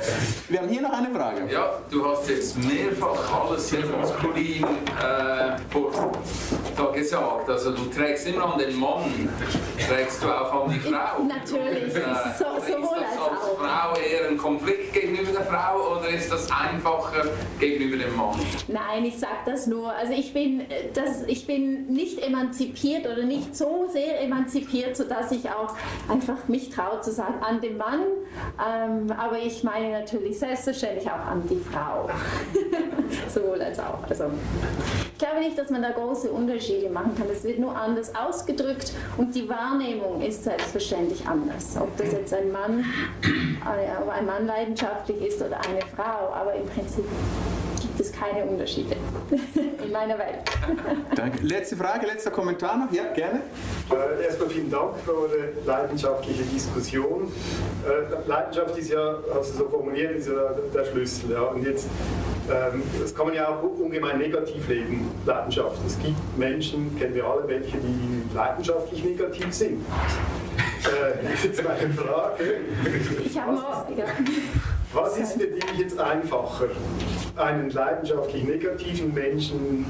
Wir 0.49 0.61
haben 0.61 0.69
hier 0.69 0.81
noch 0.83 0.93
eine 0.93 1.11
Frage. 1.11 1.53
Ja, 1.53 1.73
du 1.91 2.07
hast 2.09 2.29
jetzt 2.29 2.57
mehrfach 2.59 3.43
alles 3.49 3.69
sehr 3.69 3.85
maskulin 3.87 4.65
äh, 4.65 5.57
vor, 5.71 5.91
da 6.77 6.85
gesagt. 6.87 7.49
Also 7.51 7.73
du 7.73 7.85
trägst 7.87 8.27
immer 8.29 8.53
an 8.55 8.59
den 8.59 8.79
Mann, 8.79 9.29
trägst 9.89 10.23
du 10.23 10.29
auch 10.29 10.65
an 10.67 10.71
die 10.73 10.81
Frau. 10.81 11.23
Natürlich, 11.25 11.95
Äh, 11.95 12.03
so, 12.39 12.45
sowohl 12.61 12.99
ist 12.99 13.05
als 13.05 13.17
das 13.17 13.29
als 13.31 13.43
auch. 13.43 13.59
Frau 13.59 13.97
eher 14.01 14.29
ein 14.29 14.39
Konflikt 14.39 14.93
gegenüber 14.93 15.33
der 15.33 15.45
Frau 15.45 15.97
oder 15.99 16.09
ist 16.09 16.31
das 16.33 16.49
einfacher 16.51 17.25
gegenüber 17.59 17.97
dem 17.97 18.15
Mann? 18.17 18.39
Nein, 18.69 19.05
ich 19.05 19.19
sage 19.19 19.33
das 19.47 19.67
nur. 19.67 19.93
Also 19.93 20.13
ich 20.13 20.33
bin, 20.33 20.61
äh, 20.61 20.65
das, 20.95 21.23
ich 21.27 21.47
bin 21.47 21.87
nicht 21.87 22.25
emanzipiert 22.25 23.07
oder 23.07 23.25
nicht 23.25 23.57
so 23.57 23.89
sehr 23.93 24.21
emanzipiert, 24.23 24.97
sodass 24.97 25.33
ich 25.33 25.49
auch 25.51 25.75
einfach 26.09 26.47
mich 26.49 26.71
traue 26.71 27.01
zu 27.01 27.11
sagen 27.13 27.30
an 27.41 27.61
den 27.61 27.77
Mann. 27.77 28.01
Ähm, 28.59 29.13
aber 29.17 29.39
ich 29.39 29.65
meine 29.65 30.01
natürlich 30.01 30.39
selbstverständlich 30.39 31.07
auch 31.11 31.27
an 31.27 31.43
die 31.49 31.57
Frau. 31.57 32.09
Sowohl 33.29 33.61
als 33.63 33.79
auch. 33.79 33.99
Also, 34.09 34.25
ich 35.13 35.19
glaube 35.19 35.41
nicht, 35.41 35.59
dass 35.59 35.71
man 35.71 35.83
da 35.83 35.91
große 35.91 36.31
Unterschiede 36.31 36.89
machen 36.91 37.15
kann. 37.17 37.27
Es 37.31 37.45
wird 37.45 37.59
nur 37.59 37.77
anders 37.77 38.13
ausgedrückt 38.15 38.93
und 39.17 39.35
die 39.35 39.49
Wahrnehmung 39.49 40.21
ist 40.21 40.45
selbstverständlich 40.45 41.27
anders. 41.27 41.77
Ob 41.79 41.97
das 41.97 42.13
jetzt 42.13 42.33
ein 42.35 42.51
Mann, 42.53 42.85
äh, 43.23 44.03
ob 44.03 44.09
ein 44.09 44.27
Mann 44.27 44.47
leidenschaftlich 44.47 45.21
ist 45.23 45.43
oder 45.43 45.59
eine 45.69 45.81
Frau, 45.95 46.33
aber 46.33 46.55
im 46.55 46.67
Prinzip 46.67 47.05
gibt 47.81 48.01
es 48.01 48.13
keine 48.13 48.45
Unterschiede 48.45 48.97
in 49.85 49.93
meiner 49.93 50.19
Welt. 50.19 50.39
Danke. 51.15 51.43
Letzte 51.43 51.77
Frage, 51.77 52.07
letzter 52.07 52.31
Kommentar 52.31 52.77
noch? 52.77 52.93
Ja, 52.93 53.13
gerne. 53.13 53.41
Äh, 53.91 54.25
erstmal 54.25 54.49
vielen 54.51 54.71
Dank 54.71 54.97
für 55.05 55.15
eure 55.15 55.53
leidenschaftliche 55.65 56.43
Diskussion. 56.45 57.33
Äh, 57.87 58.29
Leidenschaft 58.29 58.77
ist 58.77 58.91
ja, 58.91 59.19
hast 59.35 59.55
du 59.55 59.59
so 59.59 59.69
formuliert, 59.69 60.17
ist 60.17 60.29
ja 60.29 60.55
der 60.75 60.85
Schlüssel. 60.85 61.31
Ja. 61.33 61.43
Und 61.43 61.65
jetzt, 61.65 61.89
ähm, 62.51 62.83
das 63.01 63.15
kann 63.15 63.27
man 63.27 63.35
ja 63.35 63.49
auch 63.49 63.63
ungemein 63.63 64.19
negativ 64.19 64.69
leben, 64.69 65.11
Leidenschaft. 65.25 65.79
Es 65.87 65.99
gibt 65.99 66.39
Menschen, 66.39 66.99
kennen 66.99 67.15
wir 67.15 67.25
alle, 67.25 67.47
welche, 67.47 67.79
die 67.79 68.35
leidenschaftlich 68.35 69.05
negativ 69.05 69.53
sind. 69.53 69.85
Äh, 70.85 71.47
jetzt 71.47 71.63
meine 71.63 71.93
Frage. 71.93 72.61
Ich 73.25 73.39
habe. 73.39 73.57
Ja. 73.97 74.07
Was 74.93 75.17
ist 75.17 75.35
für 75.35 75.47
dich 75.47 75.65
jetzt 75.79 76.01
einfacher, 76.01 76.67
einen 77.37 77.71
leidenschaftlich 77.71 78.43
negativen 78.43 79.15
Menschen 79.15 79.87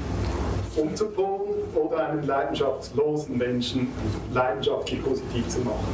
umzupolen 0.75 1.55
oder 1.73 2.07
einen 2.09 2.23
leidenschaftslosen 2.23 3.35
Menschen 3.35 3.87
leidenschaftlich 4.31 5.03
positiv 5.03 5.47
zu 5.47 5.61
machen? 5.61 5.87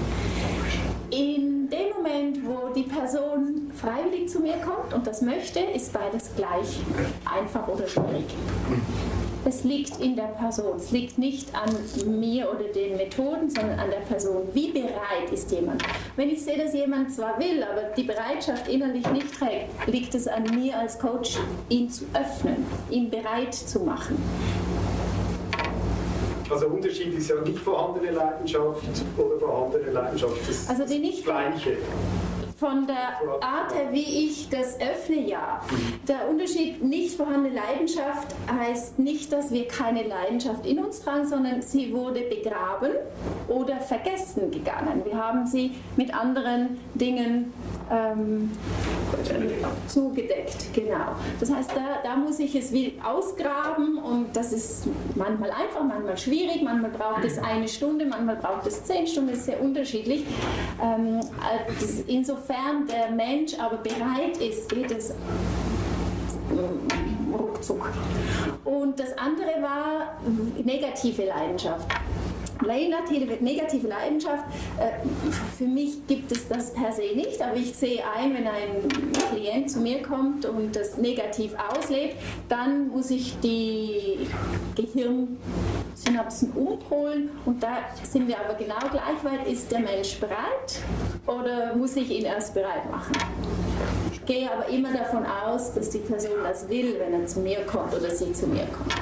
In 1.09 1.69
dem 1.69 1.93
Moment, 1.95 2.39
wo 2.45 2.73
die 2.73 2.83
Person 2.83 3.71
freiwillig 3.73 4.27
zu 4.27 4.41
mir 4.41 4.55
kommt 4.57 4.93
und 4.93 5.07
das 5.07 5.21
möchte, 5.21 5.61
ist 5.61 5.93
beides 5.93 6.29
gleich 6.35 6.81
einfach 7.23 7.65
oder 7.69 7.87
schwierig. 7.87 8.25
Es 9.47 9.63
liegt 9.63 10.01
in 10.01 10.17
der 10.17 10.23
Person. 10.23 10.75
Es 10.75 10.91
liegt 10.91 11.17
nicht 11.17 11.55
an 11.55 11.69
mir 12.19 12.49
oder 12.49 12.65
den 12.65 12.97
Methoden, 12.97 13.49
sondern 13.49 13.79
an 13.79 13.89
der 13.89 14.01
Person. 14.01 14.45
Wie 14.51 14.73
bereit 14.73 15.31
ist 15.31 15.49
jemand? 15.51 15.81
Wenn 16.17 16.29
ich 16.29 16.43
sehe, 16.43 16.57
dass 16.57 16.73
jemand 16.73 17.13
zwar 17.13 17.39
will, 17.39 17.63
aber 17.63 17.83
die 17.95 18.03
Bereitschaft 18.03 18.67
innerlich 18.67 19.09
nicht 19.09 19.33
trägt, 19.33 19.87
liegt 19.87 20.13
es 20.15 20.27
an 20.27 20.43
mir 20.53 20.77
als 20.77 20.99
Coach, 20.99 21.37
ihn 21.69 21.89
zu 21.89 22.03
öffnen, 22.13 22.65
ihn 22.89 23.09
bereit 23.09 23.53
zu 23.53 23.79
machen. 23.79 24.21
Also 26.49 26.67
Unterschied 26.67 27.13
ist 27.13 27.29
ja 27.29 27.39
nicht 27.39 27.59
vorhandene 27.59 28.11
Leidenschaft 28.11 28.83
oder 29.17 29.39
vorhandene 29.39 29.91
Leidenschaft. 29.91 30.41
Das 30.45 30.69
Also 30.69 30.85
die 30.85 30.99
nicht 30.99 31.19
das 31.19 31.23
Gleiche. 31.23 31.77
Von 32.59 32.87
der 32.87 33.21
Art 33.39 33.71
her, 33.71 33.89
wie 33.91 34.25
ich 34.25 34.49
das 34.49 34.79
öffne, 34.81 35.27
ja. 35.27 35.61
Der 36.07 36.27
Unterschied 36.27 36.83
nicht 36.83 37.15
vorhandene 37.15 37.53
Leidenschaft 37.53 38.33
heißt 38.51 38.97
nicht, 38.97 39.31
dass 39.31 39.51
wir 39.51 39.67
keine 39.67 40.01
Leidenschaft 40.01 40.65
in 40.65 40.83
uns 40.83 41.01
tragen, 41.01 41.27
sondern 41.27 41.61
sie 41.61 41.93
wurde 41.93 42.21
begraben 42.21 42.93
oder 43.47 43.79
vergessen 43.79 44.49
gegangen. 44.49 45.03
Wir 45.05 45.15
haben 45.15 45.45
sie 45.45 45.75
mit 45.97 46.11
anderen 46.11 46.79
Dingen 46.95 47.53
ähm, 47.91 48.51
zugedeckt, 49.87 50.73
genau. 50.73 51.15
Das 51.39 51.53
heißt, 51.53 51.71
da, 51.75 51.99
da 52.03 52.15
muss 52.15 52.39
ich 52.39 52.55
es 52.55 52.71
wie 52.71 52.99
ausgraben 53.03 53.99
und 53.99 54.35
das 54.35 54.51
ist 54.51 54.87
manchmal 55.15 55.51
einfach, 55.51 55.83
manchmal 55.87 56.17
schwierig, 56.17 56.63
manchmal 56.63 56.89
braucht 56.91 57.23
es 57.23 57.37
eine 57.37 57.67
Stunde, 57.67 58.05
manchmal 58.05 58.37
braucht 58.37 58.65
es 58.65 58.83
zehn 58.83 59.05
Stunden, 59.05 59.29
ist 59.29 59.45
sehr 59.45 59.61
unterschiedlich. 59.61 60.25
Ähm, 60.81 61.19
äh, 61.19 62.11
insofern 62.47 62.87
der 62.87 63.11
Mensch 63.11 63.53
aber 63.59 63.77
bereit 63.77 64.37
ist, 64.39 64.69
geht 64.69 64.91
es 64.91 65.13
ruckzuck. 67.37 67.89
Und 68.63 68.99
das 68.99 69.17
andere 69.17 69.61
war 69.61 70.17
negative 70.63 71.25
Leidenschaft. 71.25 71.87
Negative, 72.59 73.87
Leidenschaft, 73.87 74.43
äh, 74.79 75.07
für 75.55 75.65
mich 75.65 76.07
gibt 76.07 76.31
es 76.31 76.47
das 76.47 76.73
per 76.73 76.91
se 76.91 77.15
nicht, 77.15 77.39
aber 77.39 77.55
ich 77.55 77.75
sehe 77.75 78.01
ein, 78.17 78.33
wenn 78.33 78.47
ein 78.47 79.11
Klient 79.31 79.69
zu 79.69 79.79
mir 79.79 80.01
kommt 80.01 80.43
und 80.47 80.75
das 80.75 80.97
negativ 80.97 81.51
auslebt, 81.55 82.15
dann 82.49 82.87
muss 82.89 83.11
ich 83.11 83.39
die 83.41 84.27
Gehirnsynapsen 85.97 86.51
umpolen 86.51 87.29
und 87.45 87.61
da 87.61 87.77
sind 88.03 88.27
wir 88.27 88.39
aber 88.39 88.53
genau 88.53 88.79
gleich 88.91 89.23
weit. 89.23 89.47
Ist 89.47 89.71
der 89.71 89.79
Mensch 89.79 90.19
bereit 90.19 90.79
oder 91.25 91.75
muss 91.75 91.95
ich 91.95 92.09
ihn 92.11 92.25
erst 92.25 92.53
bereit 92.53 92.89
machen? 92.91 93.13
Ich 94.11 94.25
gehe 94.25 94.51
aber 94.51 94.67
immer 94.69 94.93
davon 94.93 95.25
aus, 95.25 95.73
dass 95.73 95.89
die 95.89 95.99
Person 95.99 96.43
das 96.43 96.69
will, 96.69 96.95
wenn 96.99 97.13
er 97.21 97.25
zu 97.25 97.39
mir 97.39 97.65
kommt 97.65 97.93
oder 97.93 98.09
sie 98.11 98.31
zu 98.31 98.47
mir 98.47 98.67
kommt. 98.67 98.93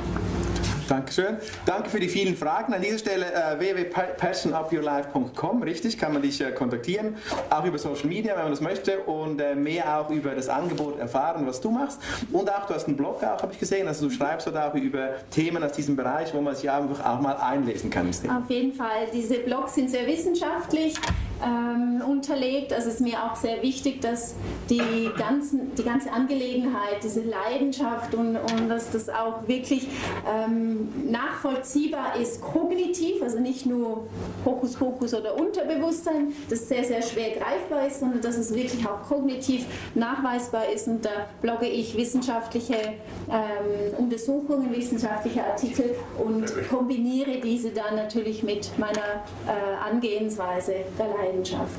Dankeschön. 0.88 1.38
Danke 1.66 1.90
für 1.90 2.00
die 2.00 2.08
vielen 2.08 2.38
Fragen. 2.38 2.74
An 2.74 2.82
dieser 2.82 3.00
Stelle 3.00 3.26
äh, 3.34 3.60
www.passionupyourlife.com, 3.60 5.64
richtig, 5.64 5.98
kann 5.98 6.14
man 6.14 6.22
dich 6.22 6.40
äh, 6.42 6.52
kontaktieren. 6.52 7.18
Auch 7.50 7.66
über 7.66 7.78
Social 7.78 8.08
Media, 8.08 8.36
wenn 8.36 8.44
man 8.44 8.52
das 8.52 8.62
möchte. 8.62 9.00
Und 9.00 9.42
äh, 9.42 9.56
mehr 9.56 10.00
auch 10.00 10.10
über 10.10 10.36
das 10.36 10.48
Angebot 10.48 11.00
erfahren, 11.00 11.46
was 11.48 11.60
du 11.62 11.72
machst. 11.72 12.00
Und 12.32 12.52
auch, 12.52 12.68
du 12.68 12.74
hast 12.74 12.88
einen 12.88 12.98
Blog 12.98 13.22
habe 13.22 13.54
ich 13.54 13.60
gesehen. 13.60 13.88
Also 13.88 14.08
du 14.08 14.14
schreibst 14.14 14.48
dort 14.48 14.58
auch 14.58 14.76
über 14.76 15.16
Themen 15.32 15.64
aus 15.64 15.72
diesem 15.72 15.96
Bereich, 15.96 16.34
wo 16.34 16.42
man 16.42 16.56
sich 16.56 16.70
einfach 16.70 17.06
auch 17.06 17.22
mal 17.22 17.38
einlesen 17.38 17.90
kann. 17.90 18.06
Auf 18.06 18.50
jeden 18.50 18.74
Fall, 18.74 19.08
diese 19.14 19.40
Blogs 19.40 19.76
sind 19.76 19.90
sehr 19.90 20.06
wissenschaftlich. 20.06 20.96
Ähm, 21.44 22.02
unterlegt. 22.08 22.74
Also 22.74 22.90
es 22.90 22.96
ist 22.96 23.02
mir 23.02 23.24
auch 23.24 23.36
sehr 23.36 23.62
wichtig, 23.62 24.02
dass 24.02 24.36
die, 24.70 25.10
ganzen, 25.18 25.76
die 25.76 25.84
ganze 25.84 26.12
Angelegenheit, 26.12 27.04
diese 27.04 27.22
Leidenschaft 27.22 28.14
und, 28.16 28.38
und 28.38 28.70
dass 28.70 28.92
das 28.92 29.10
auch 29.10 29.48
wirklich 29.48 29.88
ähm, 30.28 31.12
nachvollziehbar 31.12 32.16
ist, 32.22 32.42
kognitiv, 32.42 33.22
also 33.22 33.40
nicht 33.40 33.66
nur 33.66 34.08
Hokuspokus 34.46 35.14
oder 35.14 35.36
Unterbewusstsein, 35.38 36.34
das 36.50 36.68
sehr, 36.68 36.84
sehr 36.84 37.02
schwer 37.02 37.32
greifbar 37.32 37.88
ist, 37.88 38.00
sondern 38.00 38.22
dass 38.22 38.38
es 38.38 38.54
wirklich 38.54 38.86
auch 38.88 39.02
kognitiv 39.08 39.66
nachweisbar 39.94 40.70
ist. 40.74 40.88
Und 40.88 41.04
da 41.04 41.28
blogge 41.42 41.68
ich 41.68 41.98
wissenschaftliche 41.98 42.76
ähm, 42.76 43.96
Untersuchungen, 43.98 44.74
wissenschaftliche 44.74 45.44
Artikel 45.44 45.96
und 46.24 46.52
kombiniere 46.70 47.40
diese 47.42 47.72
dann 47.72 47.96
natürlich 47.96 48.44
mit 48.44 48.72
meiner 48.78 49.24
äh, 49.48 49.90
Angehensweise 49.90 50.74
der 50.98 51.08
Leidenschaft 51.08 51.25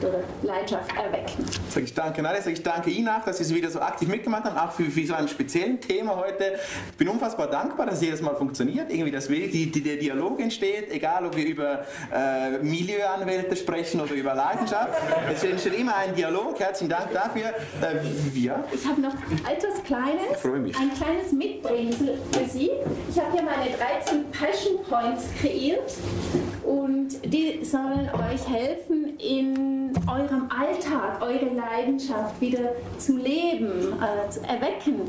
oder 0.03 0.20
Leidenschaft 0.42 0.90
erwecken. 0.97 1.44
Sag 1.68 1.82
ich 1.82 1.94
danke, 1.94 2.22
Nadia, 2.22 2.42
sag 2.42 2.53
ich 2.53 2.62
danke 2.62 2.90
Ihnen 2.90 3.09
auch, 3.09 3.24
dass 3.24 3.38
Sie 3.38 3.55
wieder 3.55 3.70
so 3.70 3.80
aktiv 3.80 4.09
mitgemacht 4.09 4.44
haben, 4.44 4.57
auch 4.57 4.72
für, 4.72 4.84
für 4.84 5.07
so 5.07 5.14
ein 5.14 5.28
spezielles 5.28 5.80
Thema 5.80 6.16
heute. 6.16 6.55
Ich 6.90 6.97
bin 6.97 7.09
unfassbar 7.09 7.49
dankbar, 7.49 7.86
dass 7.86 7.97
es 7.97 8.03
jedes 8.03 8.22
Mal 8.22 8.34
funktioniert, 8.34 8.90
irgendwie, 8.90 9.11
dass 9.11 9.28
die, 9.28 9.70
die, 9.70 9.82
der 9.82 9.97
Dialog 9.97 10.40
entsteht, 10.40 10.90
egal 10.90 11.26
ob 11.26 11.36
wir 11.36 11.47
über 11.47 11.84
äh, 12.12 12.59
Milieuanwälte 12.59 13.57
sprechen 13.57 14.01
oder 14.01 14.14
über 14.14 14.34
Leidenschaft. 14.34 14.88
Es 15.32 15.42
entsteht 15.42 15.78
immer 15.78 15.97
ein 15.97 16.14
Dialog. 16.14 16.59
Herzlichen 16.59 16.90
Dank 16.90 17.12
dafür. 17.12 17.49
Äh, 17.82 18.38
ja. 18.38 18.64
Ich 18.72 18.86
habe 18.86 19.01
noch 19.01 19.12
etwas 19.12 19.82
Kleines, 19.84 20.44
ein 20.44 20.92
kleines 20.94 21.32
Mitbringsel 21.32 22.18
für 22.32 22.49
Sie. 22.49 22.70
Ich 23.11 23.18
habe 23.18 23.32
hier 23.32 23.42
meine 23.42 23.70
13 23.70 24.30
Passion 24.30 24.82
Points 24.88 25.24
kreiert 25.40 25.92
und 26.64 27.09
die 27.24 27.64
sollen 27.64 28.09
euch 28.14 28.49
helfen, 28.49 29.18
in 29.18 29.45
eurem 30.17 30.49
Alltag 30.51 31.21
eure 31.21 31.55
Leidenschaft 31.55 32.41
wieder 32.41 32.73
zu 32.99 33.17
leben, 33.17 33.95
äh, 34.01 34.31
zu 34.31 34.41
erwecken. 34.43 35.03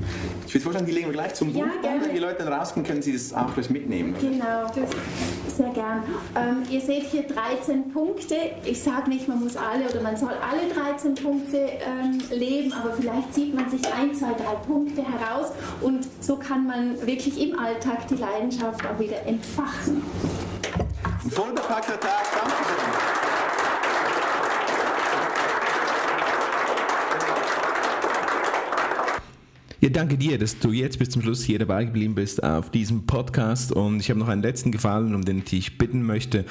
Ich 0.45 0.53
würde 0.53 0.63
vorschlagen, 0.63 0.85
die 0.85 0.91
legen 0.91 1.07
wir 1.07 1.13
gleich 1.13 1.33
zum 1.35 1.53
Buch. 1.53 1.61
Ja, 1.61 1.81
gerne. 1.81 2.05
Wenn 2.05 2.13
die 2.13 2.19
Leute 2.19 2.43
dann 2.43 2.53
rausgehen, 2.53 2.85
können 2.85 3.01
sie 3.01 3.13
das 3.13 3.33
auch 3.33 3.53
gleich 3.53 3.69
mitnehmen. 3.69 4.15
Genau, 4.19 4.67
sehr 5.47 5.69
gern. 5.69 6.03
Ähm, 6.35 6.63
ihr 6.69 6.81
seht 6.81 7.03
hier 7.03 7.23
13 7.23 7.91
Punkte. 7.91 8.35
Ich 8.65 8.81
sage 8.81 9.09
nicht, 9.09 9.27
man 9.27 9.39
muss 9.43 9.55
alle 9.55 9.89
oder 9.89 10.01
man 10.01 10.17
soll 10.17 10.29
alle 10.29 10.71
13 10.73 11.15
Punkte 11.15 11.57
ähm, 11.57 12.19
leben, 12.29 12.73
aber 12.73 12.93
vielleicht 12.93 13.33
zieht 13.33 13.53
man 13.53 13.69
sich 13.69 13.81
ein, 13.93 14.13
zwei, 14.13 14.33
drei 14.33 14.55
Punkte 14.65 15.03
heraus 15.03 15.51
und 15.81 16.07
so 16.21 16.35
kann 16.35 16.67
man 16.67 17.05
wirklich 17.05 17.41
im 17.41 17.57
Alltag 17.57 18.07
die 18.07 18.15
Leidenschaft 18.15 18.81
auch 18.85 18.99
wieder 18.99 19.25
entfachen. 19.25 20.03
Ein 21.23 21.31
vollbepackter 21.31 21.99
Tag. 21.99 22.23
Dankeschön. 22.33 22.96
Ja, 29.79 29.89
danke 29.89 30.17
dir, 30.17 30.39
dass 30.39 30.57
du 30.57 30.71
jetzt 30.71 30.97
bis 30.97 31.11
zum 31.11 31.21
Schluss 31.21 31.43
hier 31.43 31.59
dabei 31.59 31.85
geblieben 31.85 32.15
bist 32.15 32.41
auf 32.43 32.71
diesem 32.71 33.05
Podcast. 33.05 33.71
Und 33.71 33.99
ich 33.99 34.09
habe 34.09 34.19
noch 34.19 34.27
einen 34.27 34.41
letzten 34.41 34.71
Gefallen, 34.71 35.13
um 35.13 35.23
den 35.23 35.37
ich 35.37 35.43
dich 35.43 35.77
bitten 35.77 36.01
möchte. 36.01 36.45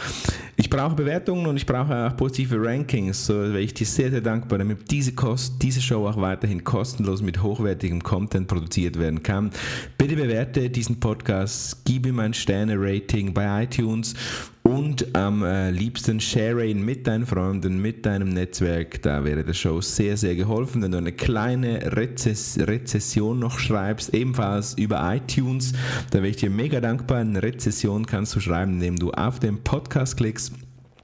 Ich 0.54 0.70
brauche 0.70 0.94
Bewertungen 0.94 1.46
und 1.46 1.56
ich 1.56 1.66
brauche 1.66 2.06
auch 2.06 2.16
positive 2.16 2.56
Rankings. 2.56 3.26
So 3.26 3.34
wäre 3.34 3.58
ich 3.58 3.74
dir 3.74 3.84
sehr, 3.84 4.12
sehr 4.12 4.20
dankbar, 4.20 4.58
damit 4.60 4.92
diese, 4.92 5.12
Kost, 5.12 5.60
diese 5.60 5.82
Show 5.82 6.06
auch 6.06 6.20
weiterhin 6.20 6.62
kostenlos 6.62 7.20
mit 7.20 7.42
hochwertigem 7.42 8.00
Content 8.00 8.46
produziert 8.46 8.96
werden 8.96 9.24
kann. 9.24 9.50
Bitte 9.98 10.14
bewerte 10.14 10.70
diesen 10.70 11.00
Podcast, 11.00 11.84
gib 11.84 12.06
ihm 12.06 12.20
ein 12.20 12.32
Sterne-Rating 12.32 13.34
bei 13.34 13.64
iTunes 13.64 14.14
und 14.66 15.14
am 15.14 15.44
äh, 15.44 15.70
liebsten 15.70 16.20
share 16.20 16.66
ihn 16.66 16.84
mit 16.84 17.06
deinen 17.06 17.24
Freunden, 17.24 17.80
mit 17.80 18.04
deinem 18.04 18.30
Netzwerk. 18.30 19.00
Da 19.02 19.24
wäre 19.24 19.44
der 19.44 19.54
Show 19.54 19.80
sehr, 19.80 20.16
sehr 20.16 20.34
geholfen. 20.34 20.82
Wenn 20.82 20.92
du 20.92 20.98
eine 20.98 21.12
kleine 21.12 21.96
Rezess 21.96 22.58
Rezession 22.58 23.38
noch 23.38 23.60
schreibst, 23.60 24.12
ebenfalls 24.12 24.74
über 24.74 25.14
iTunes, 25.14 25.72
da 26.10 26.18
wäre 26.18 26.28
ich 26.28 26.36
dir 26.36 26.50
mega 26.50 26.80
dankbar. 26.80 27.18
Eine 27.18 27.42
Rezession 27.42 28.06
kannst 28.06 28.34
du 28.34 28.40
schreiben, 28.40 28.74
indem 28.74 28.96
du 28.96 29.12
auf 29.12 29.38
den 29.38 29.62
Podcast 29.62 30.16
klickst 30.16 30.52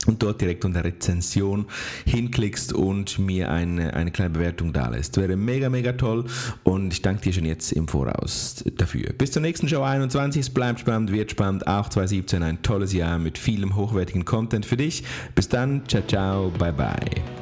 und 0.06 0.22
dort 0.22 0.40
direkt 0.40 0.64
unter 0.64 0.84
Rezension 0.84 1.66
hinklickst 2.04 2.72
und 2.72 3.18
mir 3.18 3.50
eine, 3.50 3.94
eine 3.94 4.10
kleine 4.10 4.30
Bewertung 4.30 4.72
da 4.72 4.88
lässt. 4.88 5.16
Wäre 5.16 5.36
mega, 5.36 5.68
mega 5.70 5.92
toll 5.92 6.24
und 6.64 6.92
ich 6.92 7.02
danke 7.02 7.22
dir 7.22 7.32
schon 7.32 7.44
jetzt 7.44 7.72
im 7.72 7.88
Voraus 7.88 8.64
dafür. 8.76 9.12
Bis 9.12 9.32
zur 9.32 9.42
nächsten 9.42 9.68
Show 9.68 9.82
21. 9.82 10.40
Es 10.40 10.50
bleibt 10.50 10.80
spannend, 10.80 11.12
wird 11.12 11.30
spannend. 11.30 11.66
Auch 11.66 11.88
2017 11.88 12.42
ein 12.42 12.62
tolles 12.62 12.92
Jahr 12.92 13.18
mit 13.18 13.38
vielem 13.38 13.76
hochwertigen 13.76 14.24
Content 14.24 14.66
für 14.66 14.76
dich. 14.76 15.04
Bis 15.34 15.48
dann. 15.48 15.82
Ciao, 15.86 16.02
ciao. 16.06 16.50
Bye, 16.50 16.72
bye. 16.72 17.41